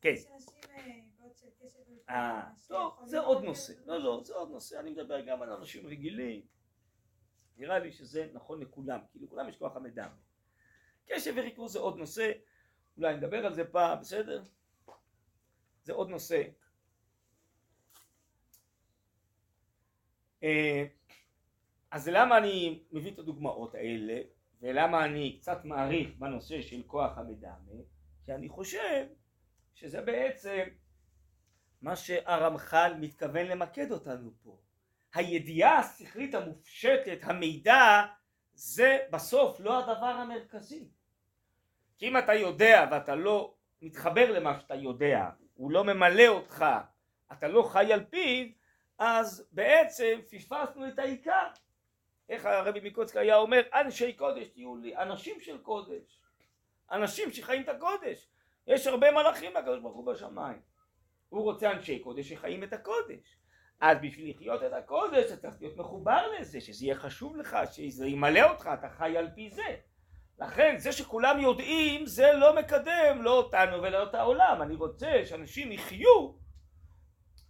כן. 0.00 0.08
יש 0.08 0.26
אנשים 0.34 0.58
אה, 0.70 1.00
בעוד 1.18 1.36
של 1.36 1.46
קשב 1.58 1.78
אה, 2.08 2.50
טוב, 2.68 3.00
זה 3.04 3.20
עוד 3.20 3.44
נושא. 3.44 3.72
לא, 3.86 3.98
לא, 3.98 4.20
זה 4.24 4.34
עוד 4.34 4.50
נושא. 4.50 4.80
אני 4.80 4.90
מדבר 4.90 5.20
גם 5.20 5.42
על 5.42 5.52
אנשים 5.52 5.86
רגילים. 5.86 6.46
נראה 7.56 7.78
לי 7.78 7.92
שזה 7.92 8.30
נכון 8.32 8.60
לכולם, 8.60 9.00
כי 9.12 9.18
לכולם 9.18 9.48
יש 9.48 9.56
כוח 9.56 9.76
המידע. 9.76 10.08
קשב 11.06 11.34
וריכוז 11.36 11.72
זה 11.72 11.78
עוד 11.78 11.96
נושא, 11.96 12.32
אולי 12.96 13.16
נדבר 13.16 13.46
על 13.46 13.54
זה 13.54 13.64
פעם, 13.64 14.00
בסדר? 14.00 14.42
זה 15.82 15.92
עוד 15.92 16.08
נושא. 16.08 16.42
אז 21.90 22.08
למה 22.08 22.38
אני 22.38 22.82
מביא 22.92 23.12
את 23.12 23.18
הדוגמאות 23.18 23.74
האלה, 23.74 24.20
ולמה 24.60 25.04
אני 25.04 25.38
קצת 25.40 25.64
מעריך 25.64 26.08
בנושא 26.18 26.62
של 26.62 26.82
כוח 26.86 27.18
המדמה? 27.18 27.82
כי 28.24 28.32
אני 28.32 28.48
חושב 28.48 29.06
שזה 29.74 30.00
בעצם 30.00 30.64
מה 31.82 31.96
שהרמח"ל 31.96 32.94
מתכוון 33.00 33.46
למקד 33.46 33.92
אותנו 33.92 34.30
פה. 34.42 34.58
הידיעה 35.14 35.78
השכלית 35.78 36.34
המופשטת, 36.34 37.18
המידע, 37.22 38.06
זה 38.54 38.98
בסוף 39.10 39.60
לא 39.60 39.78
הדבר 39.78 40.06
המרכזי. 40.06 40.88
כי 41.98 42.08
אם 42.08 42.18
אתה 42.18 42.34
יודע 42.34 42.88
ואתה 42.90 43.14
לא 43.14 43.54
מתחבר 43.82 44.32
למה 44.32 44.60
שאתה 44.60 44.74
יודע, 44.74 45.30
הוא 45.54 45.70
לא 45.70 45.84
ממלא 45.84 46.28
אותך, 46.28 46.64
אתה 47.32 47.48
לא 47.48 47.62
חי 47.62 47.92
על 47.92 48.04
פיו, 48.04 48.46
אז 48.98 49.48
בעצם 49.52 50.20
פספסנו 50.30 50.88
את 50.88 50.98
העיקר. 50.98 51.46
איך 52.28 52.46
הרבי 52.46 52.80
מקוצק 52.90 53.16
היה 53.16 53.36
אומר, 53.36 53.62
אנשי 53.74 54.12
קודש 54.12 54.48
תהיו 54.48 54.76
לי, 54.76 54.96
אנשים 54.96 55.40
של 55.40 55.58
קודש, 55.58 56.20
אנשים 56.90 57.32
שחיים 57.32 57.62
את 57.62 57.68
הקודש. 57.68 58.28
יש 58.66 58.86
הרבה 58.86 59.10
מלאכים 59.10 59.54
לקדוש 59.54 59.80
ברוך 59.80 59.96
הוא 59.96 60.06
בשמיים. 60.06 60.60
הוא 61.28 61.42
רוצה 61.42 61.70
אנשי 61.70 61.98
קודש 61.98 62.28
שחיים 62.28 62.64
את 62.64 62.72
הקודש. 62.72 63.36
אז 63.80 63.98
בשביל 64.02 64.30
לחיות 64.30 64.62
את 64.62 64.72
הקודש 64.72 65.32
אתה 65.32 65.36
צריך 65.36 65.62
להיות 65.62 65.76
מחובר 65.76 66.32
לזה, 66.32 66.60
שזה 66.60 66.84
יהיה 66.84 66.94
חשוב 66.94 67.36
לך, 67.36 67.56
שזה 67.72 68.06
ימלא 68.06 68.50
אותך, 68.50 68.70
אתה 68.74 68.88
חי 68.88 69.16
על 69.16 69.30
פי 69.34 69.50
זה. 69.50 69.76
לכן 70.38 70.78
זה 70.78 70.92
שכולם 70.92 71.40
יודעים 71.40 72.06
זה 72.06 72.32
לא 72.32 72.56
מקדם 72.56 73.22
לא 73.22 73.30
אותנו 73.30 73.82
ולא 73.82 74.02
את 74.02 74.14
העולם. 74.14 74.62
אני 74.62 74.74
רוצה 74.74 75.22
שאנשים 75.24 75.72
יחיו 75.72 76.32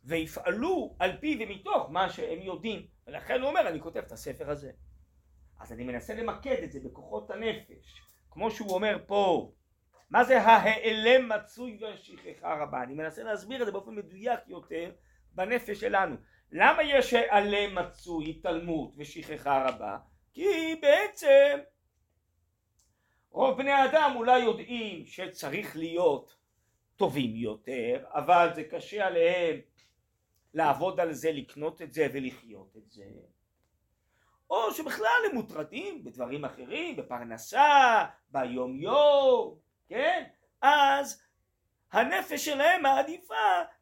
ויפעלו 0.07 0.97
על 0.99 1.17
פי 1.21 1.39
ומתוך 1.41 1.91
מה 1.91 2.11
שהם 2.11 2.43
יודעים. 2.43 2.87
ולכן 3.07 3.41
הוא 3.41 3.49
אומר 3.49 3.69
אני 3.69 3.81
כותב 3.81 4.01
את 4.07 4.13
הספר 4.13 4.51
הזה. 4.51 4.71
אז 5.61 5.73
אני 5.73 5.85
מנסה 5.85 6.15
למקד 6.15 6.63
את 6.65 6.73
זה 6.73 6.81
בכוחות 6.85 7.31
הנפש. 7.31 8.03
כמו 8.31 8.51
שהוא 8.51 8.75
אומר 8.75 8.99
פה 9.07 9.53
מה 10.11 10.25
זה 10.25 10.43
ההיעלם 10.43 11.29
מצוי 11.29 11.79
והשכחה 11.81 12.63
רבה? 12.63 12.83
אני 12.83 12.95
מנסה 12.95 13.23
להסביר 13.23 13.61
את 13.61 13.67
זה 13.67 13.73
באופן 13.73 13.95
מדויק 13.95 14.41
יותר 14.47 14.93
בנפש 15.33 15.81
שלנו. 15.81 16.17
למה 16.53 16.83
יש 16.83 17.15
היעלם 17.15 17.75
מצוי, 17.75 18.31
התעלמות 18.31 18.95
ושכחה 18.97 19.69
רבה? 19.69 19.99
כי 20.33 20.75
בעצם 20.83 21.59
רוב 23.31 23.59
בני 23.59 23.71
האדם 23.71 24.13
אולי 24.17 24.39
יודעים 24.39 25.07
שצריך 25.07 25.77
להיות 25.77 26.37
טובים 26.97 27.37
יותר, 27.37 28.05
אבל 28.09 28.49
זה 28.55 28.65
קשה 28.65 29.07
עליהם 29.07 29.61
לעבוד 30.57 31.01
על 31.01 31.13
זה, 31.13 31.33
לקנות 31.33 31.83
את 31.83 31.93
זה 31.93 32.07
ולחיות 32.13 32.77
את 32.77 32.91
זה. 32.91 33.05
או 34.51 34.73
שבכלל 34.73 35.23
הם 35.31 35.35
מוטרדים 35.35 36.05
בדברים 36.05 36.45
אחרים, 36.45 36.97
בפרנסה, 36.97 38.05
ביום 38.29 38.77
יום, 38.77 39.59
כן? 39.89 40.25
אז 40.63 41.23
הנפש 41.93 42.45
שלהם 42.45 42.83
מעדיפה 42.83 43.35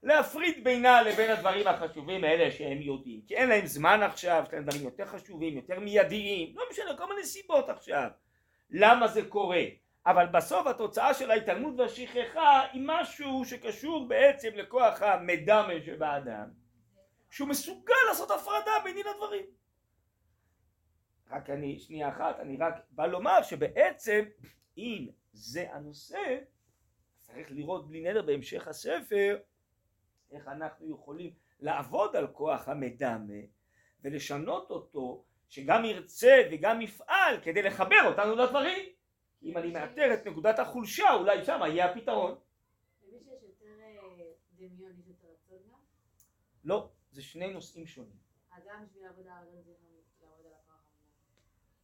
להפריד 0.02 0.64
בינה 0.64 1.02
לבין 1.02 1.30
הדברים 1.30 1.66
החשובים 1.66 2.24
האלה 2.24 2.50
שהם 2.50 2.78
יודעים 2.82 3.20
כי 3.26 3.36
אין 3.36 3.48
להם 3.48 3.66
זמן 3.66 4.02
עכשיו, 4.02 4.44
יש 4.46 4.52
להם 4.52 4.64
דברים 4.64 4.82
יותר 4.84 5.06
חשובים, 5.06 5.56
יותר 5.56 5.80
מיידיים, 5.80 6.56
לא 6.56 6.64
משנה, 6.70 6.96
כל 6.96 7.08
מיני 7.08 7.24
סיבות 7.24 7.68
עכשיו 7.68 8.08
למה 8.70 9.08
זה 9.08 9.28
קורה 9.28 9.62
אבל 10.06 10.26
בסוף 10.26 10.66
התוצאה 10.66 11.14
של 11.14 11.30
ההתעלמות 11.30 11.74
והשכחה 11.78 12.66
היא 12.72 12.82
משהו 12.84 13.44
שקשור 13.44 14.08
בעצם 14.08 14.48
לכוח 14.54 15.02
המדמה 15.02 15.72
שבאדם 15.86 16.63
שהוא 17.34 17.48
מסוגל 17.48 17.94
לעשות 18.08 18.30
הפרדה 18.30 18.72
ביני 18.84 19.02
לדברים 19.02 19.44
רק 21.30 21.50
אני, 21.50 21.78
שנייה 21.78 22.08
אחת, 22.08 22.40
אני 22.40 22.56
רק 22.56 22.74
בא 22.90 23.06
לומר 23.06 23.42
שבעצם 23.42 24.24
אם 24.78 25.08
זה 25.32 25.72
הנושא, 25.72 26.38
צריך 27.20 27.46
לראות 27.50 27.88
בלי 27.88 28.10
נדר 28.10 28.22
בהמשך 28.22 28.68
הספר 28.68 29.38
איך 30.30 30.48
אנחנו 30.48 30.90
יכולים 30.90 31.34
לעבוד 31.60 32.16
על 32.16 32.26
כוח 32.26 32.68
המדמה 32.68 33.42
ולשנות 34.02 34.70
אותו 34.70 35.24
שגם 35.48 35.84
ירצה 35.84 36.48
וגם 36.52 36.80
יפעל 36.80 37.40
כדי 37.42 37.62
לחבר 37.62 38.06
אותנו 38.06 38.36
לדברים. 38.36 38.88
אם 39.42 39.58
אני 39.58 39.70
מאתר 39.70 40.14
את 40.14 40.26
נקודת 40.26 40.58
החולשה 40.58 41.14
אולי 41.14 41.44
שם 41.44 41.60
יהיה 41.66 41.90
הפתרון. 41.90 42.38
יותר 43.12 43.30
לא, 46.64 46.90
זה 47.14 47.22
שני 47.22 47.52
נושאים 47.52 47.86
שונים. 47.86 48.16
אדם 48.50 48.84
בשביל 48.86 49.02
לעבוד 49.06 49.26
על 49.26 49.32
הרצון 49.32 49.62
צריך 49.62 50.22
לעבוד 50.22 50.46
על 50.46 50.52
הכוח. 50.52 50.80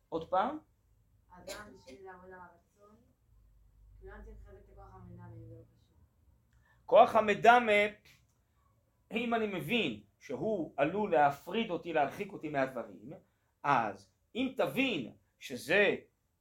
עוד 0.08 0.30
פעם? 0.30 0.58
אדם 1.30 1.72
בשביל 1.74 2.04
לעבוד 2.04 2.30
על 2.32 2.40
הרצון, 2.40 2.96
כולם 4.00 4.22
צריכים 4.24 4.34
לחזק 4.42 4.64
את 4.64 4.70
הכוח 4.72 5.02
לא 5.10 5.24
קשור. 5.26 5.64
כוח 6.86 7.14
המדמה, 7.14 7.86
אם 9.12 9.34
אני 9.34 9.46
מבין 9.46 10.02
שהוא 10.18 10.74
עלול 10.76 11.12
להפריד 11.12 11.70
אותי, 11.70 11.92
להרחיק 11.92 12.32
אותי 12.32 12.48
מהדברים, 12.48 13.12
אז 13.62 14.10
אם 14.34 14.54
תבין 14.56 15.12
שזה 15.38 15.96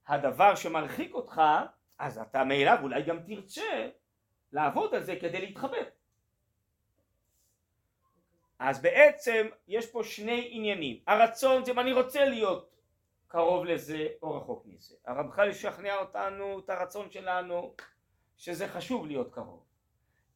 הדבר 0.07 0.55
שמרחיק 0.55 1.13
אותך, 1.13 1.41
אז 1.99 2.17
אתה 2.17 2.43
מאליו 2.43 2.77
אולי 2.81 3.03
גם 3.03 3.19
תרצה 3.23 3.89
לעבוד 4.51 4.95
על 4.95 5.03
זה 5.03 5.15
כדי 5.21 5.41
להתחבר. 5.41 5.89
אז 8.59 8.81
בעצם 8.81 9.47
יש 9.67 9.91
פה 9.91 10.03
שני 10.03 10.47
עניינים. 10.51 10.97
הרצון 11.07 11.65
זה 11.65 11.71
אם 11.71 11.79
אני 11.79 11.93
רוצה 11.93 12.25
להיות 12.25 12.75
קרוב 13.27 13.65
לזה 13.65 14.07
או 14.21 14.37
רחוק 14.37 14.65
מזה. 14.65 14.95
הרמח"ל 15.05 15.49
ישכנע 15.49 15.95
אותנו, 15.95 16.59
את 16.59 16.69
הרצון 16.69 17.11
שלנו, 17.11 17.73
שזה 18.37 18.67
חשוב 18.67 19.07
להיות 19.07 19.33
קרוב. 19.33 19.63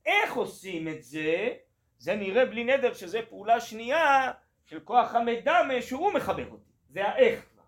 איך 0.05 0.35
עושים 0.35 0.87
את 0.87 1.03
זה? 1.03 1.53
זה 1.97 2.15
נראה 2.15 2.45
בלי 2.45 2.63
נדר 2.63 2.93
שזה 2.93 3.19
פעולה 3.29 3.59
שנייה 3.59 4.31
של 4.65 4.79
כוח 4.79 5.15
המדמה 5.15 5.81
שהוא 5.81 6.13
מחבר 6.13 6.49
אותי. 6.49 6.71
זה 6.89 7.07
האיך 7.07 7.45
כבר. 7.53 7.63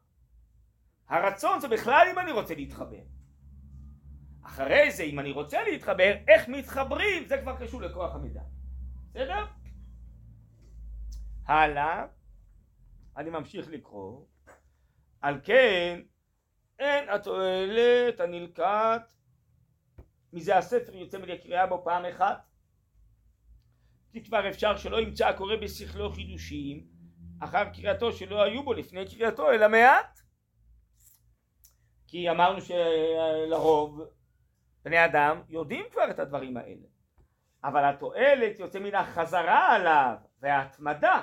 הרצון 1.08 1.60
זה 1.60 1.68
בכלל 1.68 2.08
אם 2.12 2.20
אני 2.20 2.32
רוצה 2.32 2.56
להתחבר. 2.56 3.02
אחרי 4.46 4.92
זה 4.92 5.04
אם 5.04 5.20
אני 5.20 5.32
רוצה 5.32 5.64
להתחבר, 5.64 6.16
איך 6.28 6.48
מתחברים 6.48 7.26
זה 7.26 7.38
כבר 7.38 7.58
קשור 7.58 7.82
לכוח 7.82 8.16
המידע. 8.16 8.42
בסדר? 9.10 9.46
הלאה, 11.48 12.06
אני 13.18 13.30
ממשיך 13.30 13.70
לקרוא. 13.70 14.26
על 15.22 15.40
כן 15.44 16.02
אין 16.80 17.10
התועלת 17.10 18.20
הנלקט 18.20 19.14
מזה 20.34 20.58
הספר 20.58 20.96
יוצא 20.96 21.18
מן 21.18 21.30
הקריאה 21.30 21.68
בו 21.68 21.82
פעם 21.84 22.06
אחת. 22.06 22.50
כי 24.12 24.24
כבר 24.24 24.50
אפשר 24.50 24.78
שלא 24.78 25.02
ימצא 25.02 25.28
הקורא 25.28 25.56
בשכלו 25.56 26.12
חידושים 26.12 26.88
אחר 27.40 27.70
קריאתו 27.74 28.12
שלא 28.12 28.44
היו 28.44 28.64
בו 28.64 28.74
לפני 28.74 29.06
קריאתו 29.06 29.52
אלא 29.52 29.68
מעט 29.68 30.20
כי 32.08 32.30
אמרנו 32.30 32.60
שלרוב 32.62 34.02
בני 34.84 35.06
אדם 35.06 35.42
יודעים 35.50 35.86
כבר 35.92 36.10
את 36.10 36.20
הדברים 36.20 36.58
האלה. 36.58 36.88
אבל 37.64 37.86
התועלת 37.86 38.60
יוצא 38.60 38.80
מן 38.80 38.96
החזרה 38.96 39.76
עליו 39.76 40.16
וההתמדה 40.42 41.22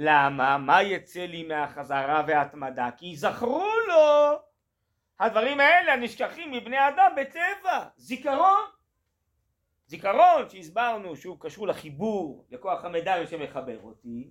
למה? 0.00 0.58
מה 0.58 0.82
יצא 0.82 1.20
לי 1.20 1.42
מהחזרה 1.42 2.22
וההתמדה? 2.26 2.90
כי 2.96 3.16
זכרו 3.16 3.66
לו 3.88 4.38
הדברים 5.20 5.60
האלה 5.60 5.92
הנשכחים 5.92 6.52
מבני 6.52 6.88
אדם 6.88 7.12
בטבע, 7.16 7.88
זיכרון. 7.96 8.64
זיכרון 9.86 10.48
שהסברנו 10.48 11.16
שהוא 11.16 11.36
קשור 11.40 11.66
לחיבור, 11.66 12.46
לכוח 12.50 12.84
המידע 12.84 13.26
שמחבר 13.26 13.78
אותי. 13.82 14.30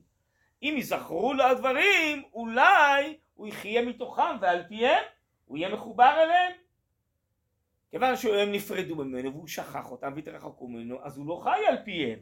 אם 0.63 0.75
יזכרו 0.77 1.33
לו 1.33 1.43
הדברים, 1.43 2.23
אולי 2.33 3.17
הוא 3.33 3.47
יחיה 3.47 3.81
מתוכם 3.81 4.37
ועל 4.41 4.63
פיהם 4.67 5.03
הוא 5.45 5.57
יהיה 5.57 5.69
מחובר 5.69 6.13
אליהם. 6.23 6.51
כיוון 7.91 8.15
שהם 8.15 8.51
נפרדו 8.51 8.95
ממנו 8.95 9.31
והוא 9.33 9.47
שכח 9.47 9.91
אותם 9.91 10.13
והתרחקו 10.15 10.67
ממנו, 10.67 11.03
אז 11.03 11.17
הוא 11.17 11.27
לא 11.27 11.41
חי 11.43 11.65
על 11.67 11.77
פיהם. 11.85 12.19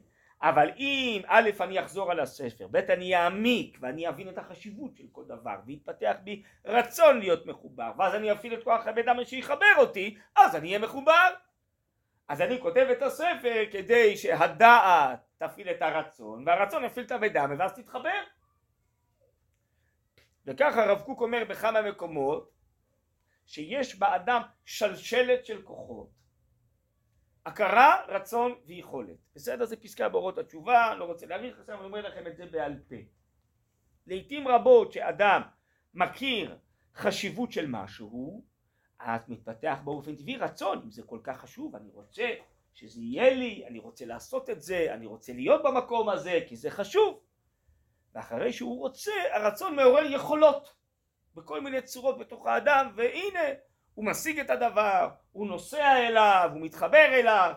אבל 0.50 0.72
אם 0.78 1.22
א' 1.28 1.50
אני 1.62 1.80
אחזור 1.80 2.12
על 2.12 2.20
הספר, 2.20 2.68
ב' 2.68 2.76
אני 2.76 3.16
אעמיק 3.16 3.78
ואני 3.82 4.10
אבין 4.10 4.30
את 4.30 4.38
החשיבות 4.38 4.96
של 4.96 5.04
כל 5.12 5.24
דבר 5.28 5.56
ויתפתח 5.66 6.16
בי 6.24 6.44
רצון 6.66 7.20
להיות 7.20 7.46
מחובר 7.46 7.92
ואז 7.98 8.16
אני 8.16 8.32
אפעיל 8.32 8.54
את 8.54 8.64
כוח 8.64 8.88
הבן 8.88 9.26
שיחבר 9.26 9.76
אותי 9.78 10.18
אז 10.36 10.56
אני 10.56 10.68
אהיה 10.68 10.80
מחובר. 10.80 11.30
אז 12.28 12.42
אני 12.42 12.62
כותב 12.62 12.88
את 12.92 13.02
הספר 13.02 13.64
כדי 13.72 14.18
שהדעת 14.18 15.20
תפעיל 15.38 15.70
את 15.70 15.82
הרצון 15.82 16.44
והרצון 16.48 16.86
יפעיל 16.86 17.06
את 17.06 17.12
המידע 17.12 17.46
ואז 17.60 17.74
תתחבר. 17.74 18.22
וככה 20.46 20.84
הרב 20.84 21.02
קוק 21.02 21.22
אומר 21.22 21.44
בכמה 21.50 21.82
מקומות 21.82 22.52
שיש 23.46 24.00
באדם 24.00 24.42
שלשלת 24.66 25.46
של 25.46 25.62
כוחות 25.62 26.10
הכרה, 27.46 28.02
רצון 28.08 28.56
ויכולת. 28.66 29.18
בסדר? 29.36 29.66
זה 29.66 29.78
פסקה 29.78 30.10
באורות 30.10 30.38
התשובה, 30.38 30.96
לא 30.96 31.06
רוצה 31.06 31.26
להאריך 31.26 31.60
עכשיו, 31.60 31.76
אני 31.76 31.86
אומר 31.86 32.02
לכם 32.02 32.28
את 32.28 32.38
זה 32.38 32.46
בעל 32.46 32.80
פה. 32.90 32.96
לעיתים 34.08 34.48
רבות 34.48 34.92
שאדם 34.92 35.42
מכיר 35.94 36.58
חשיבות 36.96 37.52
של 37.52 37.66
משהו, 37.68 38.46
אז 39.00 39.30
מתפתח 39.30 39.78
באופן 39.84 40.16
טבעי 40.16 40.38
רצון, 40.38 40.82
אם 40.84 40.92
זה 40.92 41.04
כל 41.04 41.20
כך 41.24 41.40
חשוב, 41.40 41.76
אני 41.76 41.90
רוצה 41.94 42.30
שזה 42.74 43.02
יהיה 43.02 43.34
לי, 43.34 43.66
אני 43.68 43.80
רוצה 43.80 44.06
לעשות 44.06 44.50
את 44.50 44.62
זה, 44.62 44.94
אני 44.94 45.06
רוצה 45.06 45.34
להיות 45.34 45.64
במקום 45.64 46.10
הזה, 46.10 46.40
כי 46.48 46.56
זה 46.56 46.70
חשוב. 46.70 47.20
ואחרי 48.14 48.54
שהוא 48.54 48.80
רוצה, 48.80 49.12
הרצון 49.34 49.76
מעורר 49.76 50.06
יכולות 50.12 50.76
בכל 51.36 51.62
מיני 51.62 51.82
צורות 51.82 52.18
בתוך 52.18 52.48
האדם, 52.48 52.92
והנה 52.96 53.40
הוא 53.96 54.06
משיג 54.06 54.40
את 54.40 54.50
הדבר, 54.50 55.10
הוא 55.32 55.48
נוסע 55.48 56.08
אליו, 56.08 56.50
הוא 56.54 56.62
מתחבר 56.62 57.06
אליו. 57.14 57.54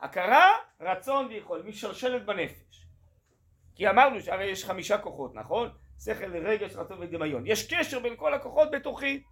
הכרה, 0.00 0.56
רצון 0.80 1.26
ויכול, 1.26 1.62
משלשלת 1.62 2.26
בנפש. 2.26 2.86
כי 3.74 3.90
אמרנו 3.90 4.20
שהרי 4.20 4.44
יש 4.44 4.64
חמישה 4.64 4.98
כוחות, 4.98 5.34
נכון? 5.34 5.70
שכל, 6.04 6.36
רגש, 6.36 6.76
רצון 6.76 7.02
ודמיון. 7.02 7.46
יש 7.46 7.74
קשר 7.74 7.98
בין 7.98 8.16
כל 8.16 8.34
הכוחות 8.34 8.70
בתוכי. 8.70 9.22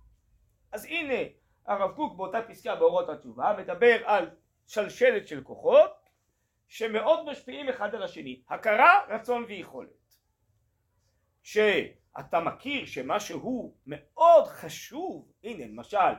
אז 0.72 0.84
הנה 0.84 1.28
הרב 1.66 1.96
קוק 1.96 2.16
באותה 2.16 2.42
פסקה 2.48 2.76
באורות 2.76 3.08
התשובה 3.08 3.54
מדבר 3.58 3.98
על 4.04 4.30
שלשלת 4.66 5.28
של 5.28 5.42
כוחות 5.42 5.90
שמאוד 6.68 7.30
משפיעים 7.30 7.68
אחד 7.68 7.94
על 7.94 8.02
השני. 8.02 8.42
הכרה, 8.48 9.00
רצון 9.08 9.44
ויכולת. 9.48 10.16
שאתה 11.42 12.40
מכיר 12.40 12.86
שמשהו 12.86 13.74
מאוד 13.86 14.46
חשוב, 14.46 15.32
הנה 15.44 15.66
למשל 15.66 16.14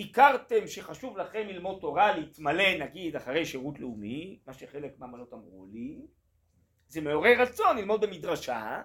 הכרתם 0.00 0.66
שחשוב 0.66 1.18
לכם 1.18 1.46
ללמוד 1.46 1.80
תורה, 1.80 2.16
להתמלא 2.16 2.78
נגיד 2.78 3.16
אחרי 3.16 3.46
שירות 3.46 3.80
לאומי, 3.80 4.38
מה 4.46 4.52
שחלק 4.52 4.98
מהמנות 4.98 5.32
אמרו 5.32 5.66
לי, 5.72 6.06
זה 6.86 7.00
מעורר 7.00 7.42
רצון 7.42 7.76
ללמוד 7.76 8.00
במדרשה 8.00 8.82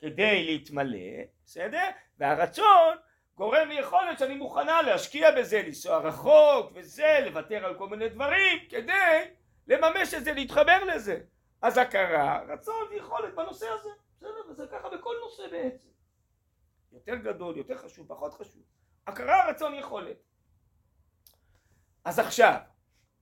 כדי 0.00 0.44
להתמלא, 0.44 1.22
בסדר? 1.46 1.88
והרצון 2.18 2.96
גורם 3.34 3.68
לי 3.68 3.74
יכולת 3.74 4.18
שאני 4.18 4.34
מוכנה 4.36 4.82
להשקיע 4.82 5.30
בזה, 5.38 5.62
לנסוע 5.66 5.98
רחוק 5.98 6.72
וזה, 6.74 7.18
לוותר 7.24 7.66
על 7.66 7.78
כל 7.78 7.88
מיני 7.88 8.08
דברים 8.08 8.58
כדי 8.68 9.30
לממש 9.66 10.14
את 10.14 10.24
זה, 10.24 10.32
להתחבר 10.32 10.84
לזה. 10.84 11.20
אז 11.62 11.78
הכרה, 11.78 12.42
רצון 12.48 12.86
ויכולת 12.90 13.34
בנושא 13.34 13.66
הזה, 13.68 13.90
בסדר? 14.16 14.50
וזה 14.50 14.66
ככה 14.66 14.88
בכל 14.88 15.14
נושא 15.24 15.42
בעצם. 15.50 15.88
יותר 16.92 17.14
גדול, 17.14 17.56
יותר 17.56 17.78
חשוב, 17.78 18.08
פחות 18.08 18.34
חשוב. 18.34 18.62
הכרה, 19.06 19.50
רצון, 19.50 19.74
יכולת. 19.74 20.16
אז 22.04 22.18
עכשיו, 22.18 22.58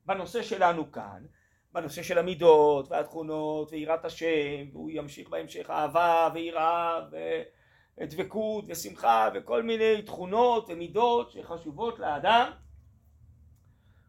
בנושא 0.06 0.42
שלנו 0.42 0.92
כאן, 0.92 1.26
בנושא 1.72 2.02
של 2.02 2.18
המידות 2.18 2.90
והתכונות 2.90 3.72
ויראת 3.72 4.04
השם, 4.04 4.68
והוא 4.72 4.90
ימשיך 4.90 5.28
בהמשך 5.28 5.70
אהבה 5.70 6.28
ויראה 6.34 7.00
ודבקות 7.98 8.64
ושמחה 8.68 9.28
וכל 9.34 9.62
מיני 9.62 10.02
תכונות 10.02 10.66
ומידות 10.68 11.30
שחשובות 11.30 11.98
לאדם, 11.98 12.50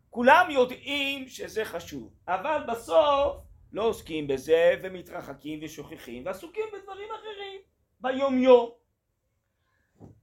כולם 0.09 0.47
יודעים 0.49 1.27
שזה 1.27 1.65
חשוב, 1.65 2.13
אבל 2.27 2.63
בסוף 2.71 3.37
לא 3.71 3.83
עוסקים 3.83 4.27
בזה 4.27 4.75
ומתרחקים 4.83 5.59
ושוכחים 5.63 6.25
ועסוקים 6.25 6.65
בדברים 6.73 7.09
אחרים 7.11 7.61
ביום 7.99 8.39
יום 8.39 8.80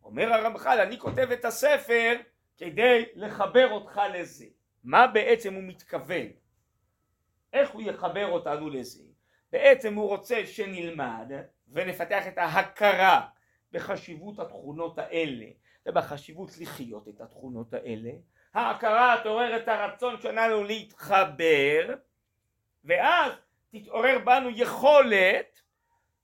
אומר 0.09 0.33
הרמח"ל 0.33 0.81
אני 0.81 0.99
כותב 0.99 1.31
את 1.33 1.45
הספר 1.45 2.17
כדי 2.59 3.05
לחבר 3.15 3.71
אותך 3.71 4.01
לזה. 4.15 4.47
מה 4.85 5.07
בעצם 5.07 5.55
הוא 5.55 5.63
מתכוון? 5.63 6.27
איך 7.53 7.71
הוא 7.71 7.83
יחבר 7.83 8.27
אותנו 8.27 8.71
לזה? 8.71 9.03
בעצם 9.53 9.95
הוא 9.95 10.09
רוצה 10.09 10.47
שנלמד 10.47 11.33
ונפתח 11.69 12.29
את 12.29 12.39
ההכרה 12.39 13.27
בחשיבות 13.73 14.39
התכונות 14.39 14.99
האלה 14.99 15.47
ובחשיבות 15.87 16.59
לחיות 16.59 17.09
את 17.09 17.21
התכונות 17.21 17.75
האלה. 17.75 18.11
ההכרה 18.55 19.17
תעורר 19.23 19.57
את 19.57 19.69
הרצון 19.69 20.21
שלנו 20.21 20.65
להתחבר 20.65 21.95
ואז 22.85 23.33
תתעורר 23.71 24.19
בנו 24.25 24.49
יכולת 24.51 25.61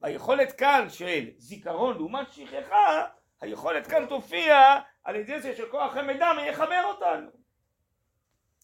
היכולת 0.03 0.53
כאן 0.53 0.87
של 0.89 1.30
זיכרון 1.37 1.97
לעומת 1.97 2.32
שכחה 2.32 3.05
היכולת 3.45 3.86
כאן 3.86 4.07
תופיע 4.07 4.80
על 5.05 5.16
ידי 5.16 5.40
זה 5.40 5.57
שכוח 5.57 5.97
המידע 5.97 6.30
יחבר 6.49 6.82
אותנו. 6.84 7.30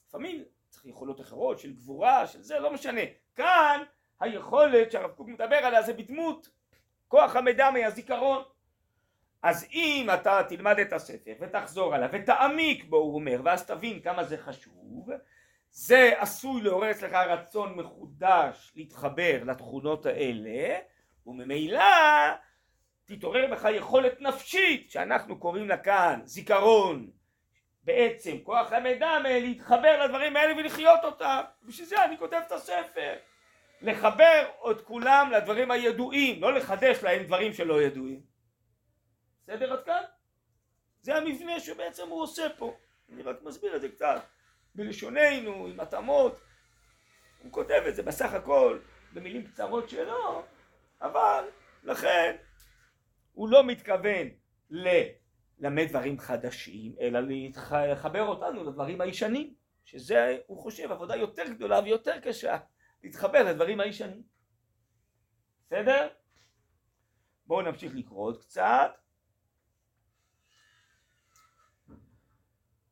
לפעמים 0.08 0.44
צריך 0.68 0.86
יכולות 0.86 1.20
אחרות 1.20 1.58
של 1.58 1.72
גבורה, 1.72 2.26
של 2.26 2.42
זה, 2.42 2.58
לא 2.58 2.72
משנה. 2.72 3.00
כאן 3.34 3.82
היכולת 4.20 4.92
שהרב 4.92 5.10
קוק 5.10 5.28
מדבר 5.28 5.56
עליה 5.56 5.82
זה 5.82 5.92
בדמות 5.92 6.48
כוח 7.08 7.36
המידע 7.36 7.70
מהזיכרון 7.70 8.42
אז 9.42 9.66
אם 9.72 10.08
אתה 10.14 10.42
תלמד 10.48 10.78
את 10.78 10.92
הספר 10.92 11.32
ותחזור 11.40 11.94
עליו 11.94 12.08
ותעמיק 12.12 12.84
בו 12.84 12.96
הוא 12.96 13.14
אומר 13.14 13.40
ואז 13.44 13.66
תבין 13.66 14.00
כמה 14.00 14.24
זה 14.24 14.38
חשוב 14.38 15.08
זה 15.70 16.12
עשוי 16.16 16.62
לעורר 16.62 16.90
אצלך 16.90 17.12
רצון 17.12 17.74
מחודש 17.74 18.72
להתחבר 18.76 19.44
לתכונות 19.44 20.06
האלה 20.06 20.78
וממילא 21.26 21.84
תתעורר 23.10 23.46
בך 23.52 23.68
יכולת 23.72 24.20
נפשית 24.20 24.90
שאנחנו 24.90 25.38
קוראים 25.38 25.68
לה 25.68 25.76
כאן 25.76 26.20
זיכרון. 26.24 27.10
בעצם 27.84 28.38
כוח 28.42 28.72
המידע 28.72 29.18
להתחבר 29.18 30.04
לדברים 30.04 30.36
האלה 30.36 30.56
ולחיות 30.56 31.00
אותם. 31.04 31.40
בשביל 31.62 31.86
זה 31.86 32.04
אני 32.04 32.18
כותב 32.18 32.40
את 32.46 32.52
הספר. 32.52 33.16
לחבר 33.82 34.50
את 34.70 34.80
כולם 34.80 35.30
לדברים 35.30 35.70
הידועים 35.70 36.42
לא 36.42 36.54
לחדש 36.54 37.02
להם 37.02 37.22
דברים 37.22 37.52
שלא 37.52 37.82
ידועים. 37.82 38.20
בסדר 39.42 39.72
עד 39.72 39.84
כאן? 39.84 40.02
זה 41.02 41.16
המבנה 41.16 41.60
שבעצם 41.60 42.08
הוא 42.08 42.22
עושה 42.22 42.48
פה. 42.58 42.76
אני 43.12 43.22
רק 43.22 43.36
מסביר 43.42 43.76
את 43.76 43.80
זה 43.80 43.88
קצת 43.88 44.22
בלשוננו 44.74 45.66
עם 45.66 45.80
התאמות. 45.80 46.40
הוא 47.42 47.52
כותב 47.52 47.82
את 47.88 47.96
זה 47.96 48.02
בסך 48.02 48.32
הכל 48.32 48.78
במילים 49.12 49.46
קצרות 49.46 49.88
שלו 49.88 50.42
אבל 51.02 51.44
לכן 51.84 52.36
הוא 53.40 53.48
לא 53.48 53.66
מתכוון 53.66 54.28
ללמד 54.70 55.88
דברים 55.88 56.18
חדשים 56.18 56.94
אלא 57.00 57.20
לחבר 57.92 58.22
אותנו 58.22 58.64
לדברים 58.64 59.00
הישנים 59.00 59.54
שזה 59.84 60.38
הוא 60.46 60.62
חושב 60.62 60.92
עבודה 60.92 61.16
יותר 61.16 61.42
גדולה 61.48 61.80
ויותר 61.84 62.20
קשה 62.20 62.58
להתחבר 63.02 63.42
לדברים 63.42 63.80
הישנים 63.80 64.22
בסדר? 65.66 66.08
בואו 67.46 67.62
נמשיך 67.62 67.92
לקרוא 67.94 68.26
עוד 68.26 68.40
קצת 68.40 68.90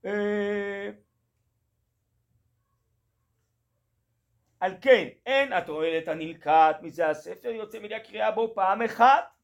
אה, 0.04 0.90
על 4.60 4.74
כן 4.80 5.08
אין 5.26 5.52
התועלת 5.52 6.08
הנלקט 6.08 6.82
מזה 6.82 7.08
הספר 7.08 7.48
יוצא 7.48 7.78
מידי 7.78 7.94
הקריאה 7.94 8.30
בו 8.30 8.52
פעם 8.54 8.82
אחת 8.82 9.37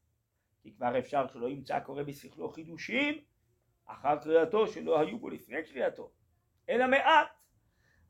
כי 0.65 0.73
כבר 0.73 0.99
אפשר 0.99 1.27
שלא 1.27 1.49
ימצא 1.49 1.79
קורא 1.79 2.03
בשכלו 2.03 2.49
חידושים 2.49 3.23
אחר 3.85 4.17
קריאתו 4.17 4.67
שלא 4.67 4.99
היו 4.99 5.19
בו 5.19 5.29
לפני 5.29 5.63
קריאתו 5.63 6.11
אלא 6.69 6.87
מעט. 6.87 7.27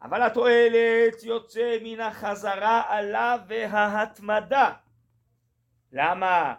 אבל 0.01 0.21
התועלת 0.23 1.23
יוצא 1.23 1.77
מן 1.83 1.99
החזרה 1.99 2.83
עליו 2.87 3.39
וההתמדה. 3.47 4.73
למה 5.91 6.55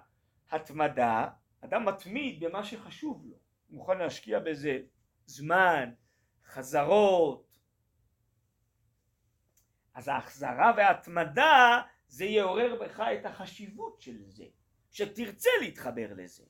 התמדה? 0.50 1.28
אדם 1.60 1.84
מתמיד 1.84 2.44
במה 2.44 2.64
שחשוב 2.64 3.26
לו. 3.26 3.36
הוא 3.66 3.76
מוכן 3.76 3.98
להשקיע 3.98 4.38
בזה 4.38 4.78
זמן, 5.26 5.92
חזרות. 6.44 7.58
אז 9.94 10.08
ההחזרה 10.08 10.72
וההתמדה 10.76 11.82
זה 12.08 12.24
יעורר 12.24 12.78
בך 12.80 13.00
את 13.00 13.26
החשיבות 13.26 14.00
של 14.00 14.22
זה 14.26 14.44
שתרצה 14.96 15.50
להתחבר 15.60 16.06
לזה. 16.16 16.42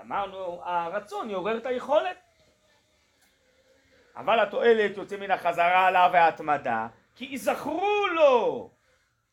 אמרנו 0.00 0.60
הרצון 0.64 1.30
יעורר 1.30 1.56
את 1.56 1.66
היכולת. 1.66 2.16
אבל 4.16 4.40
התועלת 4.40 4.96
יוצא 4.96 5.16
מן 5.16 5.30
החזרה 5.30 5.86
עליו 5.86 6.10
וההתמדה 6.12 6.86
כי 7.14 7.24
ייזכרו 7.24 8.06
לו. 8.14 8.70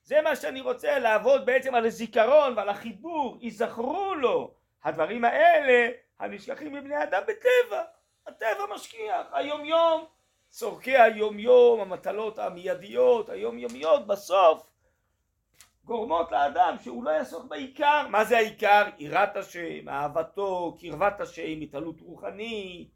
זה 0.03 0.21
מה 0.21 0.35
שאני 0.35 0.61
רוצה 0.61 0.99
לעבוד 0.99 1.45
בעצם 1.45 1.75
על 1.75 1.85
הזיכרון 1.85 2.57
ועל 2.57 2.69
החיבור. 2.69 3.37
ייזכרו 3.41 4.15
לו. 4.15 4.53
הדברים 4.83 5.25
האלה 5.25 5.89
הנשכחים 6.19 6.73
מבני 6.73 7.03
אדם 7.03 7.21
בטבע. 7.27 7.83
הטבע 8.27 8.65
משכיח. 8.75 9.27
היום 9.31 9.65
יום 9.65 10.05
צורכי 10.49 10.97
היום 10.97 11.39
יום 11.39 11.81
המטלות 11.81 12.39
המיידיות 12.39 13.29
היומיומיות 13.29 14.07
בסוף 14.07 14.74
גורמות 15.85 16.31
לאדם 16.31 16.75
שהוא 16.81 17.03
לא 17.03 17.09
יעסוק 17.09 17.45
בעיקר. 17.45 18.07
מה 18.09 18.25
זה 18.25 18.37
העיקר? 18.37 18.83
יראת 18.97 19.35
השם, 19.35 19.89
אהבתו, 19.89 20.77
קרבת 20.81 21.21
השם, 21.21 21.61
התעלות 21.61 22.01
רוחנית 22.01 22.89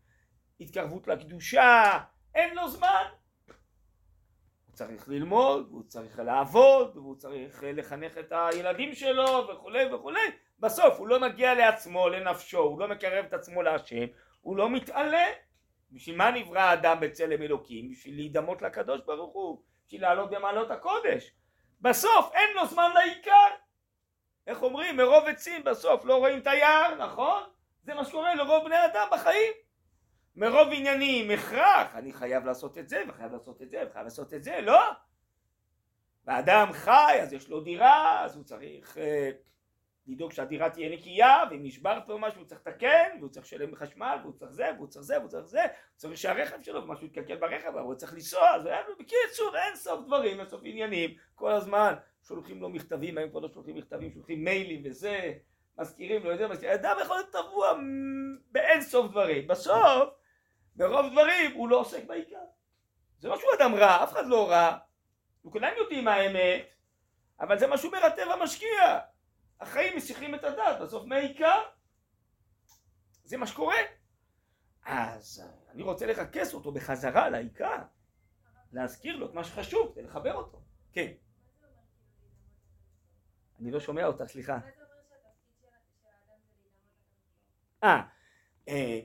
התקרבות 0.60 1.08
לקדושה. 1.08 2.00
אין 2.36 2.56
לו 2.56 2.70
זמן. 2.70 3.04
הוא 4.66 4.74
צריך 4.74 5.10
ללמוד, 5.10 5.68
הוא 5.72 5.84
צריך 5.88 6.20
לעבוד, 6.20 6.96
הוא 6.96 7.16
צריך 7.16 7.64
לחנך 7.64 8.18
את 8.18 8.34
הילדים 8.36 8.96
שלו 8.96 9.48
וכולי 9.48 9.94
וכולי. 9.94 10.20
בסוף 10.60 11.00
הוא 11.00 11.08
לא 11.08 11.20
מגיע 11.20 11.54
לעצמו, 11.54 12.10
לנפשו, 12.10 12.60
הוא 12.60 12.80
לא 12.80 12.88
מקרב 12.88 13.26
את 13.26 13.34
עצמו 13.34 13.62
להשם 13.62 14.06
הוא 14.42 14.58
לא 14.58 14.70
מתעלה. 14.70 15.26
בשביל 15.92 16.18
מה 16.18 16.32
נברא 16.32 16.60
האדם 16.60 16.98
בצלם 17.00 17.42
אלוקים? 17.42 17.90
בשביל 17.92 18.16
להידמות 18.16 18.62
לקדוש 18.62 19.02
ברוך 19.06 19.34
הוא 19.34 19.62
בשביל 19.86 20.02
לעלות 20.02 20.30
במעלות 20.30 20.72
הקודש 20.72 21.32
בסוף 21.82 22.32
אין 22.34 22.50
לו 22.56 22.68
זמן 22.68 22.92
לעיקר. 22.94 23.48
איך 24.48 24.64
אומרים? 24.64 24.98
מרוב 24.98 25.26
עצים 25.26 25.64
בסוף 25.64 26.06
לא 26.06 26.18
רואים 26.18 26.40
את 26.40 26.48
היער 26.48 26.96
נכון? 26.96 27.44
זה 27.84 27.94
מה 27.94 28.06
שקורה 28.06 28.36
לרוב 28.36 28.66
בני 28.66 28.86
אדם 28.86 29.08
בחיים. 29.12 29.54
מרוב 30.36 30.68
עניינים 30.72 31.32
הכרח 31.32 31.96
אני 31.96 32.14
חייב 32.14 32.46
לעשות 32.46 32.78
את 32.78 32.90
זה 32.90 33.04
וחייב 33.08 33.32
לעשות 33.32 33.62
את 33.62 33.70
זה 33.70 33.84
וחייב 33.90 34.04
לעשות 34.04 34.34
את 34.34 34.44
זה 34.44 34.62
לא? 34.62 34.82
ואדם 36.26 36.70
חי 36.74 37.20
אז 37.22 37.34
יש 37.34 37.50
לו 37.50 37.62
דירה 37.62 38.26
אז 38.26 38.36
הוא 38.36 38.44
צריך 38.44 38.98
אה, 38.98 39.32
לדאוג 40.08 40.32
שהדירה 40.32 40.70
תהיה 40.70 40.90
נקייה 40.90 41.44
ואם 41.50 41.64
נשבר 41.64 42.00
פה 42.08 42.18
משהו 42.18 42.40
הוא 42.40 42.48
צריך 42.48 42.62
לתקן 42.68 43.10
והוא 43.20 43.30
צריך 43.30 43.46
לשלם 43.46 43.76
חשמל 43.76 44.18
והוא 44.22 44.34
צריך 44.34 44.52
זה 44.52 44.70
והוא 44.76 44.88
צריך 44.88 45.06
זה 45.06 45.18
והוא 45.18 45.30
צריך 45.30 45.46
זה. 45.46 45.62
הוא 45.62 45.70
צריך 45.96 46.18
שהרכב 46.18 46.62
שלו 46.62 46.84
ומשהו 46.84 47.06
יתקלקל 47.06 47.36
ברכב 47.36 47.68
אבל 47.68 47.80
הוא 47.80 47.96
צריך 47.96 48.14
לנסוע 48.14 48.56
אז 48.56 48.70
בקיצור 49.00 49.58
אין 49.58 49.76
סוף 49.76 50.06
דברים 50.06 50.40
אין 50.40 50.48
סוף 50.48 50.62
עניינים. 50.64 51.16
כל 51.36 51.52
הזמן 51.52 51.94
שולחים 52.24 52.62
לו 52.62 52.70
מכתבים 52.70 53.18
היום 53.18 53.30
כבר 53.30 53.40
לא 53.40 53.50
שולחים 53.50 53.76
מכתבים 53.76 54.12
שולחים 54.12 54.44
מיילים 54.44 54.82
וזה. 54.86 55.34
מזכירים 55.78 56.24
לו 56.24 56.34
את 56.34 56.38
זה 56.38 56.48
מזכירים. 56.48 56.76
אדם 56.76 56.98
יכול 57.02 57.16
להיות 57.16 57.32
טבוע 57.32 57.74
באין 58.52 58.82
סוף 58.82 59.12
דברים. 59.12 59.48
בסוף 59.48 60.10
ברוב 60.76 61.12
דברים 61.12 61.52
הוא 61.56 61.70
לא 61.70 61.80
עוסק 61.80 62.06
בעיקר. 62.06 62.44
זה 63.20 63.28
לא 63.28 63.38
שהוא 63.38 63.52
אדם 63.60 63.76
רע 63.76 64.04
אף 64.04 64.12
אחד 64.12 64.28
לא 64.28 64.50
רע. 64.50 64.78
וכולם 65.46 65.72
יודעים 65.78 66.06
מה 66.06 66.14
האמת 66.14 66.80
אבל 67.40 67.60
זה 67.60 67.68
מה 67.68 67.78
שאומר 67.78 68.06
הטבע 68.06 68.36
משקיע 68.44 69.00
החיים 69.60 69.98
מסיחים 69.98 70.36
את 70.36 70.44
הדעת, 70.44 70.82
בסוף 70.82 71.06
מהעיקר 71.06 71.62
זה 73.24 73.38
מה 73.38 73.48
שקורה. 73.48 73.76
אז 74.86 75.44
אני 75.70 75.84
רוצה 75.84 76.06
לרכז 76.06 76.54
אותו 76.54 76.72
בחזרה 76.72 77.30
לעיקר 77.30 77.78
להזכיר 78.72 79.16
לו 79.16 79.30
את 79.30 79.34
מה 79.34 79.44
שחשוב 79.44 79.92
כדי 79.92 80.04
לחבר 80.04 80.34
אותו. 80.34 80.62
כן. 80.92 81.12
אני 83.60 83.72
לא 83.72 83.80
שומע 83.80 84.06
אותה 84.06 84.28
סליחה. 84.28 84.60
אה, 87.84 88.02
אה 88.68 89.00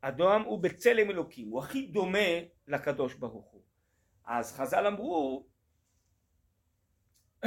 אדם 0.00 0.42
הוא 0.42 0.62
בצלם 0.62 1.10
אלוקים 1.10 1.48
הוא 1.50 1.60
הכי 1.60 1.86
דומה 1.86 2.28
לקדוש 2.66 3.14
ברוך 3.14 3.50
הוא. 3.50 3.62
אז 4.24 4.56
חז"ל 4.56 4.86
אמרו 4.86 5.46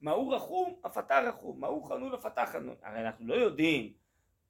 מהו 0.00 0.28
רחום 0.28 0.80
אף 0.86 0.98
אתה 0.98 1.20
רחום, 1.20 1.60
מהו 1.60 1.82
חנון 1.82 2.14
אף 2.14 2.26
אתה 2.26 2.46
חנון. 2.46 2.76
הרי 2.82 3.00
אנחנו 3.00 3.26
לא 3.26 3.34
יודעים 3.34 3.92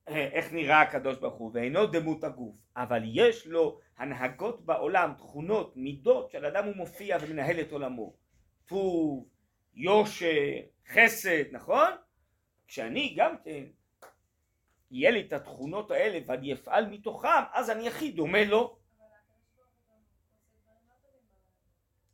אה, 0.08 0.28
איך 0.32 0.52
נראה 0.52 0.80
הקדוש 0.80 1.16
ברוך 1.16 1.34
הוא 1.34 1.50
ואינו 1.54 1.86
דמות 1.86 2.24
הגוף, 2.24 2.56
אבל 2.76 3.02
יש 3.04 3.46
לו 3.46 3.80
הנהגות 3.96 4.66
בעולם, 4.66 5.14
תכונות, 5.18 5.76
מידות 5.76 6.30
של 6.30 6.46
אדם 6.46 6.64
הוא 6.64 6.76
מופיע 6.76 7.18
ומנהל 7.20 7.60
את 7.60 7.72
עולמו. 7.72 8.14
טוב, 8.66 9.28
יושר, 9.74 10.26
חסד, 10.88 11.52
נכון? 11.52 11.90
כשאני 12.68 13.14
גם 13.16 13.36
כן 13.44 13.64
יהיה 14.90 15.10
לי 15.10 15.20
את 15.20 15.32
התכונות 15.32 15.90
האלה 15.90 16.18
ואני 16.26 16.52
אפעל 16.52 16.86
מתוכם, 16.86 17.42
אז 17.52 17.70
אני 17.70 17.88
הכי 17.88 18.12
דומה 18.12 18.44
לו. 18.44 18.78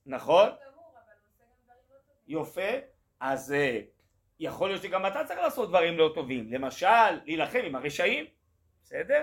נכון? 0.07 0.49
יופי. 2.29 2.94
אז 3.27 3.53
אה, 3.53 3.81
יכול 4.41 4.69
להיות 4.69 4.83
שגם 4.83 5.07
אתה 5.07 5.25
צריך 5.25 5.41
לעשות 5.41 5.69
דברים 5.69 5.99
לא 5.99 6.13
טובים, 6.15 6.53
למשל 6.53 7.11
להילחם 7.25 7.61
עם 7.65 7.75
הרשעים, 7.75 8.25
בסדר? 8.83 9.23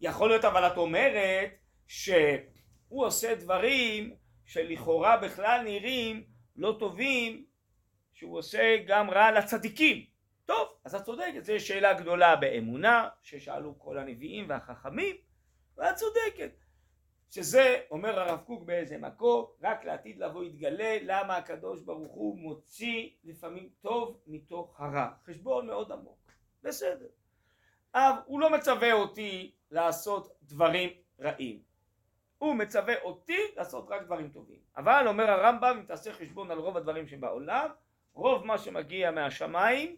יכול 0.00 0.28
להיות 0.28 0.44
אבל 0.44 0.66
את 0.66 0.76
אומרת 0.76 1.50
שהוא 1.86 3.04
עושה 3.06 3.34
דברים 3.34 4.14
שלכאורה 4.44 5.16
בכלל 5.16 5.62
נראים 5.64 6.24
לא 6.56 6.76
טובים, 6.78 7.44
שהוא 8.14 8.38
עושה 8.38 8.76
גם 8.86 9.10
רע 9.10 9.30
לצדיקים. 9.30 10.04
טוב, 10.46 10.68
אז 10.84 10.94
את 10.94 11.02
צודקת, 11.02 11.44
זו 11.44 11.54
שאלה 11.58 11.94
גדולה 11.94 12.36
באמונה 12.36 13.08
ששאלו 13.22 13.78
כל 13.78 13.98
הנביאים 13.98 14.48
והחכמים, 14.48 15.16
ואת 15.76 15.94
צודקת. 15.94 16.50
שזה, 17.30 17.80
אומר 17.90 18.20
הרב 18.20 18.40
קוק 18.46 18.62
באיזה 18.62 18.98
מקום, 18.98 19.46
רק 19.62 19.84
לעתיד 19.84 20.18
לבוא 20.18 20.44
יתגלה 20.44 20.96
למה 21.02 21.36
הקדוש 21.36 21.82
ברוך 21.82 22.12
הוא 22.12 22.38
מוציא 22.38 23.10
לפעמים 23.24 23.68
טוב 23.80 24.20
מתוך 24.26 24.80
הרע. 24.80 25.10
חשבון 25.26 25.66
מאוד 25.66 25.92
עמוק. 25.92 26.18
בסדר. 26.62 27.06
אבל 27.94 28.20
הוא 28.26 28.40
לא 28.40 28.50
מצווה 28.50 28.92
אותי 28.92 29.54
לעשות 29.70 30.38
דברים 30.42 30.90
רעים. 31.20 31.62
הוא 32.38 32.54
מצווה 32.54 32.94
אותי 33.02 33.38
לעשות 33.56 33.88
רק 33.88 34.02
דברים 34.02 34.28
טובים. 34.30 34.60
אבל 34.76 35.04
אומר 35.08 35.30
הרמב"ם, 35.30 35.76
אם 35.80 35.86
תעשה 35.86 36.12
חשבון 36.12 36.50
על 36.50 36.58
רוב 36.58 36.76
הדברים 36.76 37.06
שבעולם, 37.06 37.70
רוב 38.14 38.44
מה 38.46 38.58
שמגיע 38.58 39.10
מהשמיים, 39.10 39.96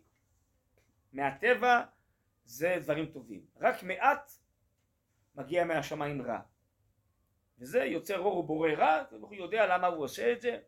מהטבע, 1.12 1.82
זה 2.44 2.76
דברים 2.80 3.06
טובים. 3.06 3.40
רק 3.60 3.82
מעט 3.82 4.32
מגיע 5.34 5.64
מהשמיים 5.64 6.22
רע. 6.22 6.40
וזה 7.60 7.84
יוצר 7.84 8.18
אור 8.18 8.38
ובורא 8.38 8.70
רע, 8.70 9.02
הוא 9.10 9.34
יודע 9.34 9.66
למה 9.66 9.86
הוא 9.86 10.04
עושה 10.04 10.32
את 10.32 10.40
זה, 10.40 10.58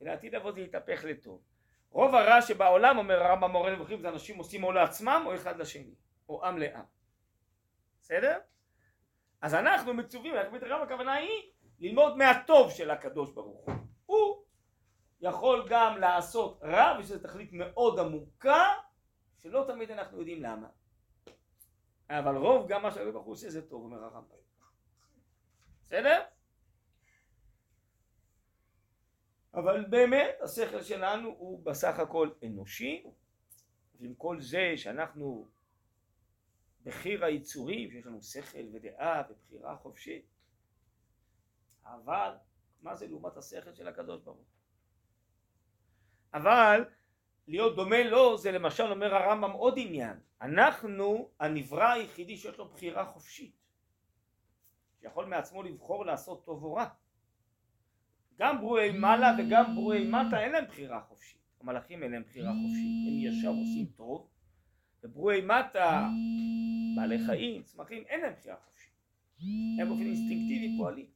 ולעתיד 0.00 0.34
לבוא 0.34 0.52
זה 0.52 0.60
יתהפך 0.60 1.04
לטוב. 1.04 1.42
רוב 1.90 2.14
הרע 2.14 2.42
שבעולם, 2.42 2.98
אומר 2.98 3.22
הרמב"ם 3.22 3.50
מורה 3.50 3.72
נבוכים, 3.72 4.00
זה 4.00 4.08
אנשים 4.08 4.38
עושים 4.38 4.64
או 4.64 4.72
לעצמם 4.72 5.22
או 5.26 5.34
אחד 5.34 5.56
לשני, 5.56 5.94
או 6.28 6.46
עם 6.46 6.58
לעם. 6.58 6.84
בסדר? 8.00 8.38
אז 9.40 9.54
אנחנו 9.54 9.94
מצווים, 9.94 10.34
אנחנו 10.34 10.52
מתרגם 10.52 10.82
הכוונה 10.82 11.14
היא 11.14 11.52
ללמוד 11.80 12.16
מהטוב 12.16 12.70
של 12.70 12.90
הקדוש 12.90 13.30
ברוך 13.30 13.64
הוא. 13.66 13.74
הוא 14.06 14.44
יכול 15.20 15.66
גם 15.68 15.98
לעשות 15.98 16.60
רע, 16.62 16.96
ושזו 16.98 17.18
תכלית 17.18 17.52
מאוד 17.52 17.98
עמוקה, 17.98 18.64
שלא 19.38 19.64
תמיד 19.66 19.90
אנחנו 19.90 20.18
יודעים 20.18 20.42
למה. 20.42 20.68
אבל 22.10 22.36
רוב 22.36 22.68
גם 22.68 22.82
מה 22.82 22.90
שהקדוש 22.90 23.12
ברוך 23.12 23.26
הוא 23.26 23.32
עושה 23.32 23.50
זה 23.50 23.68
טוב, 23.68 23.82
אומר 23.82 24.04
הרמב"ם. 24.04 24.36
בסדר? 25.82 26.22
אבל 29.54 29.84
באמת 29.84 30.34
השכל 30.40 30.82
שלנו 30.82 31.28
הוא 31.28 31.64
בסך 31.64 31.98
הכל 31.98 32.30
אנושי, 32.46 33.04
ועם 34.00 34.14
כל 34.14 34.40
זה 34.40 34.72
שאנחנו 34.76 35.48
בחיר 36.82 37.24
היצורים, 37.24 37.90
שיש 37.90 38.06
לנו 38.06 38.22
שכל 38.22 38.66
ודעה 38.72 39.22
ובחירה 39.30 39.76
חופשית, 39.76 40.26
אבל 41.84 42.34
מה 42.82 42.94
זה 42.94 43.06
לעומת 43.06 43.36
השכל 43.36 43.74
של 43.74 43.88
הקדוש 43.88 44.22
ברוך 44.22 44.36
הוא? 44.36 44.46
אבל 46.34 46.84
להיות 47.46 47.76
דומה 47.76 48.02
לו 48.02 48.38
זה 48.38 48.52
למשל 48.52 48.82
אומר 48.82 49.14
הרמב"ם 49.14 49.50
עוד 49.50 49.74
עניין. 49.76 50.20
אנחנו 50.40 51.30
הנברא 51.40 51.92
היחידי 51.92 52.36
שיש 52.36 52.58
לו 52.58 52.68
בחירה 52.68 53.06
חופשית. 53.06 53.56
שיכול 55.00 55.24
מעצמו 55.26 55.62
לבחור 55.62 56.06
לעשות 56.06 56.44
טוב 56.44 56.64
או 56.64 56.74
רע 56.74 56.86
גם 58.38 58.60
ברואי 58.60 58.90
מעלה 58.90 59.36
וגם 59.38 59.74
ברואי 59.74 60.08
מטה 60.08 60.40
אין 60.40 60.52
להם 60.52 60.64
בחירה 60.64 61.00
חופשית. 61.00 61.38
המלאכים 61.60 62.02
אין 62.02 62.12
להם 62.12 62.22
בחירה 62.22 62.52
חופשית. 62.62 63.08
הם 63.08 63.18
ישר 63.18 63.48
עושים 63.48 63.86
טוב. 63.96 64.28
וברואי 65.04 65.40
מטה 65.40 66.08
בעלי 66.96 67.18
חיים 67.26 67.62
צמחים 67.62 68.02
אין 68.08 68.20
להם 68.20 68.32
בחירה 68.38 68.56
חופשית. 68.64 68.92
הם 69.80 69.88
באופן 69.88 70.02
אינסטינקטיבי 70.02 70.76
פועלים. 70.78 71.06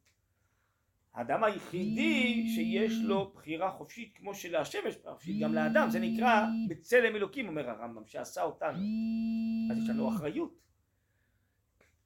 האדם 1.14 1.44
היחידי 1.44 2.48
שיש 2.54 2.92
לו 3.02 3.32
בחירה 3.34 3.70
חופשית 3.70 4.12
כמו 4.14 4.34
שלהשם 4.34 4.78
יש 4.88 4.96
בחירה 4.96 5.14
חופשית 5.14 5.40
גם 5.40 5.54
לאדם 5.54 5.90
זה 5.90 6.00
נקרא 6.00 6.46
בצלם 6.68 7.16
אלוקים 7.16 7.48
אומר 7.48 7.70
הרמב"ם 7.70 8.06
שעשה 8.06 8.42
אותנו. 8.42 8.78
אז 9.70 9.78
יש 9.78 9.88
לנו 9.88 10.08
אחריות 10.08 10.58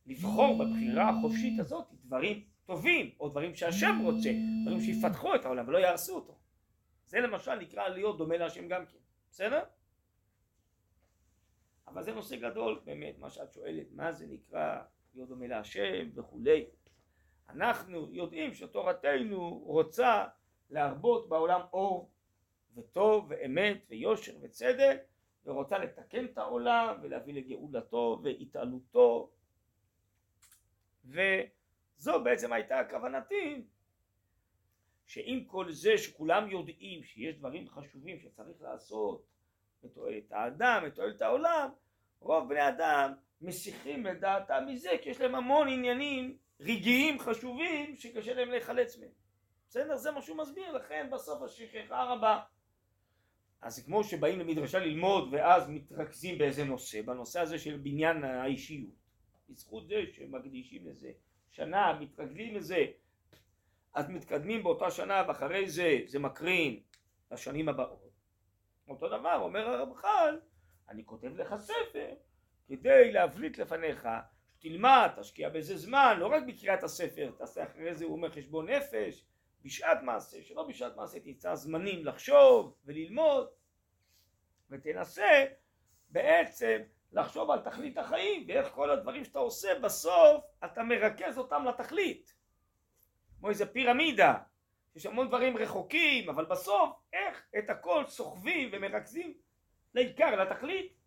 לבחור 0.07 0.65
בבחירה 0.65 1.09
החופשית 1.09 1.61
הזאת 1.61 1.85
דברים 2.05 2.45
טובים 2.65 3.11
או 3.21 3.29
דברים 3.29 3.55
שהשם 3.55 4.01
רוצה 4.05 4.31
דברים 4.63 4.81
שיפתחו 4.81 5.35
את 5.35 5.45
העולם 5.45 5.69
ולא 5.69 5.79
יהרסו 5.79 6.15
אותו. 6.15 6.39
זה 7.07 7.21
למשל 7.21 7.55
נקרא 7.55 7.89
להיות 7.89 8.19
דומה 8.19 8.37
להשם 8.37 8.69
גם 8.69 8.87
כן 8.87 8.99
בסדר? 9.31 9.63
אבל 11.87 12.03
זה 12.03 12.13
נושא 12.13 12.37
גדול 12.37 12.81
באמת 12.85 13.19
מה 13.19 13.31
שאת 13.31 13.53
שואלת 13.53 13.87
מה 13.93 14.13
זה 14.13 14.27
נקרא 14.27 14.83
להיות 15.15 15.29
דומה 15.29 15.47
להשם 15.47 16.09
וכולי. 16.15 16.67
אנחנו 17.49 18.09
יודעים 18.13 18.55
שתורתנו 18.55 19.59
רוצה 19.59 20.25
להרבות 20.71 21.29
בעולם 21.29 21.61
אור 21.73 22.11
וטוב 22.75 23.27
ואמת 23.29 23.87
ויושר 23.89 24.33
וצדק 24.43 24.99
ורוצה 25.45 25.79
לתקן 25.79 26.25
את 26.25 26.39
העולם 26.39 26.97
ולהביא 27.03 27.35
לגאולתו 27.35 28.21
והתעלותו 28.25 29.31
וזו 32.03 32.25
בעצם 32.25 32.53
הייתה 32.53 32.81
כוונתי 32.91 33.63
שעם 35.07 35.45
כל 35.45 35.73
זה 35.73 35.99
שכולם 35.99 36.51
יודעים 36.51 37.03
שיש 37.03 37.37
דברים 37.37 37.69
חשובים 37.69 38.19
שצריך 38.21 38.57
לעשות 38.61 39.27
לתועלת 39.85 40.33
האדם, 40.33 40.83
לתועלת 40.87 41.23
העולם, 41.23 41.71
רוב 42.21 42.49
בני 42.49 42.69
אדם 42.69 43.13
מסיחים 43.41 44.07
את 44.07 44.21
דעתם 44.21 44.65
מזה 44.67 44.91
כי 45.03 45.11
יש 45.11 45.21
להם 45.21 45.35
המון 45.35 45.69
עניינים 45.69 46.37
רגעיים 46.61 47.19
חשובים 47.19 47.97
שקשה 47.97 48.35
להם 48.35 48.51
להיחלץ 48.51 48.99
מהם. 48.99 49.11
בסדר? 49.69 49.97
זה 49.97 50.11
מה 50.11 50.23
שהוא 50.23 50.37
מסביר, 50.37 50.73
לכן 50.73 51.09
בסוף 51.13 51.43
השכחה 51.43 52.03
רבה. 52.05 52.41
אז 53.61 53.85
כמו 53.85 54.05
שבאים 54.05 54.41
למדרשה 54.41 54.79
ללמוד 54.79 55.29
ואז 55.33 55.69
מתרכזים 55.69 56.39
באיזה 56.39 56.65
נושא, 56.65 57.03
בנושא 57.03 57.41
הזה 57.41 57.59
של 57.59 57.77
בניין 57.77 58.25
האישיות, 58.25 59.02
בזכות 59.49 59.89
זה 59.89 60.03
שמקדישים 60.13 60.87
לזה 60.87 61.13
שנה, 61.51 61.99
מתרגלים 62.01 62.55
לזה, 62.55 62.87
אז 63.95 64.11
מתקדמים 64.11 64.63
באותה 64.63 64.91
שנה 64.91 65.23
ואחרי 65.29 65.71
זה 65.71 65.99
זה 66.07 66.19
מקרין 66.19 66.81
לשנים 67.31 67.69
הבאות. 67.69 68.13
אותו 68.89 69.09
דבר 69.09 69.39
אומר 69.43 69.69
הרמח"ל, 69.69 70.41
אני 70.89 71.05
כותב 71.07 71.37
לך 71.37 71.55
ספר 71.57 72.15
כדי 72.69 73.13
להבליט 73.13 73.59
לפניך 73.59 74.09
תלמד, 74.59 75.09
תשקיע 75.21 75.49
בזה 75.49 75.77
זמן, 75.77 76.17
לא 76.19 76.27
רק 76.27 76.43
בקריאת 76.49 76.83
הספר, 76.83 77.33
תעשה 77.39 77.65
אחרי 77.65 77.95
זה 77.95 78.05
הוא 78.05 78.13
אומר 78.13 78.31
חשבון 78.31 78.71
נפש, 78.71 79.25
בשעת 79.65 80.03
מעשה, 80.03 80.43
שלא 80.43 80.69
בשעת 80.69 80.97
מעשה 80.97 81.21
תמצא 81.21 81.55
זמנים 81.55 82.05
לחשוב 82.05 82.77
וללמוד 82.85 83.49
ותנסה 84.71 85.45
בעצם 86.09 86.83
לחשוב 87.13 87.51
על 87.51 87.59
תכלית 87.59 87.99
החיים 87.99 88.45
ואיך 88.49 88.69
כל 88.69 88.91
הדברים 88.91 89.25
שאתה 89.25 89.39
עושה 89.39 89.79
בסוף 89.79 90.45
אתה 90.65 90.83
מרכז 90.83 91.39
אותם 91.39 91.65
לתכלית 91.65 92.35
כמו 93.39 93.49
איזה 93.49 93.67
פירמידה 93.67 94.35
יש 94.97 95.07
המון 95.07 95.29
דברים 95.29 95.57
רחוקים 95.57 96.31
אבל 96.31 96.45
בסוף 96.45 96.91
איך 97.13 97.43
את 97.59 97.71
הכל 97.71 98.05
סוחבים 98.07 98.69
ומרכזים 98.73 99.35
לעיקר 99.95 100.45
לתכלית 100.45 101.03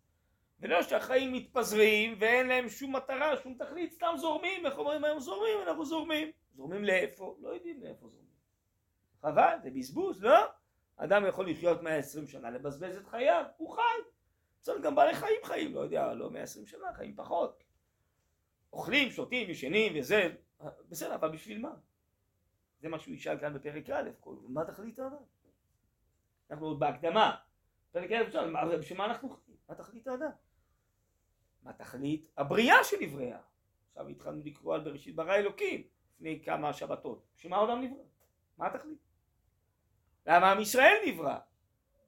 ולא 0.60 0.82
שהחיים 0.82 1.32
מתפזרים 1.32 2.16
ואין 2.20 2.46
להם 2.46 2.68
שום 2.68 2.96
מטרה, 2.96 3.36
שום 3.42 3.54
תכלית, 3.58 3.92
סתם 3.92 4.14
זורמים, 4.16 4.66
איך 4.66 4.78
אומרים 4.78 5.04
היום 5.04 5.20
זורמים, 5.20 5.58
אנחנו 5.66 5.84
זורמים. 5.84 6.30
זורמים 6.54 6.84
לאיפה? 6.84 7.36
לא 7.40 7.48
יודעים 7.48 7.80
לאיפה 7.82 8.08
זורמים. 8.08 8.36
חבל, 9.22 9.56
זה 9.62 9.70
בזבוז, 9.70 10.24
לא? 10.24 10.46
אדם 10.96 11.26
יכול 11.26 11.50
לחיות 11.50 11.82
120 11.82 12.26
שנה, 12.26 12.50
לבזבז 12.50 12.96
את 12.96 13.06
חייו, 13.06 13.44
הוא 13.56 13.74
חי. 13.74 14.15
בסדר, 14.66 14.80
גם 14.80 14.94
בעלי 14.94 15.14
חיים 15.14 15.40
חיים, 15.44 15.74
לא 15.74 15.80
יודע, 15.80 16.14
לא 16.14 16.30
120 16.30 16.66
שנה, 16.66 16.94
חיים 16.94 17.16
פחות. 17.16 17.64
אוכלים, 18.72 19.10
שותים, 19.10 19.50
ישנים 19.50 19.92
וזה, 19.98 20.34
בסדר, 20.88 21.14
אבל 21.14 21.28
בשביל 21.28 21.60
מה? 21.60 21.74
זה 22.80 22.88
מה 22.88 22.98
שהוא 22.98 23.14
ישאל 23.14 23.38
כאן 23.38 23.54
בפרק 23.54 23.90
א', 23.90 24.10
מה 24.48 24.64
תכלית 24.64 24.98
האדם? 24.98 25.16
אנחנו 26.50 26.66
עוד 26.66 26.80
בהקדמה. 26.80 27.36
פרק 27.92 28.10
א', 28.12 28.76
בשביל 28.78 28.98
מה 28.98 29.04
אנחנו 29.04 29.30
חיים? 29.30 29.56
מה 29.68 29.74
תכלית 29.74 30.08
האדם? 30.08 30.30
מה 31.62 31.72
תכלית 31.72 32.30
הבריאה 32.36 32.84
שנבראה. 32.84 33.38
עכשיו 33.88 34.08
התחלנו 34.08 34.42
לקרוא 34.44 34.74
על 34.74 34.80
בראשית 34.80 35.16
ברא 35.16 35.34
אלוקים 35.34 35.86
לפני 36.14 36.42
כמה 36.44 36.72
שבתות. 36.72 37.26
בשביל 37.36 37.50
מה 37.50 37.56
העולם 37.56 37.82
נברא? 37.82 38.02
מה 38.58 38.66
התכלית? 38.66 38.98
למה 40.26 40.52
עם 40.52 40.60
ישראל 40.60 40.96
נברא? 41.06 41.38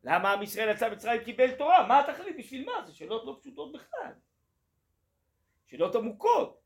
למה 0.04 0.32
עם 0.32 0.42
ישראל 0.42 0.68
יצא 0.68 0.90
מצרים 0.90 1.24
קיבל 1.24 1.50
תורה? 1.50 1.86
מה 1.86 2.00
התכלית? 2.00 2.36
בשביל 2.36 2.66
מה? 2.66 2.86
זה 2.86 2.94
שאלות 2.94 3.26
לא 3.26 3.36
פשוטות 3.40 3.72
בכלל. 3.72 4.12
שאלות 5.66 5.96
עמוקות. 5.96 6.58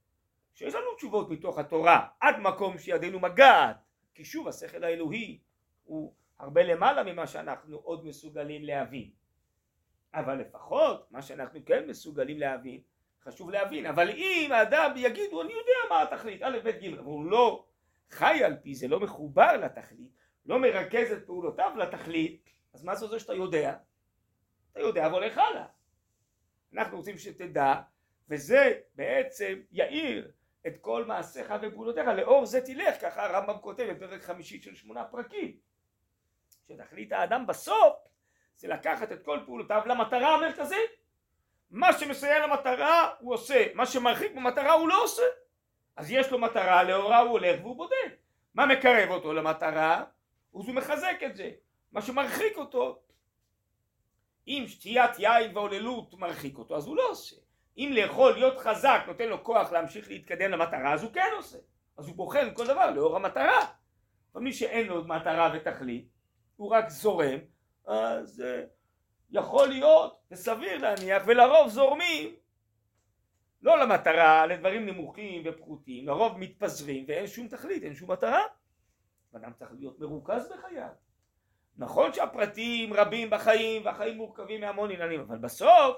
שיש 0.54 0.74
לנו 0.74 0.94
תשובות 0.96 1.30
מתוך 1.30 1.58
התורה 1.58 2.06
עד 2.20 2.38
מקום 2.40 2.78
שידינו 2.78 3.20
מגעת 3.20 3.76
כי 4.14 4.24
שוב 4.24 4.48
השכל 4.48 4.84
האלוהי 4.84 5.38
הוא 5.84 6.14
הרבה 6.38 6.62
למעלה 6.62 7.02
ממה 7.12 7.26
שאנחנו 7.26 7.76
עוד 7.76 8.06
מסוגלים 8.06 8.64
להבין 8.64 9.10
אבל 10.14 10.34
לפחות 10.34 11.06
מה 11.10 11.22
שאנחנו 11.22 11.60
כן 11.66 11.86
מסוגלים 11.86 12.38
להבין 12.38 12.80
חשוב 13.22 13.50
להבין 13.50 13.86
אבל 13.86 14.10
אם 14.10 14.50
האדם 14.52 14.92
יגידו 14.96 15.42
אני 15.42 15.52
יודע 15.52 15.78
מה 15.90 16.02
התכלית 16.02 16.42
א' 16.42 16.58
ב' 16.64 16.68
ג' 16.68 16.98
הוא 16.98 17.24
לא 17.24 17.66
חי 18.10 18.44
על 18.44 18.56
פי 18.62 18.74
זה 18.74 18.88
לא 18.88 19.00
מחובר 19.00 19.56
לתכלית 19.56 20.10
לא 20.46 20.58
מרכז 20.58 21.12
את 21.12 21.26
פעולותיו 21.26 21.72
לתכלית 21.76 22.51
אז 22.74 22.84
מה 22.84 22.94
זה 22.94 23.04
עוזר 23.04 23.18
שאתה 23.18 23.34
יודע? 23.34 23.76
אתה 24.72 24.80
יודע 24.80 25.08
והולך 25.10 25.38
הלאה. 25.38 25.66
אנחנו 26.74 26.96
רוצים 26.96 27.18
שתדע 27.18 27.74
וזה 28.28 28.80
בעצם 28.94 29.60
יאיר 29.72 30.30
את 30.66 30.72
כל 30.80 31.04
מעשיך 31.04 31.54
ופעולותיך. 31.62 32.06
לאור 32.06 32.46
זה 32.46 32.60
תלך 32.60 33.00
ככה 33.00 33.24
הרמב"ם 33.24 33.58
כותב 33.58 33.92
בפרק 33.92 34.22
חמישי 34.22 34.62
של 34.62 34.74
שמונה 34.74 35.04
פרקים. 35.04 35.56
שתכלית 36.68 37.12
האדם 37.12 37.46
בסוף 37.46 37.96
זה 38.56 38.68
לקחת 38.68 39.12
את 39.12 39.24
כל 39.24 39.40
פעולותיו 39.46 39.82
למטרה 39.86 40.34
המרכזית. 40.34 40.90
מה 41.70 41.92
שמסייע 41.92 42.46
למטרה 42.46 43.10
הוא 43.20 43.34
עושה. 43.34 43.66
מה 43.74 43.86
שמרחיק 43.86 44.32
במטרה 44.32 44.72
הוא 44.72 44.88
לא 44.88 45.04
עושה. 45.04 45.22
אז 45.96 46.10
יש 46.10 46.30
לו 46.30 46.38
מטרה 46.38 46.82
לאורה 46.82 47.18
הוא 47.18 47.30
הולך 47.30 47.60
והוא 47.60 47.76
בודק. 47.76 48.16
מה 48.54 48.66
מקרב 48.66 49.10
אותו 49.10 49.32
למטרה? 49.32 50.04
אז 50.54 50.66
הוא 50.66 50.74
מחזק 50.74 51.16
את 51.26 51.36
זה 51.36 51.50
מה 51.92 52.02
שמרחיק 52.02 52.56
אותו 52.56 53.02
אם 54.48 54.64
שתיית 54.66 55.18
יין 55.18 55.56
והוללות 55.56 56.14
מרחיק 56.14 56.58
אותו 56.58 56.76
אז 56.76 56.86
הוא 56.86 56.96
לא 56.96 57.10
עושה. 57.10 57.36
אם 57.76 57.90
לאכול 57.94 58.32
להיות 58.32 58.58
חזק 58.58 59.00
נותן 59.06 59.28
לו 59.28 59.44
כוח 59.44 59.72
להמשיך 59.72 60.08
להתקדם 60.08 60.50
למטרה 60.50 60.92
אז 60.92 61.02
הוא 61.02 61.12
כן 61.12 61.30
עושה. 61.36 61.58
אז 61.96 62.08
הוא 62.08 62.16
בוחן 62.16 62.54
כל 62.54 62.66
דבר 62.66 62.90
לאור 62.90 63.16
המטרה. 63.16 63.66
אבל 64.34 64.42
מי 64.42 64.52
שאין 64.52 64.86
לו 64.86 65.04
מטרה 65.04 65.52
ותכלית 65.54 66.08
הוא 66.56 66.70
רק 66.70 66.88
זורם 66.88 67.38
אז 67.86 68.40
uh, 68.40 68.66
יכול 69.30 69.68
להיות 69.68 70.20
וסביר 70.30 70.78
להניח 70.78 71.22
ולרוב 71.26 71.68
זורמים 71.68 72.34
לא 73.62 73.78
למטרה 73.78 74.46
לדברים 74.46 74.86
נמוכים 74.86 75.42
ופחותים. 75.44 76.06
לרוב 76.06 76.38
מתפזרים 76.38 77.04
ואין 77.08 77.26
שום 77.26 77.48
תכלית 77.48 77.82
אין 77.82 77.94
שום 77.94 78.10
מטרה. 78.10 78.42
אדם 79.36 79.52
צריך 79.52 79.70
להיות 79.78 79.98
מרוכז 79.98 80.52
בחייו 80.52 80.88
נכון 81.76 82.12
שהפרטים 82.12 82.92
רבים 82.92 83.30
בחיים 83.30 83.84
והחיים 83.84 84.16
מורכבים 84.16 84.60
מהמון 84.60 84.90
עניינים 84.90 85.20
אבל 85.20 85.38
בסוף 85.38 85.96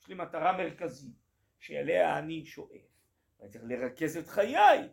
יש 0.00 0.08
לי 0.08 0.14
מטרה 0.14 0.56
מרכזית 0.56 1.14
שאליה 1.58 2.18
אני 2.18 2.44
שואף 2.46 2.70
ואני 3.38 3.50
צריך 3.50 3.64
לרכז 3.68 4.16
את 4.16 4.28
חיי. 4.28 4.88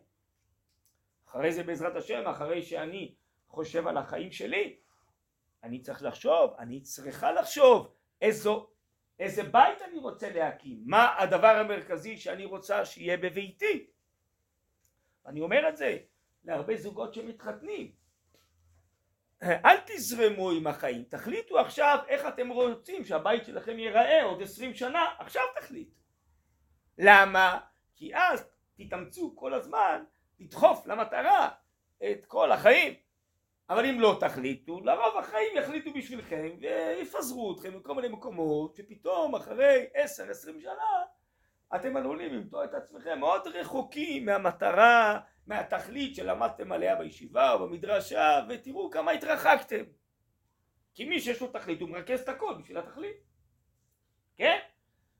אחרי 1.28 1.52
זה 1.52 1.62
בעזרת 1.62 1.96
השם 1.96 2.26
אחרי 2.26 2.62
שאני 2.62 3.14
חושב 3.48 3.86
על 3.86 3.96
החיים 3.96 4.32
שלי 4.32 4.76
אני 5.62 5.80
צריך 5.80 6.02
לחשוב 6.02 6.54
אני 6.58 6.80
צריכה 6.80 7.32
לחשוב 7.32 7.94
איזו 8.20 8.68
איזה 9.18 9.42
בית 9.42 9.82
אני 9.82 9.98
רוצה 9.98 10.30
להקים 10.30 10.82
מה 10.86 11.14
הדבר 11.18 11.46
המרכזי 11.46 12.16
שאני 12.16 12.44
רוצה 12.44 12.84
שיהיה 12.84 13.16
בביתי. 13.16 13.86
אני 15.26 15.40
אומר 15.40 15.68
את 15.68 15.76
זה 15.76 15.98
להרבה 16.44 16.76
זוגות 16.76 17.14
שמתחתנים 17.14 17.92
אל 19.42 19.76
תזרמו 19.86 20.50
עם 20.50 20.66
החיים, 20.66 21.02
תחליטו 21.02 21.58
עכשיו 21.58 21.98
איך 22.08 22.26
אתם 22.28 22.48
רוצים 22.48 23.04
שהבית 23.04 23.44
שלכם 23.44 23.78
ייראה 23.78 24.24
עוד 24.24 24.42
עשרים 24.42 24.74
שנה, 24.74 25.06
עכשיו 25.18 25.42
תחליטו. 25.60 25.96
למה? 26.98 27.58
כי 27.96 28.16
אז 28.16 28.48
תתאמצו 28.76 29.36
כל 29.36 29.54
הזמן 29.54 30.04
לדחוף 30.40 30.86
למטרה 30.86 31.48
את 32.04 32.26
כל 32.26 32.52
החיים. 32.52 32.94
אבל 33.70 33.86
אם 33.86 34.00
לא 34.00 34.16
תחליטו, 34.20 34.80
לרוב 34.80 35.16
החיים 35.18 35.56
יחליטו 35.56 35.92
בשבילכם 35.92 36.48
ויפזרו 36.60 37.54
אתכם 37.54 37.78
לכל 37.78 37.94
מיני 37.94 38.08
מקומות 38.08 38.74
שפתאום 38.74 39.34
אחרי 39.34 39.86
עשר 39.94 40.30
עשרים 40.30 40.60
שנה 40.60 41.02
אתם 41.74 41.96
עלולים 41.96 42.34
למצוא 42.34 42.64
את 42.64 42.74
עצמכם 42.74 43.18
מאוד 43.18 43.46
רחוקים 43.46 44.24
מהמטרה 44.26 45.20
מהתכלית 45.48 46.14
שלמדתם 46.14 46.72
עליה 46.72 46.96
בישיבה 46.96 47.52
או 47.52 47.58
במדרשה 47.58 48.40
ותראו 48.48 48.90
כמה 48.90 49.10
התרחקתם. 49.10 49.84
כי 50.94 51.04
מי 51.04 51.20
שיש 51.20 51.40
לו 51.40 51.48
תכלית 51.48 51.80
הוא 51.80 51.88
מרכז 51.88 52.20
את 52.20 52.28
הכל 52.28 52.54
בשביל 52.58 52.78
התכלית. 52.78 53.16
כן? 54.36 54.58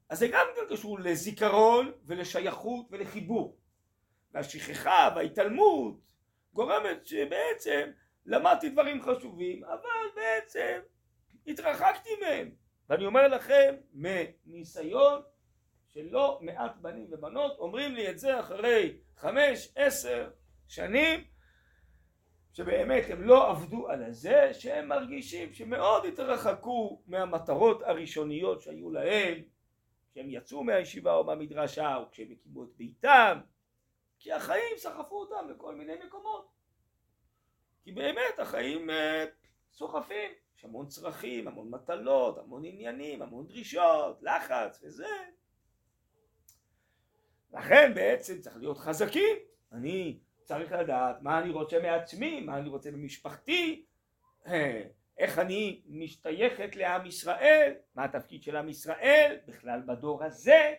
אז 0.08 0.18
זה 0.18 0.28
גם 0.28 0.46
כן 0.56 0.74
קשור 0.74 1.00
לזיכרון 1.00 1.92
ולשייכות 2.06 2.86
ולחיבור. 2.90 3.58
והשכחה 4.32 5.08
וההתעלמות 5.16 6.12
גורמת 6.52 7.06
שבעצם 7.06 7.90
למדתי 8.26 8.68
דברים 8.68 9.02
חשובים 9.02 9.64
אבל 9.64 10.08
בעצם 10.14 10.80
התרחקתי 11.46 12.10
מהם. 12.20 12.50
ואני 12.88 13.06
אומר 13.06 13.28
לכם 13.28 13.74
מניסיון 13.92 15.22
שלא 15.94 16.38
מעט 16.42 16.76
בנים 16.76 17.06
ובנות 17.10 17.58
אומרים 17.58 17.94
לי 17.94 18.10
את 18.10 18.18
זה 18.18 18.40
אחרי 18.40 18.96
חמש, 19.16 19.72
עשר 19.76 20.30
שנים 20.68 21.24
שבאמת 22.52 23.04
הם 23.08 23.22
לא 23.22 23.50
עבדו 23.50 23.88
על 23.88 24.02
הזה 24.02 24.54
שהם 24.54 24.88
מרגישים 24.88 25.52
שמאוד 25.52 26.04
התרחקו 26.04 27.02
מהמטרות 27.06 27.82
הראשוניות 27.82 28.62
שהיו 28.62 28.90
להם 28.90 29.42
כשהם 30.10 30.30
יצאו 30.30 30.64
מהישיבה 30.64 31.14
או 31.14 31.24
מהמדרשה 31.24 31.96
או 31.96 32.10
כשהם 32.10 32.28
הקימו 32.32 32.64
את 32.64 32.68
ביתם 32.76 33.40
כי 34.18 34.32
החיים 34.32 34.76
סחפו 34.76 35.20
אותם 35.20 35.50
לכל 35.50 35.74
מיני 35.74 35.92
מקומות. 36.06 36.48
כי 37.84 37.92
באמת 37.92 38.38
החיים 38.38 38.90
אה, 38.90 39.24
סוחפים 39.72 40.30
יש 40.56 40.64
המון 40.64 40.86
צרכים, 40.86 41.48
המון 41.48 41.70
מטלות, 41.70 42.38
המון 42.38 42.64
עניינים, 42.64 43.22
המון 43.22 43.46
דרישות, 43.46 44.22
לחץ 44.22 44.80
וזה 44.82 45.06
לכן 47.52 47.92
בעצם 47.94 48.40
צריך 48.40 48.56
להיות 48.56 48.78
חזקים 48.78 49.36
אני 49.72 50.18
צריך 50.44 50.72
לדעת 50.72 51.22
מה 51.22 51.38
אני 51.38 51.50
רוצה 51.50 51.78
מעצמי, 51.82 52.40
מה 52.40 52.58
אני 52.58 52.68
רוצה 52.68 52.90
במשפחתי 52.90 53.84
אה, 54.46 54.82
איך 55.18 55.38
אני 55.38 55.80
משתייכת 55.88 56.76
לעם 56.76 57.06
ישראל, 57.06 57.72
מה 57.94 58.04
התפקיד 58.04 58.42
של 58.42 58.56
עם 58.56 58.68
ישראל 58.68 59.36
בכלל 59.48 59.82
בדור 59.86 60.24
הזה, 60.24 60.74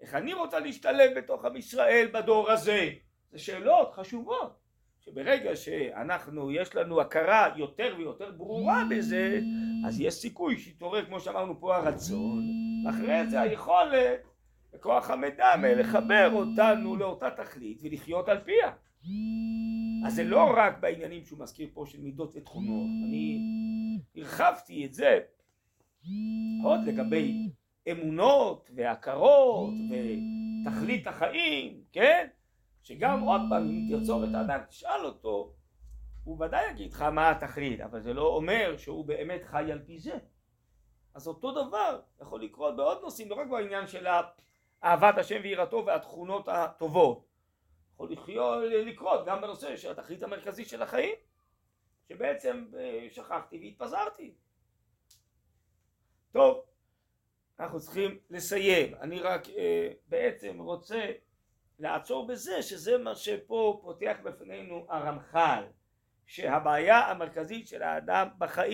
איך 0.00 0.14
אני 0.14 0.34
רוצה 0.34 0.58
להשתלב 0.58 1.18
בתוך 1.18 1.44
עם 1.44 1.56
ישראל 1.56 2.08
בדור 2.12 2.50
הזה. 2.50 2.90
זה 3.32 3.38
שאלות 3.38 3.92
חשובות, 3.92 4.58
שברגע 5.00 5.56
שאנחנו, 5.56 6.50
יש 6.50 6.74
לנו 6.76 7.00
הכרה 7.00 7.54
יותר 7.56 7.94
ויותר 7.98 8.30
ברורה 8.30 8.82
בזה, 8.90 9.40
אז 9.86 10.00
יש 10.00 10.14
סיכוי 10.14 10.58
שיתעורר, 10.58 11.06
כמו 11.06 11.20
שאמרנו 11.20 11.60
פה, 11.60 11.76
הרצון, 11.76 12.42
ואחרי 12.86 13.30
זה 13.30 13.40
היכולת 13.40 14.20
וכוח 14.74 15.10
המידע 15.10 15.56
לחבר 15.56 16.30
אותנו 16.32 16.96
לאותה 16.96 17.30
תכלית 17.30 17.80
ולחיות 17.82 18.28
על 18.28 18.38
פיה. 18.44 18.72
אז 20.06 20.14
זה 20.14 20.24
לא 20.24 20.52
רק 20.56 20.78
בעניינים 20.80 21.24
שהוא 21.24 21.38
מזכיר 21.38 21.68
פה 21.74 21.84
של 21.86 22.00
מידות 22.00 22.32
ותכונות, 22.36 22.88
אני 23.08 23.38
הרחבתי 24.16 24.86
את 24.86 24.94
זה 24.94 25.20
עוד 26.64 26.80
לגבי 26.86 27.50
אמונות 27.90 28.70
והכרות 28.74 29.74
ותכלית 29.90 31.06
החיים, 31.06 31.84
כן? 31.92 32.26
שגם 32.82 33.20
עוד 33.20 33.40
פעם 33.50 33.68
אם 33.68 33.86
תרצור 33.90 34.24
את 34.24 34.34
האדם 34.34 34.58
תשאל 34.68 35.04
אותו 35.04 35.54
הוא 36.24 36.44
ודאי 36.44 36.70
יגיד 36.70 36.92
לך 36.92 37.02
מה 37.02 37.30
התכלית 37.30 37.80
אבל 37.80 38.00
זה 38.00 38.12
לא 38.12 38.26
אומר 38.26 38.76
שהוא 38.76 39.04
באמת 39.04 39.40
חי 39.44 39.72
על 39.72 39.82
פי 39.86 39.98
זה 39.98 40.18
אז 41.14 41.28
אותו 41.28 41.52
דבר 41.52 42.00
יכול 42.22 42.42
לקרות 42.42 42.76
בעוד 42.76 42.98
נושאים 43.02 43.30
לא 43.30 43.34
רק 43.34 43.48
בעניין 43.48 43.86
של 43.86 44.06
אהבת 44.84 45.18
השם 45.18 45.40
ויראתו 45.42 45.86
והתכונות 45.86 46.48
הטובות. 46.48 47.24
יכול 47.94 48.12
לחיות, 48.12 48.62
לקרות 48.86 49.26
גם 49.26 49.40
בנושא 49.40 49.76
של 49.76 49.90
התכלית 49.90 50.22
המרכזית 50.22 50.68
של 50.68 50.82
החיים 50.82 51.14
שבעצם 52.08 52.66
אה, 52.78 53.06
שכחתי 53.10 53.58
והתפזרתי. 53.58 54.34
טוב 56.32 56.64
אנחנו 57.60 57.80
צריכים 57.80 58.18
לסיים. 58.30 58.94
אני 58.94 59.20
רק 59.20 59.48
אה, 59.48 59.88
בעצם 60.06 60.58
רוצה 60.58 61.12
לעצור 61.78 62.26
בזה 62.26 62.62
שזה 62.62 62.98
מה 62.98 63.14
שפה 63.14 63.80
פותח 63.82 64.16
בפנינו 64.22 64.86
הרמח"ל 64.88 65.64
שהבעיה 66.26 66.98
המרכזית 66.98 67.68
של 67.68 67.82
האדם 67.82 68.28
בחיים 68.38 68.72